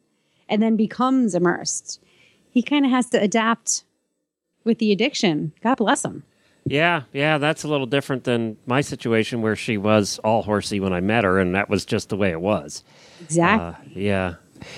and 0.50 0.62
then 0.62 0.76
becomes 0.76 1.36
immersed. 1.36 2.00
He 2.52 2.62
kind 2.62 2.86
of 2.86 2.92
has 2.92 3.10
to 3.12 3.22
adapt 3.22 3.84
with 4.64 4.80
the 4.80 4.92
addiction. 4.92 5.54
God 5.62 5.76
bless 5.76 6.04
him. 6.04 6.24
Yeah, 6.66 7.04
yeah, 7.14 7.38
that's 7.38 7.64
a 7.64 7.68
little 7.68 7.86
different 7.86 8.26
than 8.26 8.58
my 8.66 8.82
situation 8.82 9.42
where 9.42 9.56
she 9.56 9.78
was 9.78 10.20
all 10.20 10.42
horsey 10.42 10.82
when 10.82 10.92
I 10.92 11.00
met 11.00 11.24
her, 11.24 11.40
and 11.40 11.56
that 11.56 11.70
was 11.70 11.86
just 11.86 12.10
the 12.10 12.18
way 12.18 12.32
it 12.32 12.42
was. 12.42 12.84
Exactly. 13.22 13.94
Uh, 13.94 14.00
yeah. 14.00 14.34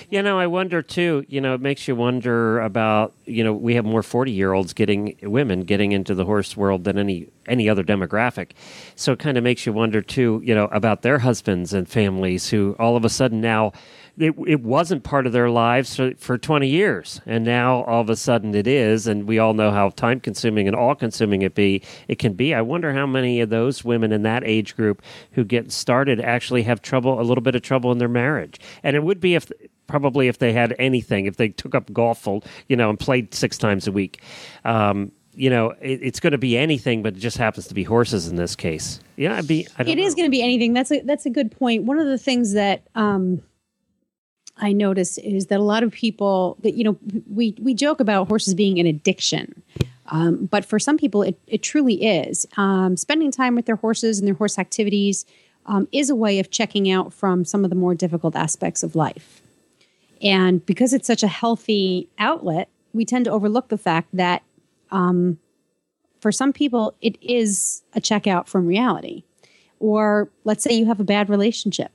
You 0.10 0.22
know, 0.22 0.40
I 0.40 0.48
wonder 0.48 0.82
too, 0.82 1.26
you 1.28 1.42
know, 1.42 1.54
it 1.54 1.62
makes 1.62 1.88
you 1.88 1.96
wonder 1.96 2.60
about, 2.60 3.14
you 3.26 3.44
know, 3.44 3.54
we 3.54 3.76
have 3.76 3.86
more 3.86 4.04
40 4.04 4.32
year 4.32 4.54
olds 4.54 4.74
getting, 4.74 5.18
women 5.22 5.62
getting 5.62 5.92
into 5.92 6.16
the 6.16 6.26
horse 6.26 6.56
world 6.58 6.84
than 6.84 6.98
any, 6.98 7.28
any 7.48 7.70
other 7.70 7.84
demographic. 7.84 8.52
So 8.96 9.14
it 9.14 9.20
kind 9.20 9.38
of 9.38 9.44
makes 9.44 9.66
you 9.66 9.74
wonder 9.74 10.02
too, 10.02 10.42
you 10.44 10.56
know, 10.56 10.66
about 10.66 11.02
their 11.02 11.20
husbands 11.20 11.74
and 11.74 11.88
families 11.88 12.50
who 12.50 12.76
all 12.80 12.96
of 12.96 13.06
a 13.06 13.10
sudden 13.10 13.42
now, 13.42 13.74
it, 14.20 14.36
it 14.46 14.62
wasn't 14.62 15.04
part 15.04 15.26
of 15.26 15.32
their 15.34 15.50
lives 15.50 15.96
for, 15.96 16.14
for 16.16 16.38
20 16.38 16.68
years. 16.68 17.22
And 17.26 17.46
now 17.46 17.84
all 17.84 18.02
of 18.02 18.10
a 18.10 18.16
sudden 18.16 18.54
it 18.54 18.68
is. 18.68 19.08
And 19.08 19.28
we 19.28 19.40
all 19.40 19.54
know 19.54 19.72
how 19.72 19.90
time 19.90 20.20
consuming 20.20 20.68
and 20.68 20.76
all 20.76 20.94
consuming 20.94 21.42
it 21.42 21.56
be, 21.56 21.82
it 22.08 22.20
can 22.20 22.34
be. 22.34 22.54
I 22.54 22.62
wonder 22.62 22.94
how 22.94 23.08
many 23.08 23.40
of 23.40 23.50
those 23.50 23.84
women 23.84 24.12
in 24.12 24.24
that 24.24 24.44
age 24.44 24.76
group 24.76 25.02
who 25.32 25.46
get 25.46 25.72
started 25.72 26.20
actually 26.20 26.64
have 26.64 26.82
trouble, 26.82 27.20
a 27.20 27.24
little 27.24 27.42
bit 27.42 27.56
of 27.56 27.62
trouble 27.62 27.92
in 27.92 27.98
their 27.98 28.10
marriage. 28.10 28.60
And 28.84 28.96
it 28.96 29.04
would 29.04 29.22
be 29.22 29.36
if, 29.36 29.52
probably 29.88 30.28
if 30.28 30.38
they 30.38 30.52
had 30.52 30.76
anything, 30.78 31.26
if 31.26 31.38
they 31.38 31.50
took 31.50 31.74
up 31.74 31.92
golf 31.94 32.28
you 32.68 32.76
know, 32.76 32.90
and 32.90 33.00
played 33.00 33.34
six 33.34 33.58
times 33.58 33.88
a 33.88 33.92
week. 33.92 34.22
Um, 34.66 35.14
you 35.34 35.50
know, 35.50 35.70
it, 35.80 36.02
it's 36.02 36.20
going 36.20 36.32
to 36.32 36.38
be 36.38 36.58
anything, 36.58 37.02
but 37.02 37.16
it 37.16 37.20
just 37.20 37.38
happens 37.38 37.68
to 37.68 37.74
be 37.74 37.84
horses 37.84 38.28
in 38.28 38.36
this 38.36 38.58
case. 38.58 39.00
Yeah, 39.16 39.36
it'd 39.36 39.48
be. 39.48 39.68
It 39.80 39.98
is 39.98 40.14
going 40.14 40.26
to 40.26 40.32
be 40.32 40.42
anything. 40.42 40.74
That's 40.74 40.92
a 40.92 41.00
that's 41.02 41.26
a 41.26 41.30
good 41.30 41.52
point. 41.52 41.84
One 41.84 41.98
of 41.98 42.08
the 42.08 42.18
things 42.18 42.54
that 42.54 42.84
um, 42.96 43.42
I 44.60 44.74
notice 44.74 45.18
is 45.18 45.48
that 45.48 45.60
a 45.60 45.64
lot 45.64 45.84
of 45.84 45.92
people 45.92 46.58
that 46.62 46.74
you 46.76 46.84
know 46.84 46.98
we 47.34 47.56
we 47.60 47.74
joke 47.74 48.00
about 48.00 48.28
horses 48.28 48.54
being 48.54 48.80
an 48.80 48.86
addiction, 48.86 49.64
Um, 50.10 50.46
but 50.46 50.66
for 50.66 50.80
some 50.80 50.98
people, 50.98 51.22
it, 51.22 51.40
it 51.48 51.64
truly 51.64 52.04
is. 52.04 52.46
Um, 52.58 52.98
spending 52.98 53.32
time 53.32 53.56
with 53.56 53.66
their 53.66 53.76
horses 53.76 54.20
and 54.20 54.28
their 54.28 54.36
horse 54.36 54.58
activities 54.58 55.26
um, 55.66 55.88
is 55.92 56.10
a 56.10 56.16
way 56.16 56.40
of 56.40 56.50
checking 56.50 56.90
out 56.90 57.14
from 57.14 57.46
some 57.46 57.64
of 57.64 57.70
the 57.70 57.76
more 57.76 57.94
difficult 57.96 58.36
aspects 58.36 58.84
of 58.84 58.96
life. 58.96 59.42
And 60.22 60.66
because 60.66 60.94
it's 60.94 61.08
such 61.08 61.24
a 61.24 61.28
healthy 61.28 62.10
outlet, 62.18 62.70
we 62.92 63.06
tend 63.06 63.26
to 63.26 63.32
overlook 63.32 63.70
the 63.70 63.78
fact 63.78 64.10
that 64.14 64.42
um, 64.92 65.38
for 66.20 66.32
some 66.32 66.52
people, 66.52 66.96
it 67.02 67.18
is 67.22 67.84
a 67.94 68.02
checkout 68.02 68.48
from 68.48 68.66
reality. 68.66 69.24
Or 69.80 70.30
let's 70.44 70.64
say 70.64 70.74
you 70.74 70.88
have 70.88 71.00
a 71.00 71.06
bad 71.06 71.30
relationship 71.30 71.92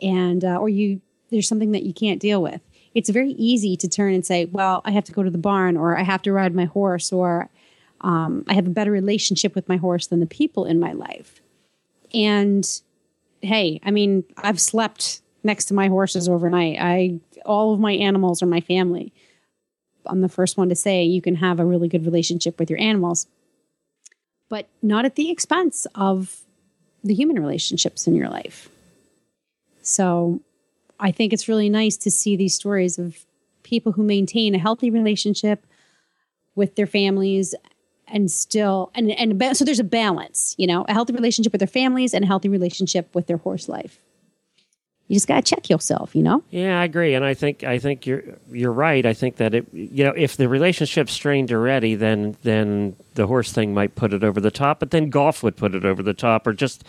and 0.00 0.44
uh, 0.44 0.56
or 0.56 0.68
you 0.68 1.00
there's 1.30 1.48
something 1.48 1.72
that 1.72 1.82
you 1.82 1.92
can't 1.92 2.20
deal 2.20 2.42
with. 2.42 2.60
It's 2.94 3.10
very 3.10 3.32
easy 3.32 3.76
to 3.76 3.88
turn 3.88 4.14
and 4.14 4.24
say 4.24 4.46
well 4.46 4.82
i 4.84 4.90
have 4.90 5.04
to 5.04 5.12
go 5.12 5.22
to 5.22 5.30
the 5.30 5.38
barn 5.38 5.76
or 5.76 5.96
i 5.96 6.02
have 6.02 6.22
to 6.22 6.32
ride 6.32 6.54
my 6.54 6.64
horse 6.64 7.12
or 7.12 7.48
um, 8.00 8.44
i 8.48 8.54
have 8.54 8.66
a 8.66 8.70
better 8.70 8.90
relationship 8.90 9.54
with 9.54 9.68
my 9.68 9.76
horse 9.76 10.06
than 10.06 10.20
the 10.20 10.26
people 10.26 10.64
in 10.64 10.80
my 10.80 10.92
life. 10.92 11.40
And 12.12 12.68
hey 13.42 13.80
i 13.84 13.90
mean 13.90 14.24
i've 14.36 14.60
slept 14.60 15.20
next 15.44 15.66
to 15.66 15.74
my 15.74 15.88
horses 15.88 16.28
overnight. 16.28 16.78
I 16.80 17.20
all 17.44 17.72
of 17.72 17.80
my 17.80 17.92
animals 17.92 18.42
are 18.42 18.46
my 18.46 18.60
family. 18.60 19.12
I'm 20.06 20.22
the 20.22 20.28
first 20.28 20.56
one 20.56 20.70
to 20.70 20.74
say 20.74 21.04
you 21.04 21.22
can 21.22 21.36
have 21.36 21.60
a 21.60 21.64
really 21.64 21.88
good 21.88 22.04
relationship 22.04 22.58
with 22.58 22.70
your 22.70 22.80
animals 22.80 23.26
but 24.48 24.68
not 24.82 25.04
at 25.04 25.14
the 25.14 25.30
expense 25.30 25.86
of 25.94 26.40
the 27.04 27.14
human 27.14 27.38
relationships 27.38 28.06
in 28.06 28.14
your 28.14 28.28
life. 28.28 28.68
So 29.82 30.40
I 31.00 31.10
think 31.10 31.32
it's 31.32 31.48
really 31.48 31.68
nice 31.68 31.96
to 31.98 32.10
see 32.10 32.36
these 32.36 32.54
stories 32.54 32.98
of 32.98 33.24
people 33.62 33.92
who 33.92 34.02
maintain 34.02 34.54
a 34.54 34.58
healthy 34.58 34.90
relationship 34.90 35.66
with 36.54 36.74
their 36.76 36.86
families 36.86 37.54
and 38.06 38.30
still 38.30 38.90
and 38.94 39.10
and 39.12 39.56
so 39.56 39.64
there's 39.64 39.78
a 39.78 39.84
balance, 39.84 40.54
you 40.58 40.66
know, 40.66 40.84
a 40.88 40.92
healthy 40.92 41.12
relationship 41.12 41.52
with 41.52 41.60
their 41.60 41.68
families 41.68 42.14
and 42.14 42.24
a 42.24 42.26
healthy 42.26 42.48
relationship 42.48 43.14
with 43.14 43.26
their 43.26 43.36
horse 43.36 43.68
life. 43.68 44.00
You 45.06 45.16
just 45.16 45.26
got 45.26 45.42
to 45.42 45.54
check 45.54 45.70
yourself, 45.70 46.14
you 46.14 46.22
know? 46.22 46.42
Yeah, 46.50 46.80
I 46.80 46.84
agree, 46.84 47.14
and 47.14 47.24
I 47.24 47.32
think 47.32 47.64
I 47.64 47.78
think 47.78 48.06
you're 48.06 48.22
you're 48.50 48.72
right. 48.72 49.06
I 49.06 49.14
think 49.14 49.36
that 49.36 49.54
it 49.54 49.66
you 49.72 50.04
know 50.04 50.12
if 50.16 50.36
the 50.36 50.48
relationship's 50.48 51.12
strained 51.12 51.52
already, 51.52 51.94
then 51.94 52.36
then 52.42 52.96
the 53.14 53.26
horse 53.26 53.52
thing 53.52 53.72
might 53.72 53.94
put 53.94 54.12
it 54.12 54.24
over 54.24 54.40
the 54.40 54.50
top, 54.50 54.80
but 54.80 54.90
then 54.90 55.10
golf 55.10 55.42
would 55.42 55.56
put 55.56 55.74
it 55.74 55.84
over 55.84 56.02
the 56.02 56.14
top, 56.14 56.46
or 56.46 56.52
just 56.52 56.84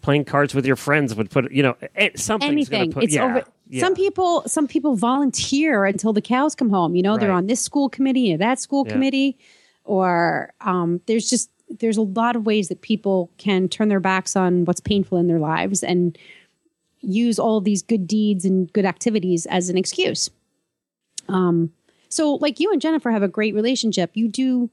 playing 0.00 0.24
cards 0.24 0.54
with 0.54 0.66
your 0.66 0.76
friends 0.76 1.14
would 1.14 1.30
put. 1.30 1.50
You 1.52 1.62
know, 1.62 1.76
it, 1.94 2.18
something's 2.18 2.52
anything. 2.52 2.92
put. 2.92 3.04
it's 3.04 3.14
yeah, 3.14 3.24
over. 3.24 3.44
yeah. 3.68 3.80
Some 3.80 3.94
people, 3.94 4.42
some 4.46 4.66
people 4.66 4.96
volunteer 4.96 5.84
until 5.84 6.12
the 6.12 6.22
cows 6.22 6.54
come 6.54 6.70
home. 6.70 6.94
You 6.94 7.02
know, 7.02 7.18
they're 7.18 7.32
on 7.32 7.46
this 7.46 7.60
school 7.60 7.88
committee 7.88 8.34
or 8.34 8.38
that 8.38 8.60
school 8.60 8.84
Yeah. 8.86 8.92
committee, 8.92 9.38
or 9.84 10.52
um, 10.60 11.00
there's 11.06 11.28
just 11.28 11.50
there's 11.78 11.96
a 11.96 12.02
lot 12.02 12.34
of 12.34 12.46
ways 12.46 12.68
that 12.68 12.80
people 12.80 13.30
can 13.38 13.68
turn 13.68 13.88
their 13.88 14.00
backs 14.00 14.34
on 14.34 14.64
what's 14.64 14.80
painful 14.80 15.18
in 15.18 15.28
their 15.28 15.38
lives 15.38 15.82
and 15.84 16.18
use 17.00 17.38
all 17.38 17.60
these 17.60 17.80
good 17.82 18.06
deeds 18.06 18.44
and 18.44 18.72
good 18.72 18.84
activities 18.84 19.46
as 19.46 19.68
an 19.68 19.78
excuse. 19.78 20.28
Um, 21.28 21.72
so, 22.08 22.34
like 22.34 22.58
you 22.58 22.72
and 22.72 22.80
Jennifer 22.80 23.10
have 23.12 23.22
a 23.22 23.28
great 23.28 23.54
relationship. 23.54 24.10
You 24.14 24.26
do 24.28 24.68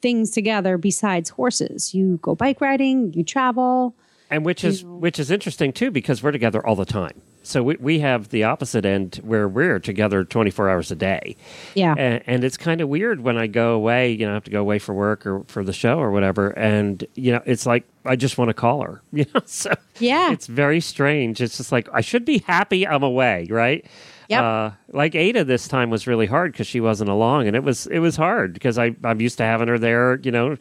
things 0.00 0.30
together 0.30 0.78
besides 0.78 1.28
horses. 1.28 1.92
You 1.94 2.18
go 2.22 2.34
bike 2.34 2.60
riding. 2.60 3.12
You 3.12 3.24
travel. 3.24 3.94
And 4.30 4.44
which 4.44 4.64
is 4.64 4.84
which 4.84 5.18
is 5.18 5.30
interesting 5.30 5.72
too 5.72 5.90
because 5.90 6.22
we're 6.22 6.32
together 6.32 6.64
all 6.66 6.74
the 6.76 6.84
time. 6.84 7.20
So 7.42 7.62
we 7.62 7.76
we 7.76 7.98
have 8.00 8.28
the 8.28 8.44
opposite 8.44 8.84
end 8.84 9.16
where 9.22 9.48
we're 9.48 9.78
together 9.78 10.24
twenty 10.24 10.50
four 10.50 10.68
hours 10.68 10.90
a 10.90 10.96
day. 10.96 11.36
Yeah. 11.74 11.94
and, 11.96 12.22
and 12.26 12.44
it's 12.44 12.56
kind 12.58 12.80
of 12.82 12.88
weird 12.90 13.20
when 13.22 13.38
I 13.38 13.46
go 13.46 13.72
away. 13.72 14.10
You 14.12 14.26
know, 14.26 14.32
I 14.32 14.34
have 14.34 14.44
to 14.44 14.50
go 14.50 14.60
away 14.60 14.78
for 14.78 14.92
work 14.94 15.24
or 15.26 15.44
for 15.46 15.64
the 15.64 15.72
show 15.72 15.98
or 15.98 16.10
whatever, 16.10 16.50
and 16.50 17.02
you 17.14 17.32
know, 17.32 17.40
it's 17.46 17.64
like 17.64 17.84
I 18.04 18.16
just 18.16 18.36
want 18.36 18.48
to 18.50 18.54
call 18.54 18.82
her. 18.82 19.00
You 19.12 19.24
know, 19.34 19.40
so 19.46 19.72
Yeah. 19.98 20.32
it's 20.32 20.46
very 20.46 20.80
strange. 20.80 21.40
It's 21.40 21.56
just 21.56 21.72
like 21.72 21.88
I 21.92 22.02
should 22.02 22.24
be 22.26 22.38
happy 22.46 22.86
I'm 22.86 23.02
away, 23.02 23.46
right? 23.48 23.86
Yep. 24.28 24.42
Uh, 24.42 24.70
like 24.92 25.14
Ada 25.14 25.44
this 25.44 25.68
time 25.68 25.88
was 25.88 26.06
really 26.06 26.26
hard 26.26 26.52
because 26.52 26.66
she 26.66 26.80
wasn't 26.80 27.08
along, 27.08 27.46
and 27.46 27.56
it 27.56 27.62
was 27.62 27.86
it 27.86 28.00
was 28.00 28.14
hard 28.16 28.52
because 28.52 28.76
I 28.76 28.94
I'm 29.02 29.22
used 29.22 29.38
to 29.38 29.44
having 29.44 29.68
her 29.68 29.78
there. 29.78 30.20
You 30.22 30.32
know, 30.32 30.56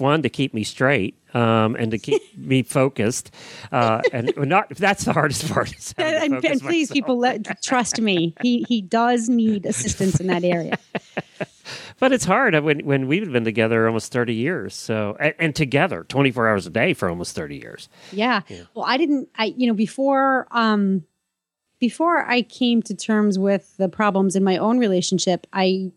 one 0.00 0.22
to 0.22 0.28
keep 0.28 0.54
me 0.54 0.64
straight 0.64 1.16
um, 1.34 1.76
and 1.76 1.90
to 1.90 1.98
keep 1.98 2.22
me 2.36 2.62
focused, 2.62 3.34
uh, 3.70 4.02
and 4.12 4.32
not 4.36 4.68
that's 4.70 5.04
the 5.04 5.12
hardest 5.12 5.48
part. 5.50 5.72
and, 5.98 6.34
and 6.34 6.42
please, 6.42 6.62
myself. 6.62 6.90
people, 6.90 7.18
let, 7.18 7.62
trust 7.62 8.00
me. 8.00 8.34
He 8.42 8.64
he 8.68 8.82
does 8.82 9.28
need 9.28 9.66
assistance 9.66 10.20
in 10.20 10.28
that 10.28 10.44
area. 10.44 10.78
But 11.98 12.12
it's 12.12 12.24
hard 12.24 12.58
when 12.64 12.80
when 12.80 13.06
we've 13.06 13.30
been 13.30 13.44
together 13.44 13.86
almost 13.86 14.10
thirty 14.10 14.34
years. 14.34 14.74
So 14.74 15.16
and, 15.20 15.34
and 15.38 15.54
together 15.54 16.04
twenty 16.08 16.32
four 16.32 16.48
hours 16.48 16.66
a 16.66 16.70
day 16.70 16.94
for 16.94 17.08
almost 17.08 17.36
thirty 17.36 17.56
years. 17.56 17.88
Yeah. 18.10 18.40
Well, 18.74 18.84
I 18.84 18.96
didn't. 18.96 19.28
I 19.36 19.54
you 19.56 19.68
know 19.68 19.74
before 19.74 20.48
um 20.50 21.04
before 21.78 22.28
I 22.28 22.42
came 22.42 22.82
to 22.82 22.94
terms 22.94 23.38
with 23.38 23.76
the 23.76 23.88
problems 23.88 24.34
in 24.34 24.42
my 24.42 24.56
own 24.56 24.78
relationship, 24.78 25.46
I 25.52 25.92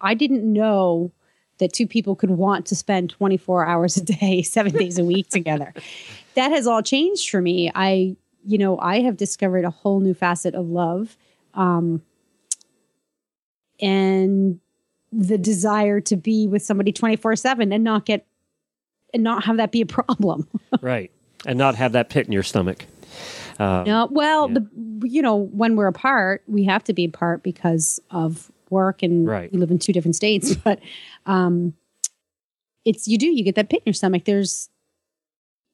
I 0.00 0.14
didn't 0.14 0.50
know 0.50 1.12
that 1.60 1.72
two 1.72 1.86
people 1.86 2.14
could 2.16 2.30
want 2.30 2.66
to 2.66 2.74
spend 2.74 3.08
24 3.10 3.64
hours 3.64 3.96
a 3.96 4.04
day, 4.04 4.42
7 4.58 4.72
days 4.72 4.98
a 4.98 5.04
week 5.04 5.28
together. 5.28 5.72
That 6.34 6.50
has 6.52 6.66
all 6.66 6.82
changed 6.82 7.30
for 7.30 7.40
me. 7.40 7.70
I 7.74 8.16
you 8.44 8.56
know, 8.58 8.78
I 8.78 9.00
have 9.00 9.16
discovered 9.18 9.64
a 9.66 9.70
whole 9.70 10.00
new 10.00 10.14
facet 10.14 10.54
of 10.54 10.66
love. 10.68 11.16
Um 11.54 12.02
and 13.80 14.60
the 15.12 15.38
desire 15.38 16.00
to 16.00 16.16
be 16.16 16.46
with 16.46 16.62
somebody 16.62 16.92
24/7 16.92 17.74
and 17.74 17.82
not 17.84 18.04
get 18.06 18.26
and 19.12 19.22
not 19.24 19.44
have 19.44 19.56
that 19.56 19.72
be 19.72 19.80
a 19.80 19.86
problem. 19.86 20.46
right. 20.80 21.10
And 21.46 21.58
not 21.58 21.74
have 21.76 21.92
that 21.92 22.10
pit 22.10 22.26
in 22.26 22.32
your 22.32 22.42
stomach. 22.42 22.84
Uh, 23.58 23.82
No, 23.86 24.08
well, 24.10 24.48
Yeah. 24.48 24.58
the 24.60 25.08
you 25.08 25.22
know 25.22 25.36
when 25.36 25.74
we're 25.76 25.88
apart, 25.88 26.42
we 26.46 26.64
have 26.64 26.84
to 26.84 26.92
be 26.92 27.04
apart 27.06 27.42
because 27.42 28.00
of 28.10 28.50
work 28.70 29.02
and 29.02 29.26
Right. 29.26 29.52
we 29.52 29.58
live 29.58 29.70
in 29.70 29.78
two 29.78 29.92
different 29.92 30.16
states. 30.16 30.54
But 30.64 30.80
um, 31.26 31.74
it's 32.84 33.06
you 33.08 33.18
do 33.18 33.26
you 33.26 33.44
get 33.44 33.54
that 33.56 33.68
pit 33.68 33.80
in 33.80 33.90
your 33.90 33.94
stomach. 33.94 34.24
There's 34.24 34.68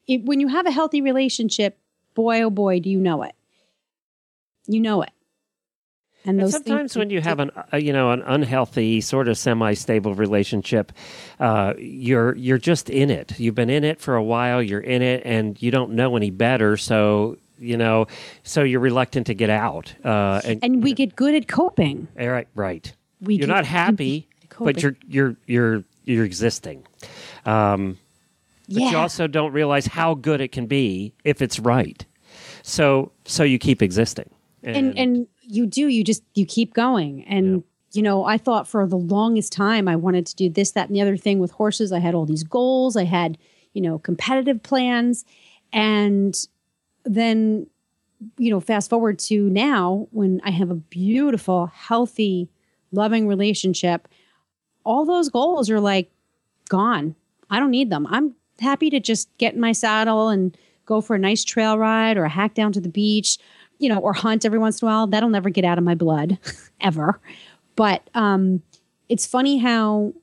it, 0.07 0.25
when 0.25 0.41
you 0.41 0.49
have 0.49 0.67
a 0.67 0.71
healthy 0.71 1.01
relationship, 1.01 1.79
boy 2.15 2.43
oh 2.43 2.51
boy, 2.51 2.81
do 2.81 2.91
you 2.91 2.99
know 2.99 3.23
it. 3.23 3.35
You 4.67 4.81
know 4.81 5.03
it. 5.03 5.11
And 6.25 6.41
And 6.41 6.51
sometimes 6.51 6.97
when 6.97 7.11
you 7.11 7.21
have 7.21 7.39
an 7.39 7.53
uh, 7.73 7.77
you 7.77 7.93
know 7.93 8.11
an 8.11 8.23
unhealthy 8.27 9.01
sort 9.01 9.29
of 9.29 9.39
semi-stable 9.39 10.15
relationship, 10.15 10.91
uh, 11.39 11.75
you're 11.79 12.35
you're 12.35 12.59
just 12.59 12.91
in 12.91 13.11
it. 13.11 13.39
You've 13.39 13.55
been 13.55 13.71
in 13.71 13.85
it 13.85 14.01
for 14.01 14.17
a 14.17 14.23
while. 14.23 14.61
You're 14.61 14.81
in 14.81 15.03
it, 15.03 15.23
and 15.25 15.61
you 15.63 15.71
don't 15.71 15.93
know 15.93 16.17
any 16.17 16.31
better. 16.31 16.77
So 16.77 17.37
you 17.59 17.77
know, 17.77 18.07
so 18.43 18.63
you're 18.63 18.81
reluctant 18.81 19.27
to 19.29 19.35
get 19.35 19.51
out. 19.51 19.95
Uh, 20.05 20.41
and, 20.45 20.63
and 20.63 20.83
we 20.83 20.93
get 20.93 21.17
good 21.17 21.35
at 21.35 21.49
coping. 21.49 22.09
All 22.19 22.29
right, 22.29 22.49
right. 22.55 22.93
We 23.21 23.37
you're 23.37 23.47
not 23.49 23.65
happy, 23.65 24.29
but 24.59 24.83
you're 24.83 24.97
you're 25.09 25.37
you're 25.47 25.85
you're 26.05 26.25
existing. 26.25 26.87
Um, 27.45 27.99
but 28.69 28.77
you 28.83 28.97
also 28.97 29.27
don't 29.27 29.53
realize 29.53 29.87
how 29.87 30.15
good 30.15 30.41
it 30.41 30.53
can 30.53 30.67
be 30.67 31.15
if 31.25 31.41
it's 31.41 31.59
right. 31.59 32.05
So 32.63 33.13
so 33.25 33.43
you 33.43 33.59
keep 33.59 33.83
existing. 33.83 34.31
and 34.63 34.99
and 34.99 35.27
you 35.43 35.67
do 35.67 35.89
you 35.89 36.03
just 36.03 36.23
you 36.35 36.45
keep 36.45 36.75
going 36.75 37.25
and 37.25 37.63
you 37.93 38.03
know 38.03 38.25
i 38.25 38.37
thought 38.37 38.67
for 38.67 38.87
the 38.87 38.97
longest 38.97 39.53
time 39.53 39.89
i 39.89 39.95
wanted 39.97 40.27
to 40.27 40.35
do 40.35 40.51
this 40.51 40.73
that 40.73 40.89
and 40.89 40.97
the 40.97 41.01
other 41.01 41.17
thing 41.17 41.39
with 41.39 41.53
horses 41.53 41.93
i 41.93 41.99
had 41.99 42.15
all 42.15 42.27
these 42.27 42.43
goals 42.43 42.97
i 42.97 43.05
had 43.05 43.39
you 43.73 43.81
know 43.81 43.99
competitive 43.99 44.63
plans 44.63 45.25
and 45.73 46.47
then 47.07 47.67
you 48.39 48.51
know 48.51 48.61
fast 48.61 48.91
forward 48.91 49.19
to 49.19 49.49
now 49.51 50.09
when 50.11 50.41
i 50.45 50.51
have 50.51 50.71
a 50.71 50.75
beautiful 50.75 51.67
healthy 51.67 52.49
loving 52.93 53.27
relationship 53.27 54.09
all 54.85 55.05
those 55.05 55.29
goals 55.29 55.71
are 55.71 55.81
like 55.81 56.11
gone 56.69 57.15
i 57.51 57.59
don't 57.59 57.71
need 57.71 57.91
them 57.91 58.07
i'm 58.11 58.35
happy 58.61 58.91
to 58.91 59.01
just 59.01 59.29
get 59.39 59.55
in 59.55 59.61
my 59.61 59.73
saddle 59.73 60.29
and 60.29 60.57
go 60.87 61.01
for 61.01 61.17
a 61.17 61.19
nice 61.19 61.45
trail 61.45 61.79
ride 61.79 62.17
or 62.17 62.25
a 62.25 62.29
hack 62.29 62.55
down 62.55 62.73
to 62.73 62.81
the 62.81 62.89
beach 62.89 63.39
you 63.79 63.89
know, 63.89 63.99
or 63.99 64.13
hunt 64.13 64.45
every 64.45 64.59
once 64.59 64.81
in 64.81 64.89
a 64.89 64.91
while. 64.91 65.07
That'll 65.07 65.29
never 65.29 65.51
get 65.51 65.65
out 65.65 65.79
of 65.79 65.85
my 65.85 65.95
blood 65.95 66.39
ever. 66.81 67.21
But 67.75 68.09
um, 68.15 68.63
it's 69.09 69.27
funny 69.27 69.59
how 69.59 70.15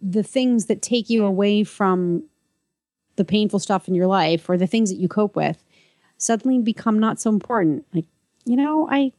the 0.00 0.22
things 0.22 0.66
that 0.66 0.82
take 0.82 1.10
you 1.10 1.24
away 1.24 1.64
from 1.64 2.24
the 3.16 3.24
painful 3.24 3.58
stuff 3.58 3.88
in 3.88 3.94
your 3.94 4.06
life 4.06 4.48
or 4.48 4.56
the 4.56 4.66
things 4.66 4.90
that 4.90 4.96
you 4.96 5.06
cope 5.06 5.36
with 5.36 5.62
suddenly 6.22 6.58
become 6.58 6.98
not 6.98 7.20
so 7.20 7.30
important. 7.30 7.84
Like, 7.92 8.06
you 8.44 8.56
know, 8.56 8.88
I, 8.90 9.12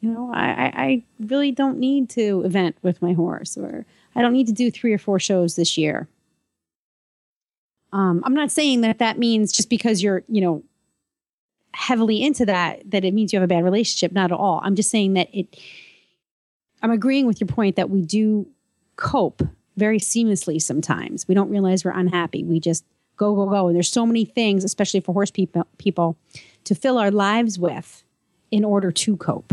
you 0.00 0.10
know, 0.10 0.30
I, 0.34 0.72
I, 0.74 1.02
really 1.18 1.50
don't 1.50 1.78
need 1.78 2.10
to 2.10 2.42
event 2.44 2.76
with 2.82 3.00
my 3.00 3.14
horse 3.14 3.56
or 3.56 3.86
I 4.14 4.20
don't 4.20 4.34
need 4.34 4.48
to 4.48 4.52
do 4.52 4.70
three 4.70 4.92
or 4.92 4.98
four 4.98 5.18
shows 5.18 5.56
this 5.56 5.78
year. 5.78 6.08
Um, 7.92 8.22
I'm 8.26 8.34
not 8.34 8.50
saying 8.50 8.82
that 8.82 8.98
that 8.98 9.18
means 9.18 9.52
just 9.52 9.70
because 9.70 10.02
you're, 10.02 10.24
you 10.28 10.40
know, 10.40 10.62
heavily 11.72 12.22
into 12.22 12.46
that 12.46 12.88
that 12.90 13.04
it 13.04 13.14
means 13.14 13.32
you 13.32 13.38
have 13.38 13.44
a 13.44 13.52
bad 13.52 13.64
relationship 13.64 14.12
not 14.12 14.30
at 14.30 14.38
all 14.38 14.60
i'm 14.62 14.76
just 14.76 14.90
saying 14.90 15.14
that 15.14 15.28
it 15.32 15.58
i'm 16.84 16.92
agreeing 16.92 17.26
with 17.26 17.40
your 17.40 17.48
point 17.48 17.74
that 17.74 17.90
we 17.90 18.00
do 18.00 18.46
cope 18.94 19.42
very 19.76 19.98
seamlessly 19.98 20.60
sometimes. 20.60 21.26
We 21.26 21.34
don't 21.34 21.50
realize 21.50 21.84
we're 21.84 21.92
unhappy. 21.92 22.44
We 22.44 22.60
just 22.60 22.84
go, 23.16 23.34
go, 23.34 23.46
go. 23.46 23.66
And 23.68 23.76
there's 23.76 23.90
so 23.90 24.06
many 24.06 24.24
things, 24.24 24.64
especially 24.64 25.00
for 25.00 25.12
horse 25.12 25.30
people, 25.30 25.66
people 25.78 26.16
to 26.64 26.74
fill 26.74 26.98
our 26.98 27.10
lives 27.10 27.58
with 27.58 28.02
in 28.50 28.64
order 28.64 28.90
to 28.92 29.16
cope. 29.16 29.52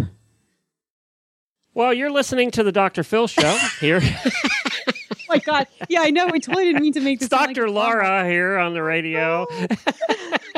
Well, 1.74 1.94
you're 1.94 2.12
listening 2.12 2.52
to 2.52 2.64
the 2.64 2.72
Dr. 2.72 3.04
Phil 3.04 3.28
show 3.28 3.58
here. 3.80 4.02
Oh 5.14 5.36
my 5.36 5.40
God. 5.40 5.68
Yeah, 5.88 6.02
I 6.02 6.10
know. 6.10 6.28
I 6.28 6.40
totally 6.40 6.66
didn't 6.66 6.82
mean 6.82 6.92
to 6.92 7.00
make 7.00 7.20
this. 7.20 7.30
sound 7.30 7.48
like 7.48 7.56
Dr. 7.56 7.70
Laura 7.70 8.28
here 8.28 8.58
on 8.58 8.74
the 8.74 8.84
radio. 8.84 9.48
Oh 9.50 9.68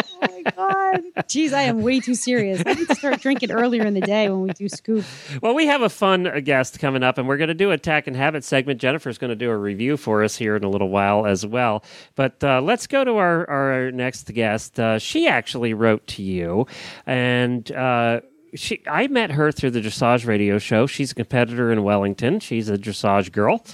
my 0.27 0.51
God. 0.51 1.01
Jeez, 1.27 1.53
I 1.53 1.63
am 1.63 1.83
way 1.83 1.99
too 1.99 2.15
serious. 2.15 2.63
I 2.65 2.73
need 2.73 2.87
to 2.87 2.95
start 2.95 3.21
drinking 3.21 3.51
earlier 3.51 3.85
in 3.85 3.93
the 3.93 4.01
day 4.01 4.29
when 4.29 4.41
we 4.41 4.49
do 4.51 4.67
scoop. 4.67 5.05
Well, 5.41 5.53
we 5.53 5.67
have 5.67 5.81
a 5.83 5.89
fun 5.89 6.25
uh, 6.25 6.39
guest 6.39 6.79
coming 6.79 7.03
up, 7.03 7.17
and 7.17 7.27
we're 7.27 7.37
going 7.37 7.49
to 7.49 7.53
do 7.53 7.71
a 7.71 7.77
Attack 7.83 8.07
and 8.07 8.15
Habit 8.15 8.45
segment. 8.45 8.79
Jennifer's 8.79 9.17
going 9.17 9.29
to 9.29 9.35
do 9.35 9.49
a 9.49 9.57
review 9.57 9.97
for 9.97 10.23
us 10.23 10.37
here 10.37 10.55
in 10.55 10.63
a 10.63 10.69
little 10.69 10.87
while 10.87 11.25
as 11.25 11.45
well. 11.45 11.83
But 12.15 12.41
uh, 12.41 12.61
let's 12.61 12.87
go 12.87 13.03
to 13.03 13.17
our, 13.17 13.49
our 13.49 13.91
next 13.91 14.33
guest. 14.33 14.79
Uh, 14.79 14.99
she 14.99 15.27
actually 15.27 15.73
wrote 15.73 16.07
to 16.07 16.23
you, 16.23 16.65
and 17.05 17.69
uh, 17.73 18.21
she 18.55 18.81
I 18.87 19.07
met 19.07 19.31
her 19.31 19.51
through 19.51 19.71
the 19.71 19.81
dressage 19.81 20.25
radio 20.25 20.57
show. 20.59 20.85
She's 20.87 21.11
a 21.11 21.15
competitor 21.15 21.71
in 21.71 21.83
Wellington. 21.83 22.39
She's 22.39 22.69
a 22.69 22.77
dressage 22.77 23.31
girl, 23.31 23.65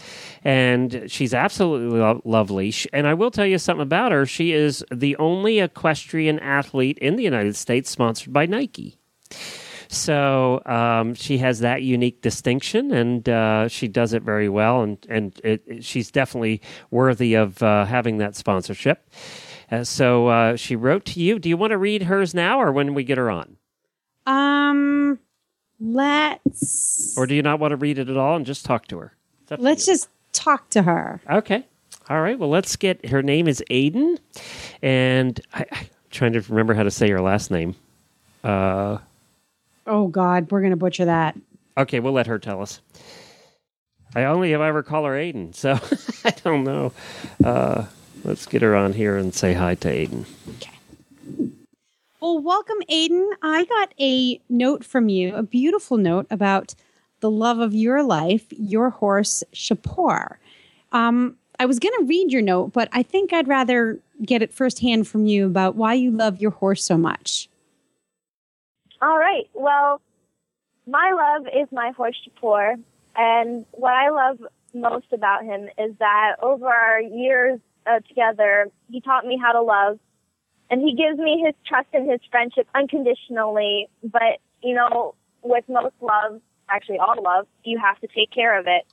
and 0.43 1.03
she's 1.07 1.33
absolutely 1.33 1.99
lo- 1.99 2.21
lovely. 2.25 2.71
Sh 2.71 2.87
and 2.93 3.07
I 3.07 3.13
will 3.13 3.31
tell 3.31 3.45
you 3.45 3.57
something 3.57 3.83
about 3.83 4.11
her. 4.11 4.25
She 4.25 4.51
is 4.53 4.83
the 4.91 5.15
only 5.17 5.59
equestrian 5.59 6.39
athlete 6.39 6.97
in 6.99 7.15
the 7.15 7.23
United 7.23 7.55
States 7.55 7.89
sponsored 7.89 8.33
by 8.33 8.45
Nike. 8.45 8.97
So 9.91 10.61
um, 10.67 11.15
she 11.15 11.39
has 11.39 11.59
that 11.61 11.81
unique 11.81 12.21
distinction, 12.21 12.91
and 12.91 13.27
uh, 13.27 13.67
she 13.67 13.87
does 13.87 14.13
it 14.13 14.21
very 14.21 14.47
well, 14.49 14.81
and 14.83 14.97
and 15.09 15.39
it, 15.43 15.63
it- 15.65 15.83
she's 15.83 16.11
definitely 16.11 16.61
worthy 16.91 17.33
of 17.33 17.61
uh, 17.63 17.85
having 17.85 18.17
that 18.19 18.35
sponsorship. 18.35 19.09
Uh, 19.71 19.83
so 19.83 20.27
uh, 20.27 20.55
she 20.55 20.75
wrote 20.75 21.05
to 21.05 21.19
you. 21.19 21.39
Do 21.39 21.49
you 21.49 21.57
want 21.57 21.71
to 21.71 21.77
read 21.77 22.03
hers 22.03 22.33
now, 22.35 22.59
or 22.61 22.71
when 22.71 22.93
we 22.93 23.03
get 23.03 23.17
her 23.17 23.29
on, 23.31 23.57
Um, 24.29 25.19
let's 25.79 27.15
or 27.17 27.25
do 27.25 27.33
you 27.35 27.41
not 27.41 27.59
want 27.59 27.71
to 27.71 27.77
read 27.77 27.97
it 27.97 28.09
at 28.09 28.17
all 28.17 28.35
and 28.35 28.45
just 28.45 28.65
talk 28.65 28.87
to 28.87 28.99
her? 28.99 29.13
To 29.47 29.55
let's 29.59 29.87
you. 29.87 29.93
just 29.93 30.09
talk 30.33 30.69
to 30.71 30.81
her. 30.83 31.19
Okay. 31.29 31.65
All 32.09 32.21
right. 32.21 32.37
Well, 32.37 32.49
let's 32.49 32.75
get 32.75 33.05
her 33.09 33.21
name 33.21 33.47
is 33.47 33.63
Ayden, 33.69 34.17
and 34.81 35.39
I, 35.53 35.65
I'm 35.71 35.87
trying 36.11 36.33
to 36.33 36.41
remember 36.41 36.73
how 36.73 36.83
to 36.83 36.91
say 36.91 37.09
her 37.09 37.21
last 37.21 37.51
name. 37.51 37.75
Uh, 38.43 38.97
Oh 39.87 40.07
God, 40.07 40.51
we're 40.51 40.61
gonna 40.61 40.75
butcher 40.77 41.05
that. 41.05 41.35
okay, 41.77 41.99
we'll 41.99 42.13
let 42.13 42.27
her 42.27 42.37
tell 42.39 42.61
us. 42.61 42.79
I 44.15 44.25
only 44.25 44.51
have 44.51 44.61
ever 44.61 44.83
call 44.83 45.05
her 45.05 45.13
Ayden, 45.13 45.55
so 45.55 45.79
I 46.25 46.31
don't 46.43 46.63
know. 46.63 46.91
Uh, 47.43 47.85
let's 48.23 48.45
get 48.45 48.61
her 48.61 48.75
on 48.75 48.93
here 48.93 49.17
and 49.17 49.33
say 49.33 49.53
hi 49.53 49.75
to 49.75 49.87
Ayden. 49.87 50.25
Well, 52.21 52.39
welcome, 52.39 52.79
Ayden. 52.89 53.29
I 53.41 53.63
got 53.63 53.93
a 53.97 54.41
note 54.49 54.83
from 54.83 55.07
you, 55.07 55.33
a 55.35 55.41
beautiful 55.41 55.95
note 55.95 56.27
about 56.29 56.75
the 57.21 57.31
love 57.31 57.59
of 57.59 57.73
your 57.73 58.03
life, 58.03 58.45
your 58.49 58.89
horse, 58.89 59.41
Shapur. 59.53 60.35
Um, 60.91 61.37
I 61.59 61.65
was 61.65 61.79
going 61.79 61.93
to 61.99 62.05
read 62.05 62.29
your 62.31 62.41
note, 62.41 62.73
but 62.73 62.89
I 62.91 63.03
think 63.03 63.31
I'd 63.31 63.47
rather 63.47 63.99
get 64.25 64.41
it 64.41 64.53
firsthand 64.53 65.07
from 65.07 65.27
you 65.27 65.45
about 65.45 65.75
why 65.75 65.93
you 65.93 66.11
love 66.11 66.41
your 66.41 66.51
horse 66.51 66.83
so 66.83 66.97
much. 66.97 67.47
All 69.01 69.17
right. 69.17 69.49
Well, 69.53 70.01
my 70.87 71.11
love 71.11 71.47
is 71.47 71.69
my 71.71 71.91
horse 71.91 72.17
Shapur, 72.27 72.81
and 73.15 73.65
what 73.71 73.93
I 73.93 74.09
love 74.09 74.39
most 74.73 75.07
about 75.13 75.45
him 75.45 75.69
is 75.77 75.95
that 75.99 76.35
over 76.41 76.67
our 76.67 76.99
years 76.99 77.61
uh, 77.85 78.01
together, 78.07 78.67
he 78.91 78.99
taught 78.99 79.25
me 79.25 79.37
how 79.41 79.53
to 79.53 79.61
love, 79.61 79.99
and 80.69 80.81
he 80.81 80.95
gives 80.95 81.17
me 81.17 81.41
his 81.45 81.55
trust 81.65 81.87
and 81.93 82.09
his 82.09 82.19
friendship 82.29 82.67
unconditionally. 82.75 83.87
But 84.03 84.39
you 84.61 84.75
know, 84.75 85.15
with 85.41 85.63
most 85.67 85.95
love, 86.01 86.41
actually 86.69 86.99
all 86.99 87.21
love, 87.21 87.47
you 87.63 87.79
have 87.79 87.99
to 87.99 88.07
take 88.07 88.31
care 88.31 88.59
of 88.59 88.67
it. 88.67 88.85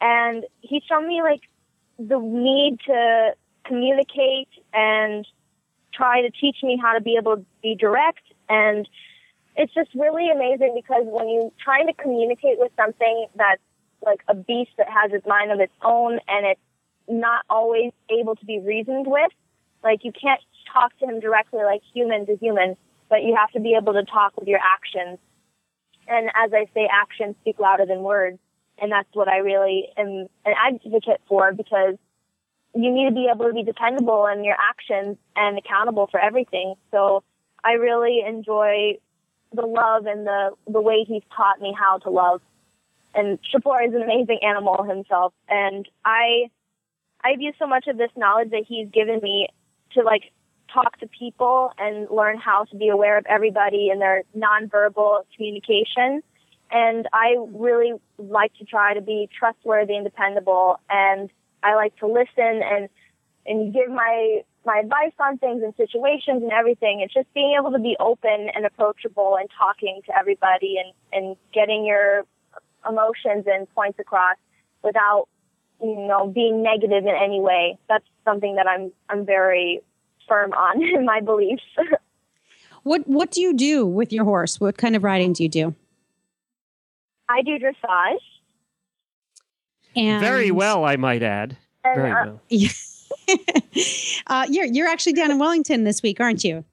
And 0.00 0.44
he's 0.60 0.82
shown 0.84 1.06
me 1.06 1.22
like 1.22 1.42
the 1.98 2.18
need 2.18 2.78
to 2.86 3.34
communicate 3.66 4.48
and 4.72 5.26
try 5.92 6.22
to 6.22 6.30
teach 6.30 6.56
me 6.62 6.78
how 6.80 6.94
to 6.94 7.00
be 7.00 7.16
able 7.16 7.36
to 7.36 7.44
be 7.62 7.74
direct 7.74 8.22
and 8.48 8.88
it's 9.56 9.74
just 9.74 9.90
really 9.94 10.30
amazing 10.30 10.72
because 10.74 11.04
when 11.04 11.28
you're 11.28 11.50
trying 11.62 11.86
to 11.86 11.92
communicate 11.92 12.58
with 12.58 12.72
something 12.76 13.26
that's 13.34 13.60
like 14.04 14.20
a 14.28 14.34
beast 14.34 14.70
that 14.78 14.88
has 14.88 15.12
its 15.12 15.26
mind 15.26 15.52
of 15.52 15.60
its 15.60 15.72
own 15.82 16.18
and 16.28 16.46
it's 16.46 16.60
not 17.08 17.44
always 17.50 17.92
able 18.08 18.36
to 18.36 18.44
be 18.46 18.58
reasoned 18.60 19.06
with, 19.06 19.30
like 19.82 20.04
you 20.04 20.12
can't 20.12 20.40
talk 20.72 20.96
to 20.98 21.06
him 21.06 21.20
directly 21.20 21.62
like 21.64 21.82
human 21.92 22.26
to 22.26 22.36
human, 22.36 22.76
but 23.08 23.22
you 23.22 23.36
have 23.36 23.50
to 23.52 23.60
be 23.60 23.76
able 23.80 23.92
to 23.94 24.04
talk 24.04 24.36
with 24.38 24.48
your 24.48 24.60
actions. 24.60 25.18
And 26.08 26.28
as 26.28 26.52
I 26.52 26.66
say, 26.74 26.88
actions 26.90 27.36
speak 27.40 27.58
louder 27.58 27.86
than 27.86 28.02
words. 28.02 28.38
And 28.78 28.90
that's 28.90 29.08
what 29.12 29.28
I 29.28 29.38
really 29.38 29.88
am 29.96 30.26
an 30.44 30.54
advocate 30.56 31.20
for 31.28 31.52
because 31.52 31.96
you 32.74 32.92
need 32.92 33.08
to 33.08 33.14
be 33.14 33.28
able 33.32 33.46
to 33.46 33.52
be 33.52 33.62
dependable 33.62 34.26
in 34.26 34.44
your 34.44 34.56
actions 34.58 35.18
and 35.36 35.58
accountable 35.58 36.08
for 36.10 36.18
everything. 36.20 36.74
So 36.90 37.22
I 37.62 37.72
really 37.72 38.22
enjoy 38.26 38.98
the 39.52 39.66
love 39.66 40.06
and 40.06 40.26
the 40.26 40.50
the 40.66 40.80
way 40.80 41.04
he's 41.06 41.22
taught 41.36 41.60
me 41.60 41.74
how 41.78 41.98
to 41.98 42.10
love. 42.10 42.40
And 43.14 43.38
Shapur 43.42 43.86
is 43.86 43.94
an 43.94 44.02
amazing 44.02 44.38
animal 44.42 44.84
himself, 44.84 45.34
and 45.48 45.86
I 46.04 46.50
I've 47.22 47.40
used 47.40 47.58
so 47.58 47.66
much 47.66 47.86
of 47.88 47.98
this 47.98 48.10
knowledge 48.16 48.50
that 48.50 48.64
he's 48.66 48.88
given 48.88 49.20
me 49.20 49.48
to 49.94 50.02
like 50.02 50.32
talk 50.72 50.98
to 50.98 51.06
people 51.06 51.72
and 51.78 52.08
learn 52.10 52.38
how 52.38 52.64
to 52.64 52.76
be 52.76 52.88
aware 52.88 53.18
of 53.18 53.26
everybody 53.26 53.90
and 53.90 54.00
their 54.00 54.22
nonverbal 54.36 55.22
communication. 55.36 56.22
And 56.70 57.08
I 57.12 57.36
really 57.52 57.94
like 58.18 58.54
to 58.58 58.64
try 58.64 58.94
to 58.94 59.00
be 59.00 59.28
trustworthy 59.36 59.96
and 59.96 60.04
dependable, 60.04 60.78
and 60.88 61.28
I 61.62 61.74
like 61.74 61.96
to 61.96 62.06
listen 62.06 62.62
and 62.62 62.88
and 63.46 63.72
give 63.74 63.88
my 63.88 64.42
my 64.64 64.78
advice 64.78 65.12
on 65.18 65.38
things 65.38 65.62
and 65.62 65.74
situations 65.76 66.42
and 66.42 66.52
everything. 66.52 67.00
It's 67.00 67.14
just 67.14 67.32
being 67.34 67.56
able 67.58 67.72
to 67.72 67.78
be 67.78 67.96
open 67.98 68.48
and 68.54 68.66
approachable 68.66 69.36
and 69.38 69.48
talking 69.58 70.00
to 70.06 70.18
everybody 70.18 70.76
and, 70.78 70.92
and 71.12 71.36
getting 71.52 71.86
your 71.86 72.24
emotions 72.88 73.44
and 73.46 73.68
points 73.74 73.98
across 73.98 74.36
without, 74.82 75.28
you 75.82 75.96
know, 75.96 76.26
being 76.26 76.62
negative 76.62 77.04
in 77.04 77.14
any 77.14 77.40
way. 77.40 77.78
That's 77.88 78.04
something 78.24 78.56
that 78.56 78.66
I'm, 78.68 78.92
I'm 79.08 79.24
very 79.24 79.80
firm 80.30 80.52
on 80.52 80.82
in 80.82 81.04
my 81.12 81.20
beliefs. 81.20 81.62
What 82.84 83.06
What 83.06 83.30
do 83.30 83.42
you 83.42 83.52
do 83.54 83.84
with 83.84 84.12
your 84.12 84.24
horse? 84.24 84.60
What 84.60 84.78
kind 84.78 84.96
of 84.96 85.04
riding 85.04 85.34
do 85.34 85.42
you 85.42 85.48
do? 85.48 85.74
I 87.28 87.42
do 87.42 87.58
dressage. 87.58 88.16
And 89.96 90.20
Very 90.20 90.50
well, 90.50 90.84
I 90.84 90.96
might 90.96 91.22
add. 91.22 91.56
And, 91.84 91.96
Very 91.96 92.12
uh, 92.12 92.24
well. 92.24 92.40
uh, 94.26 94.46
you're 94.48 94.66
you're 94.66 94.88
actually 94.88 95.14
down 95.14 95.30
in 95.30 95.38
Wellington 95.38 95.84
this 95.84 96.02
week, 96.02 96.20
aren't 96.20 96.44
you? 96.44 96.64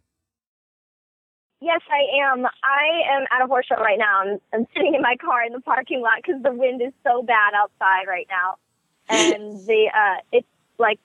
Yes, 1.59 1.81
I 1.89 2.31
am. 2.31 2.45
I 2.45 3.17
am 3.17 3.25
at 3.31 3.43
a 3.43 3.47
horse 3.47 3.65
show 3.67 3.81
right 3.81 3.97
now. 3.97 4.21
I'm, 4.21 4.39
I'm 4.53 4.67
sitting 4.75 4.93
in 4.93 5.01
my 5.01 5.15
car 5.19 5.43
in 5.43 5.53
the 5.53 5.59
parking 5.59 6.01
lot 6.01 6.17
because 6.17 6.41
the 6.43 6.53
wind 6.53 6.81
is 6.81 6.93
so 7.03 7.23
bad 7.23 7.53
outside 7.55 8.07
right 8.07 8.27
now, 8.29 8.57
and 9.09 9.53
the 9.67 9.89
uh, 9.93 10.21
it's 10.31 10.47
like 10.77 10.99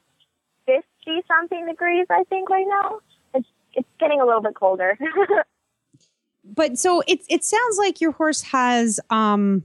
fifty 1.05 1.23
something 1.29 1.67
degrees, 1.67 2.07
I 2.11 2.25
think, 2.25 2.51
right 2.51 2.67
now. 2.69 3.01
It's 3.35 3.49
it's 3.75 3.89
getting 3.99 4.21
a 4.21 4.27
little 4.27 4.43
bit 4.43 4.55
colder. 4.55 4.99
But 6.45 6.79
so 6.79 7.03
it 7.07 7.21
it 7.29 7.45
sounds 7.45 7.79
like 7.79 8.01
your 8.01 8.13
horse 8.13 8.43
has 8.43 8.99
um 9.11 9.63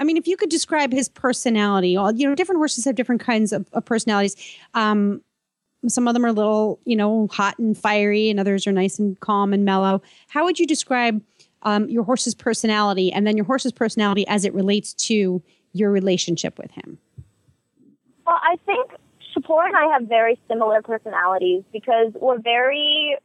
I 0.00 0.04
mean 0.04 0.16
if 0.16 0.26
you 0.26 0.36
could 0.36 0.50
describe 0.50 0.92
his 0.92 1.08
personality, 1.08 1.96
all 1.96 2.12
you 2.12 2.28
know, 2.28 2.34
different 2.34 2.58
horses 2.58 2.84
have 2.86 2.96
different 2.96 3.20
kinds 3.20 3.52
of, 3.52 3.68
of 3.72 3.84
personalities. 3.84 4.34
Um 4.74 5.22
some 5.86 6.08
of 6.08 6.14
them 6.14 6.24
are 6.24 6.28
a 6.28 6.32
little, 6.32 6.80
you 6.84 6.96
know, 6.96 7.28
hot 7.28 7.56
and 7.60 7.78
fiery, 7.78 8.30
and 8.30 8.40
others 8.40 8.66
are 8.66 8.72
nice 8.72 8.98
and 8.98 9.18
calm 9.20 9.52
and 9.52 9.64
mellow. 9.64 10.02
How 10.26 10.42
would 10.42 10.58
you 10.58 10.66
describe 10.66 11.22
um, 11.62 11.88
your 11.88 12.02
horse's 12.02 12.34
personality 12.34 13.12
and 13.12 13.24
then 13.24 13.36
your 13.36 13.46
horse's 13.46 13.70
personality 13.70 14.26
as 14.26 14.44
it 14.44 14.52
relates 14.54 14.92
to 14.94 15.40
your 15.72 15.92
relationship 15.92 16.58
with 16.58 16.72
him? 16.72 16.98
Well, 18.26 18.40
I 18.42 18.56
think 18.66 18.90
Shapur 19.38 19.66
and 19.66 19.76
I 19.76 19.92
have 19.92 20.08
very 20.08 20.40
similar 20.48 20.82
personalities 20.82 21.62
because 21.72 22.12
we're 22.14 22.40
very, 22.40 23.16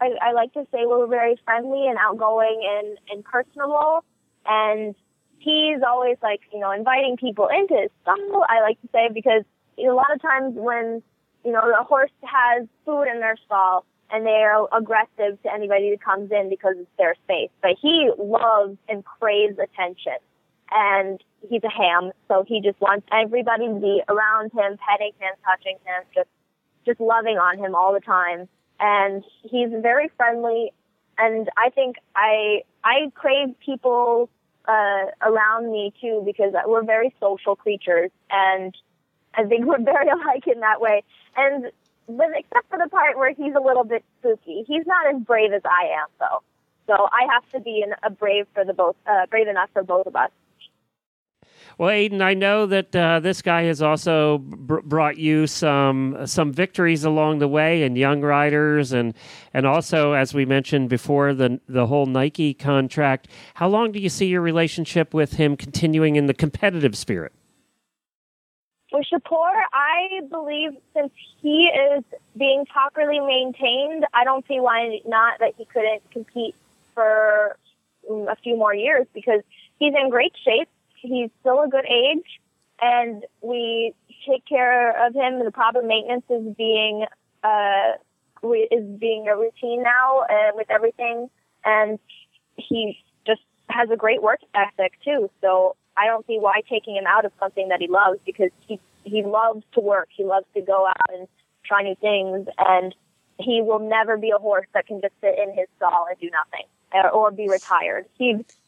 I, 0.00 0.10
I 0.22 0.32
like 0.32 0.52
to 0.54 0.64
say 0.72 0.86
we're 0.86 1.06
very 1.06 1.38
friendly 1.44 1.86
and 1.86 1.98
outgoing 1.98 2.60
and, 2.64 2.98
and 3.10 3.24
personable. 3.24 4.04
And 4.46 4.94
he's 5.38 5.80
always 5.86 6.16
like, 6.22 6.40
you 6.52 6.60
know, 6.60 6.70
inviting 6.70 7.16
people 7.16 7.48
into 7.48 7.74
his 7.74 7.90
stall, 8.02 8.44
I 8.48 8.60
like 8.62 8.80
to 8.82 8.88
say, 8.92 9.08
because 9.12 9.44
you 9.76 9.86
know, 9.86 9.94
a 9.94 9.96
lot 9.96 10.12
of 10.14 10.20
times 10.20 10.54
when, 10.56 11.02
you 11.44 11.52
know, 11.52 11.62
the 11.66 11.82
horse 11.84 12.10
has 12.22 12.66
food 12.84 13.04
in 13.04 13.20
their 13.20 13.36
stall 13.46 13.84
and 14.10 14.26
they 14.26 14.42
are 14.42 14.68
aggressive 14.76 15.40
to 15.42 15.52
anybody 15.52 15.90
that 15.90 16.02
comes 16.02 16.30
in 16.30 16.48
because 16.50 16.74
it's 16.78 16.90
their 16.98 17.14
space. 17.24 17.50
But 17.62 17.72
he 17.80 18.10
loves 18.18 18.76
and 18.88 19.04
craves 19.04 19.58
attention. 19.58 20.18
And 20.70 21.22
he's 21.48 21.62
a 21.64 21.70
ham, 21.70 22.12
so 22.28 22.44
he 22.46 22.60
just 22.60 22.80
wants 22.80 23.06
everybody 23.12 23.66
to 23.66 23.74
be 23.74 24.02
around 24.08 24.52
him, 24.52 24.78
petting 24.88 25.12
him, 25.18 25.32
touching 25.44 25.76
him, 25.84 26.04
just 26.14 26.28
just 26.86 27.00
loving 27.00 27.36
on 27.36 27.58
him 27.58 27.74
all 27.74 27.92
the 27.92 28.00
time. 28.00 28.48
And 28.78 29.22
he's 29.42 29.68
very 29.70 30.10
friendly, 30.16 30.72
and 31.18 31.48
I 31.56 31.70
think 31.70 31.96
I 32.14 32.62
I 32.84 33.10
crave 33.14 33.54
people 33.64 34.30
uh, 34.66 35.06
around 35.22 35.70
me 35.70 35.92
too 36.00 36.22
because 36.24 36.54
we're 36.66 36.84
very 36.84 37.14
social 37.20 37.56
creatures, 37.56 38.10
and 38.30 38.74
I 39.34 39.44
think 39.44 39.66
we're 39.66 39.82
very 39.82 40.08
alike 40.10 40.46
in 40.46 40.60
that 40.60 40.80
way. 40.80 41.02
And 41.36 41.70
but 42.08 42.28
except 42.36 42.68
for 42.70 42.78
the 42.78 42.88
part 42.88 43.16
where 43.16 43.32
he's 43.32 43.54
a 43.54 43.60
little 43.60 43.84
bit 43.84 44.04
spooky, 44.18 44.64
he's 44.66 44.86
not 44.86 45.14
as 45.14 45.22
brave 45.22 45.52
as 45.52 45.62
I 45.64 46.00
am, 46.00 46.08
though. 46.18 46.42
So 46.86 47.08
I 47.12 47.32
have 47.32 47.48
to 47.52 47.60
be 47.60 47.82
an, 47.82 47.94
a 48.02 48.10
brave 48.10 48.46
for 48.52 48.64
the 48.64 48.74
both, 48.74 48.96
uh, 49.06 49.26
brave 49.26 49.46
enough 49.46 49.70
for 49.72 49.84
both 49.84 50.06
of 50.06 50.16
us. 50.16 50.30
Well, 51.80 51.88
Ayden, 51.88 52.20
I 52.20 52.34
know 52.34 52.66
that 52.66 52.94
uh, 52.94 53.20
this 53.20 53.40
guy 53.40 53.62
has 53.62 53.80
also 53.80 54.36
br- 54.36 54.82
brought 54.82 55.16
you 55.16 55.46
some 55.46 56.26
some 56.26 56.52
victories 56.52 57.04
along 57.04 57.38
the 57.38 57.48
way 57.48 57.84
and 57.84 57.96
young 57.96 58.20
riders, 58.20 58.92
and 58.92 59.14
and 59.54 59.64
also, 59.64 60.12
as 60.12 60.34
we 60.34 60.44
mentioned 60.44 60.90
before, 60.90 61.32
the 61.32 61.58
the 61.70 61.86
whole 61.86 62.04
Nike 62.04 62.52
contract. 62.52 63.28
How 63.54 63.66
long 63.66 63.92
do 63.92 63.98
you 63.98 64.10
see 64.10 64.26
your 64.26 64.42
relationship 64.42 65.14
with 65.14 65.32
him 65.32 65.56
continuing 65.56 66.16
in 66.16 66.26
the 66.26 66.34
competitive 66.34 66.94
spirit? 66.98 67.32
With 68.92 69.06
Shapur, 69.10 69.62
I 69.72 70.20
believe 70.28 70.72
since 70.94 71.12
he 71.40 71.70
is 71.96 72.04
being 72.36 72.66
properly 72.66 73.20
maintained, 73.20 74.04
I 74.12 74.24
don't 74.24 74.46
see 74.46 74.60
why 74.60 75.00
not 75.06 75.38
that 75.38 75.54
he 75.56 75.64
couldn't 75.64 76.02
compete 76.10 76.54
for 76.92 77.56
mm, 78.10 78.30
a 78.30 78.36
few 78.36 78.58
more 78.58 78.74
years 78.74 79.06
because 79.14 79.40
he's 79.78 79.94
in 79.98 80.10
great 80.10 80.34
shape. 80.44 80.68
He's 81.00 81.30
still 81.40 81.62
a 81.62 81.68
good 81.68 81.86
age, 81.86 82.40
and 82.80 83.24
we 83.40 83.94
take 84.28 84.44
care 84.46 85.06
of 85.06 85.14
him. 85.14 85.44
The 85.44 85.50
proper 85.50 85.82
maintenance 85.82 86.24
is 86.28 86.54
being 86.56 87.06
uh, 87.42 87.92
is 88.42 88.84
being 88.98 89.28
a 89.28 89.36
routine 89.36 89.82
now 89.82 90.20
uh, 90.20 90.52
with 90.54 90.70
everything, 90.70 91.30
and 91.64 91.98
he 92.56 92.98
just 93.26 93.42
has 93.68 93.90
a 93.90 93.96
great 93.96 94.22
work 94.22 94.40
ethic 94.54 94.92
too. 95.04 95.30
So 95.40 95.76
I 95.96 96.06
don't 96.06 96.26
see 96.26 96.38
why 96.38 96.62
taking 96.68 96.96
him 96.96 97.04
out 97.06 97.24
of 97.24 97.32
something 97.38 97.68
that 97.68 97.80
he 97.80 97.88
loves 97.88 98.18
because 98.24 98.50
he 98.66 98.78
he 99.04 99.22
loves 99.22 99.64
to 99.72 99.80
work. 99.80 100.08
He 100.10 100.24
loves 100.24 100.46
to 100.54 100.60
go 100.60 100.86
out 100.86 101.14
and 101.14 101.26
try 101.64 101.82
new 101.82 101.94
things, 101.96 102.48
and 102.58 102.94
he 103.38 103.62
will 103.62 103.78
never 103.78 104.16
be 104.16 104.30
a 104.30 104.38
horse 104.38 104.66
that 104.74 104.86
can 104.86 105.00
just 105.00 105.14
sit 105.20 105.38
in 105.38 105.54
his 105.54 105.66
stall 105.76 106.06
and 106.08 106.18
do 106.20 106.30
nothing 106.30 106.66
or, 106.92 107.10
or 107.10 107.30
be 107.30 107.48
retired. 107.48 108.06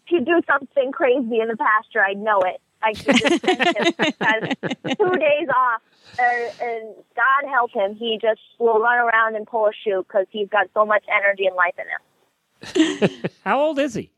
He'd 0.07 0.19
he'd 0.19 0.25
do 0.25 0.41
something 0.51 0.93
crazy 0.93 1.41
in 1.41 1.49
the 1.49 1.57
pasture. 1.57 2.03
I 2.03 2.15
know 2.15 2.41
it. 2.41 2.61
I 2.83 2.95
could 2.95 3.17
just 3.17 3.45
send 3.45 3.63
him 3.63 4.13
has 4.21 4.97
two 4.99 5.13
days 5.19 5.49
off, 5.55 5.83
uh, 6.19 6.65
and 6.65 6.95
God 7.15 7.49
help 7.49 7.71
him, 7.73 7.95
he 7.95 8.19
just 8.21 8.41
will 8.59 8.81
run 8.81 8.99
around 8.99 9.37
and 9.37 9.47
pull 9.47 9.67
a 9.67 9.73
shoe 9.85 10.05
because 10.07 10.27
he's 10.31 10.49
got 10.49 10.67
so 10.75 10.85
much 10.85 11.05
energy 11.09 11.47
and 11.47 11.55
life 11.55 11.75
in 11.79 11.87
him. 11.87 13.31
How 13.45 13.61
old 13.61 13.79
is 13.79 13.95
he? 13.95 14.11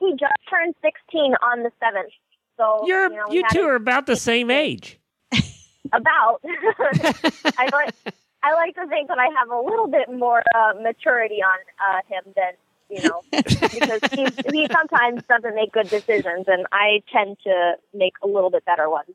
He 0.00 0.10
just 0.12 0.34
turned 0.50 0.74
16 0.82 1.34
on 1.42 1.62
the 1.62 1.70
7th. 1.82 2.10
So 2.56 2.84
You're 2.86 3.10
you, 3.10 3.16
know, 3.16 3.24
you 3.30 3.42
two 3.50 3.62
are 3.62 3.74
about 3.74 4.06
the 4.06 4.16
same 4.16 4.50
age. 4.50 5.00
about. 5.92 6.40
I 6.44 7.68
like 7.72 7.94
I 8.42 8.54
like 8.54 8.74
to 8.74 8.86
think 8.86 9.08
that 9.08 9.18
I 9.18 9.28
have 9.38 9.50
a 9.50 9.58
little 9.60 9.88
bit 9.88 10.12
more 10.12 10.42
uh, 10.54 10.74
maturity 10.80 11.42
on 11.42 11.58
uh, 11.80 12.00
him 12.06 12.32
than 12.36 12.52
you 12.94 13.08
know 13.08 13.22
because 13.32 14.00
he 14.12 14.26
he 14.52 14.68
sometimes 14.72 15.22
doesn't 15.28 15.54
make 15.54 15.72
good 15.72 15.88
decisions, 15.88 16.46
and 16.48 16.66
I 16.72 17.02
tend 17.12 17.38
to 17.44 17.74
make 17.92 18.14
a 18.22 18.26
little 18.26 18.50
bit 18.50 18.64
better 18.64 18.88
ones. 18.88 19.14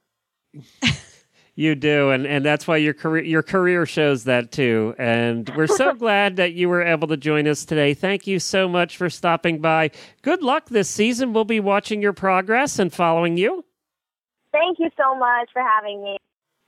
You 1.60 1.76
do, 1.76 2.12
and, 2.12 2.26
and 2.26 2.46
that's 2.46 2.70
why 2.70 2.78
your 2.78 2.94
career 2.94 3.22
your 3.22 3.44
career 3.44 3.86
shows 3.86 4.24
that 4.24 4.50
too. 4.50 4.96
And 4.98 5.52
we're 5.58 5.68
so 5.68 5.94
glad 6.06 6.38
that 6.38 6.54
you 6.54 6.70
were 6.70 6.82
able 6.82 7.10
to 7.10 7.18
join 7.18 7.50
us 7.50 7.66
today. 7.66 7.94
Thank 7.94 8.28
you 8.28 8.40
so 8.40 8.70
much 8.70 8.96
for 8.96 9.10
stopping 9.10 9.60
by. 9.60 9.92
Good 10.22 10.42
luck 10.42 10.70
this 10.70 10.90
season. 10.90 11.34
We'll 11.34 11.44
be 11.44 11.60
watching 11.60 12.02
your 12.02 12.14
progress 12.14 12.80
and 12.80 12.94
following 12.94 13.36
you. 13.36 13.66
Thank 14.54 14.80
you 14.80 14.90
so 14.98 15.16
much 15.16 15.50
for 15.52 15.62
having 15.62 16.02
me. 16.02 16.18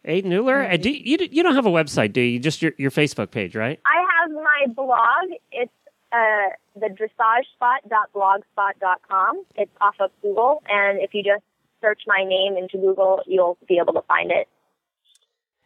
Ayden 0.05 0.33
Uhlir, 0.33 0.73
uh, 0.73 0.75
do 0.75 0.89
you, 0.89 1.17
you 1.17 1.29
you 1.31 1.41
don't 1.41 1.55
have 1.55 1.65
a 1.65 1.71
website, 1.71 2.11
do 2.11 2.19
you? 2.19 2.37
Just 2.39 2.61
your, 2.61 2.73
your 2.77 2.91
Facebook 2.91 3.31
page, 3.31 3.55
right? 3.55 3.79
I 3.85 4.03
have 4.19 4.31
my 4.31 4.73
blog. 4.75 5.39
It's 5.53 5.71
uh, 6.11 6.49
the 6.75 6.87
dressagespot.blogspot.com. 6.87 9.43
It's 9.55 9.71
off 9.81 9.95
of 9.99 10.11
Google, 10.21 10.61
and 10.69 10.99
if 11.01 11.13
you 11.13 11.23
just 11.23 11.43
search 11.81 12.01
my 12.07 12.23
name 12.23 12.55
into 12.57 12.77
Google, 12.77 13.21
you'll 13.25 13.57
be 13.67 13.79
able 13.81 13.93
to 13.93 14.01
find 14.07 14.31
it. 14.31 14.47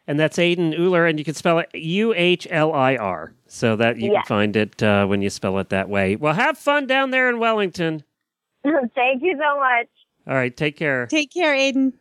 And 0.08 0.20
that's 0.20 0.38
Ayden 0.38 0.78
Uhlir, 0.78 1.08
and 1.10 1.18
you 1.18 1.24
can 1.24 1.34
spell 1.34 1.58
it 1.58 1.68
U 1.74 2.14
H 2.14 2.46
L 2.50 2.72
I 2.72 2.94
R, 2.96 3.32
so 3.48 3.74
that 3.76 3.98
you 3.98 4.12
Yeah. 4.12 4.22
can 4.22 4.26
find 4.28 4.56
it 4.56 4.80
uh, 4.82 5.04
when 5.06 5.20
you 5.20 5.28
spell 5.30 5.58
it 5.58 5.68
that 5.70 5.88
way. 5.88 6.14
Well, 6.16 6.32
have 6.34 6.56
fun 6.56 6.86
down 6.86 7.10
there 7.10 7.28
in 7.28 7.38
Wellington. 7.40 8.04
Thank 8.62 9.22
you 9.22 9.36
so 9.38 9.58
much. 9.58 9.88
All 10.28 10.34
right, 10.34 10.56
take 10.56 10.76
care. 10.76 11.06
Take 11.06 11.32
care, 11.32 11.54
Ayden. 11.54 11.92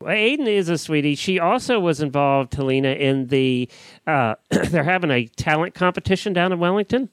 Well, 0.00 0.12
Ayden 0.14 0.48
is 0.48 0.68
a 0.68 0.76
sweetie. 0.78 1.14
She 1.14 1.38
also 1.38 1.78
was 1.78 2.00
involved, 2.00 2.52
Helena, 2.54 2.90
in 2.92 3.28
the. 3.28 3.68
Uh, 4.08 4.34
they're 4.50 4.82
having 4.82 5.12
a 5.12 5.26
talent 5.28 5.74
competition 5.74 6.32
down 6.32 6.50
in 6.52 6.58
Wellington, 6.58 7.08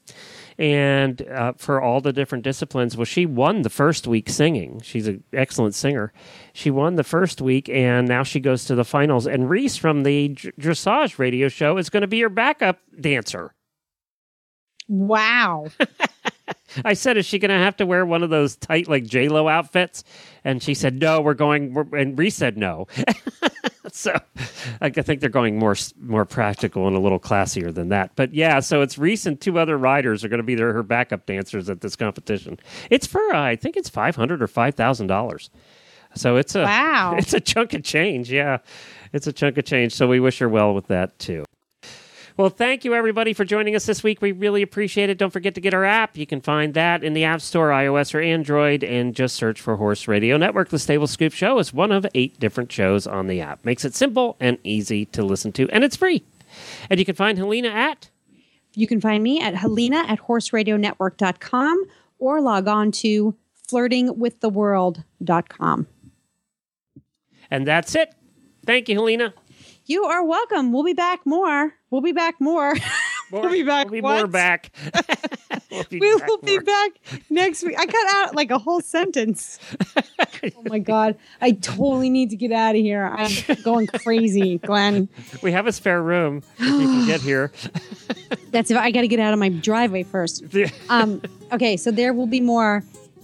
and 0.60 1.22
uh, 1.30 1.54
for 1.56 1.82
all 1.82 2.02
the 2.02 2.12
different 2.12 2.44
disciplines. 2.44 2.98
Well, 2.98 3.06
she 3.06 3.26
won 3.26 3.62
the 3.62 3.70
first 3.70 4.06
week 4.06 4.30
singing. 4.30 4.82
She's 4.84 5.08
an 5.08 5.24
excellent 5.32 5.74
singer. 5.74 6.12
She 6.52 6.70
won 6.70 6.96
the 6.96 7.04
first 7.06 7.42
week, 7.42 7.70
and 7.70 8.08
now 8.10 8.24
she 8.24 8.42
goes 8.42 8.66
to 8.66 8.76
the 8.76 8.84
finals. 8.84 9.26
And 9.26 9.50
Reese 9.50 9.78
from 9.78 10.04
the 10.04 10.30
Dressage 10.30 11.18
radio 11.18 11.48
show 11.48 11.78
is 11.78 11.90
going 11.90 12.02
to 12.02 12.08
be 12.08 12.20
her 12.20 12.30
backup 12.30 12.80
dancer. 13.00 13.56
Wow. 14.90 15.68
I 16.84 16.94
said, 16.94 17.16
"Is 17.16 17.26
she 17.26 17.40
going 17.40 17.50
to 17.50 17.58
have 17.58 17.78
to 17.78 17.86
wear 17.86 18.06
one 18.06 18.22
of 18.22 18.30
those 18.30 18.58
tight, 18.58 18.90
like 18.90 19.06
J 19.06 19.30
Lo 19.30 19.48
outfits?" 19.48 20.04
And 20.44 20.62
she 20.62 20.74
said, 20.74 21.00
"No, 21.00 21.22
we're 21.22 21.36
going." 21.36 21.74
We're, 21.74 21.96
and 21.96 22.20
Reese 22.20 22.36
said, 22.36 22.58
"No." 22.58 22.88
so, 23.94 24.18
I 24.82 24.90
think 24.90 25.22
they're 25.22 25.30
going 25.30 25.58
more 25.58 25.76
more 26.00 26.26
practical 26.26 26.88
and 26.88 26.96
a 26.96 27.00
little 27.00 27.20
classier 27.20 27.74
than 27.74 27.90
that. 27.90 28.12
But 28.16 28.34
yeah, 28.34 28.60
so 28.60 28.82
it's 28.82 28.98
recent. 28.98 29.42
two 29.42 29.60
other 29.60 29.78
riders 29.78 30.24
are 30.24 30.30
going 30.30 30.40
to 30.40 30.44
be 30.44 30.56
their, 30.56 30.74
her 30.74 30.84
backup 30.84 31.26
dancers 31.26 31.70
at 31.70 31.82
this 31.82 31.96
competition. 31.96 32.60
It's 32.90 33.08
for 33.08 33.22
uh, 33.34 33.42
I 33.42 33.56
think 33.56 33.78
it's 33.78 33.90
five 33.90 34.16
hundred 34.16 34.42
or 34.42 34.48
five 34.48 34.76
thousand 34.76 35.08
dollars. 35.08 35.50
So 36.16 36.38
it's 36.38 36.56
a 36.56 36.64
Wow. 36.64 37.16
it's 37.18 37.34
a 37.34 37.40
chunk 37.40 37.74
of 37.74 37.84
change. 37.84 38.32
Yeah, 38.32 38.60
it's 39.14 39.28
a 39.28 39.34
chunk 39.34 39.58
of 39.58 39.66
change. 39.66 39.94
So 39.94 40.08
we 40.08 40.20
wish 40.20 40.40
her 40.40 40.50
well 40.50 40.74
with 40.74 40.88
that 40.88 41.18
too. 41.20 41.46
Well, 42.40 42.50
thank 42.50 42.86
you 42.86 42.96
everybody 42.96 43.34
for 43.34 43.44
joining 43.44 43.76
us 43.76 43.86
this 43.86 44.02
week. 44.02 44.22
We 44.22 44.32
really 44.32 44.62
appreciate 44.62 45.10
it. 45.10 45.18
Don't 45.18 45.34
forget 45.34 45.56
to 45.56 45.62
get 45.62 45.74
our 45.74 45.84
app. 45.84 46.16
You 46.16 46.26
can 46.26 46.40
find 46.40 46.74
that 46.74 47.04
in 47.04 47.12
the 47.12 47.26
App 47.26 47.42
Store, 47.42 47.72
iOS 47.72 48.16
or 48.16 48.22
Android, 48.22 48.82
and 48.82 49.14
just 49.14 49.36
search 49.36 49.60
for 49.60 49.76
Horse 49.76 50.08
Radio 50.08 50.38
Network. 50.38 50.70
The 50.70 50.80
Stable 50.80 51.08
Scoop 51.08 51.34
Show 51.34 51.60
is 51.60 51.74
one 51.74 51.92
of 51.92 52.08
eight 52.16 52.40
different 52.40 52.72
shows 52.72 53.06
on 53.06 53.28
the 53.28 53.42
app. 53.42 53.66
Makes 53.66 53.84
it 53.84 53.94
simple 53.94 54.38
and 54.40 54.58
easy 54.64 55.04
to 55.08 55.22
listen 55.22 55.52
to, 55.52 55.70
and 55.70 55.84
it's 55.84 55.98
free. 55.98 56.24
And 56.90 56.98
you 56.98 57.06
can 57.06 57.16
find 57.16 57.38
Helena 57.38 57.68
at 57.68 58.10
You 58.74 58.88
can 58.88 59.02
find 59.02 59.22
me 59.22 59.42
at 59.42 59.56
Helena 59.56 60.06
at 60.08 60.22
horseradionetwork.com 60.22 61.84
or 62.20 62.40
log 62.40 62.70
on 62.70 62.94
to 62.94 63.36
flirtingwiththeworld.com. 63.70 65.88
and 67.52 67.68
that's 67.68 67.96
it. 67.96 68.16
Thank 68.66 68.88
you, 68.88 68.96
Helena. 68.96 69.34
You 69.90 70.04
are 70.04 70.24
welcome. 70.24 70.72
We'll 70.72 70.84
be 70.84 70.94
back 70.94 71.26
more. 71.26 71.74
We'll 71.90 72.02
be 72.02 72.12
back 72.12 72.40
more. 72.40 72.76
we'll 73.32 73.50
be 73.50 73.64
back. 73.64 73.86
We'll 73.86 73.94
be 73.94 74.02
more 74.02 74.28
back. 74.28 74.70
we'll 75.72 75.84
be 75.86 76.00
We 76.00 76.16
back 76.16 76.28
will 76.28 76.38
be 76.38 76.60
back 76.60 76.92
next 77.32 77.64
week. 77.64 77.74
I 77.76 77.88
cut 77.88 78.14
out 78.14 78.36
like 78.36 78.52
a 78.52 78.60
whole 78.60 78.82
sentence. 78.82 79.58
oh 79.98 80.62
my 80.66 80.78
god! 80.78 81.18
I 81.42 81.54
totally 81.54 82.12
need 82.12 82.30
to 82.30 82.36
get 82.36 82.52
out 82.52 82.76
of 82.76 82.82
here. 82.82 83.04
I'm 83.04 83.32
going 83.64 83.88
crazy, 83.88 84.60
Glenn. 84.60 85.10
We 85.42 85.52
have 85.54 85.66
a 85.66 85.72
spare 85.72 86.04
room 86.04 86.44
if 86.60 86.66
you 86.66 86.78
can 86.78 87.08
get 87.08 87.22
here. 87.22 87.52
That's 88.52 88.70
if 88.70 88.78
I 88.78 88.92
got 88.92 89.02
to 89.02 89.08
get 89.08 89.20
out 89.20 89.34
of 89.34 89.40
my 89.40 89.50
driveway 89.50 90.04
first. 90.04 90.44
Um, 90.90 91.20
okay, 91.52 91.78
so 91.78 91.90
there 91.90 92.14
will 92.14 92.28
be 92.28 92.42
more 92.42 92.84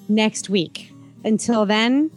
next 0.09 0.49
week. 0.49 0.91
Until 1.23 1.67
then, 1.67 2.09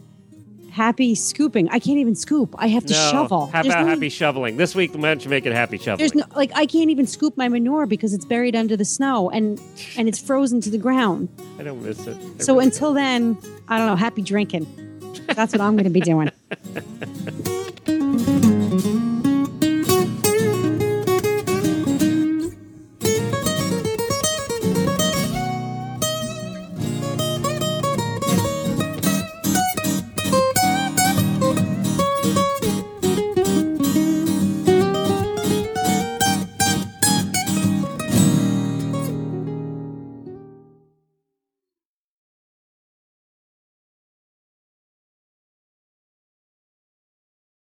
happy 0.79 1.13
scooping. 1.13 1.67
I 1.69 1.79
can't 1.79 1.97
even 1.99 2.15
scoop. 2.15 2.55
I 2.57 2.67
have 2.67 2.85
to 2.85 2.93
No. 2.93 3.11
shovel. 3.11 3.47
How 3.47 3.61
There's 3.63 3.73
about 3.73 3.83
no- 3.85 3.89
happy 3.89 4.07
shoveling? 4.07 4.55
This 4.55 4.73
week, 4.75 4.93
why 4.93 5.09
don't 5.09 5.23
you 5.25 5.29
make 5.29 5.45
it 5.45 5.51
happy 5.51 5.77
shoveling? 5.77 5.97
There's 5.97 6.15
no 6.15 6.23
like 6.37 6.51
I 6.55 6.65
can't 6.65 6.89
even 6.89 7.05
scoop 7.05 7.35
my 7.35 7.49
manure 7.49 7.85
because 7.85 8.13
it's 8.13 8.23
buried 8.23 8.55
under 8.55 8.77
the 8.77 8.85
snow 8.85 9.29
and 9.29 9.59
and 9.97 10.07
it's 10.07 10.19
frozen 10.19 10.61
to 10.61 10.69
the 10.69 10.77
ground. 10.77 11.27
I 11.59 11.63
don't 11.63 11.83
miss 11.83 12.07
it. 12.07 12.15
I 12.17 12.41
So 12.41 12.53
really 12.53 12.67
until 12.67 12.93
then, 12.93 13.37
I 13.67 13.77
don't 13.77 13.87
know. 13.87 13.97
Happy 13.97 14.21
drinking. 14.21 14.65
That's 15.27 15.51
what 15.53 15.59
I'm 15.61 15.73
going 15.75 15.83
to 15.83 15.89
be 15.89 15.99
doing. 16.01 16.31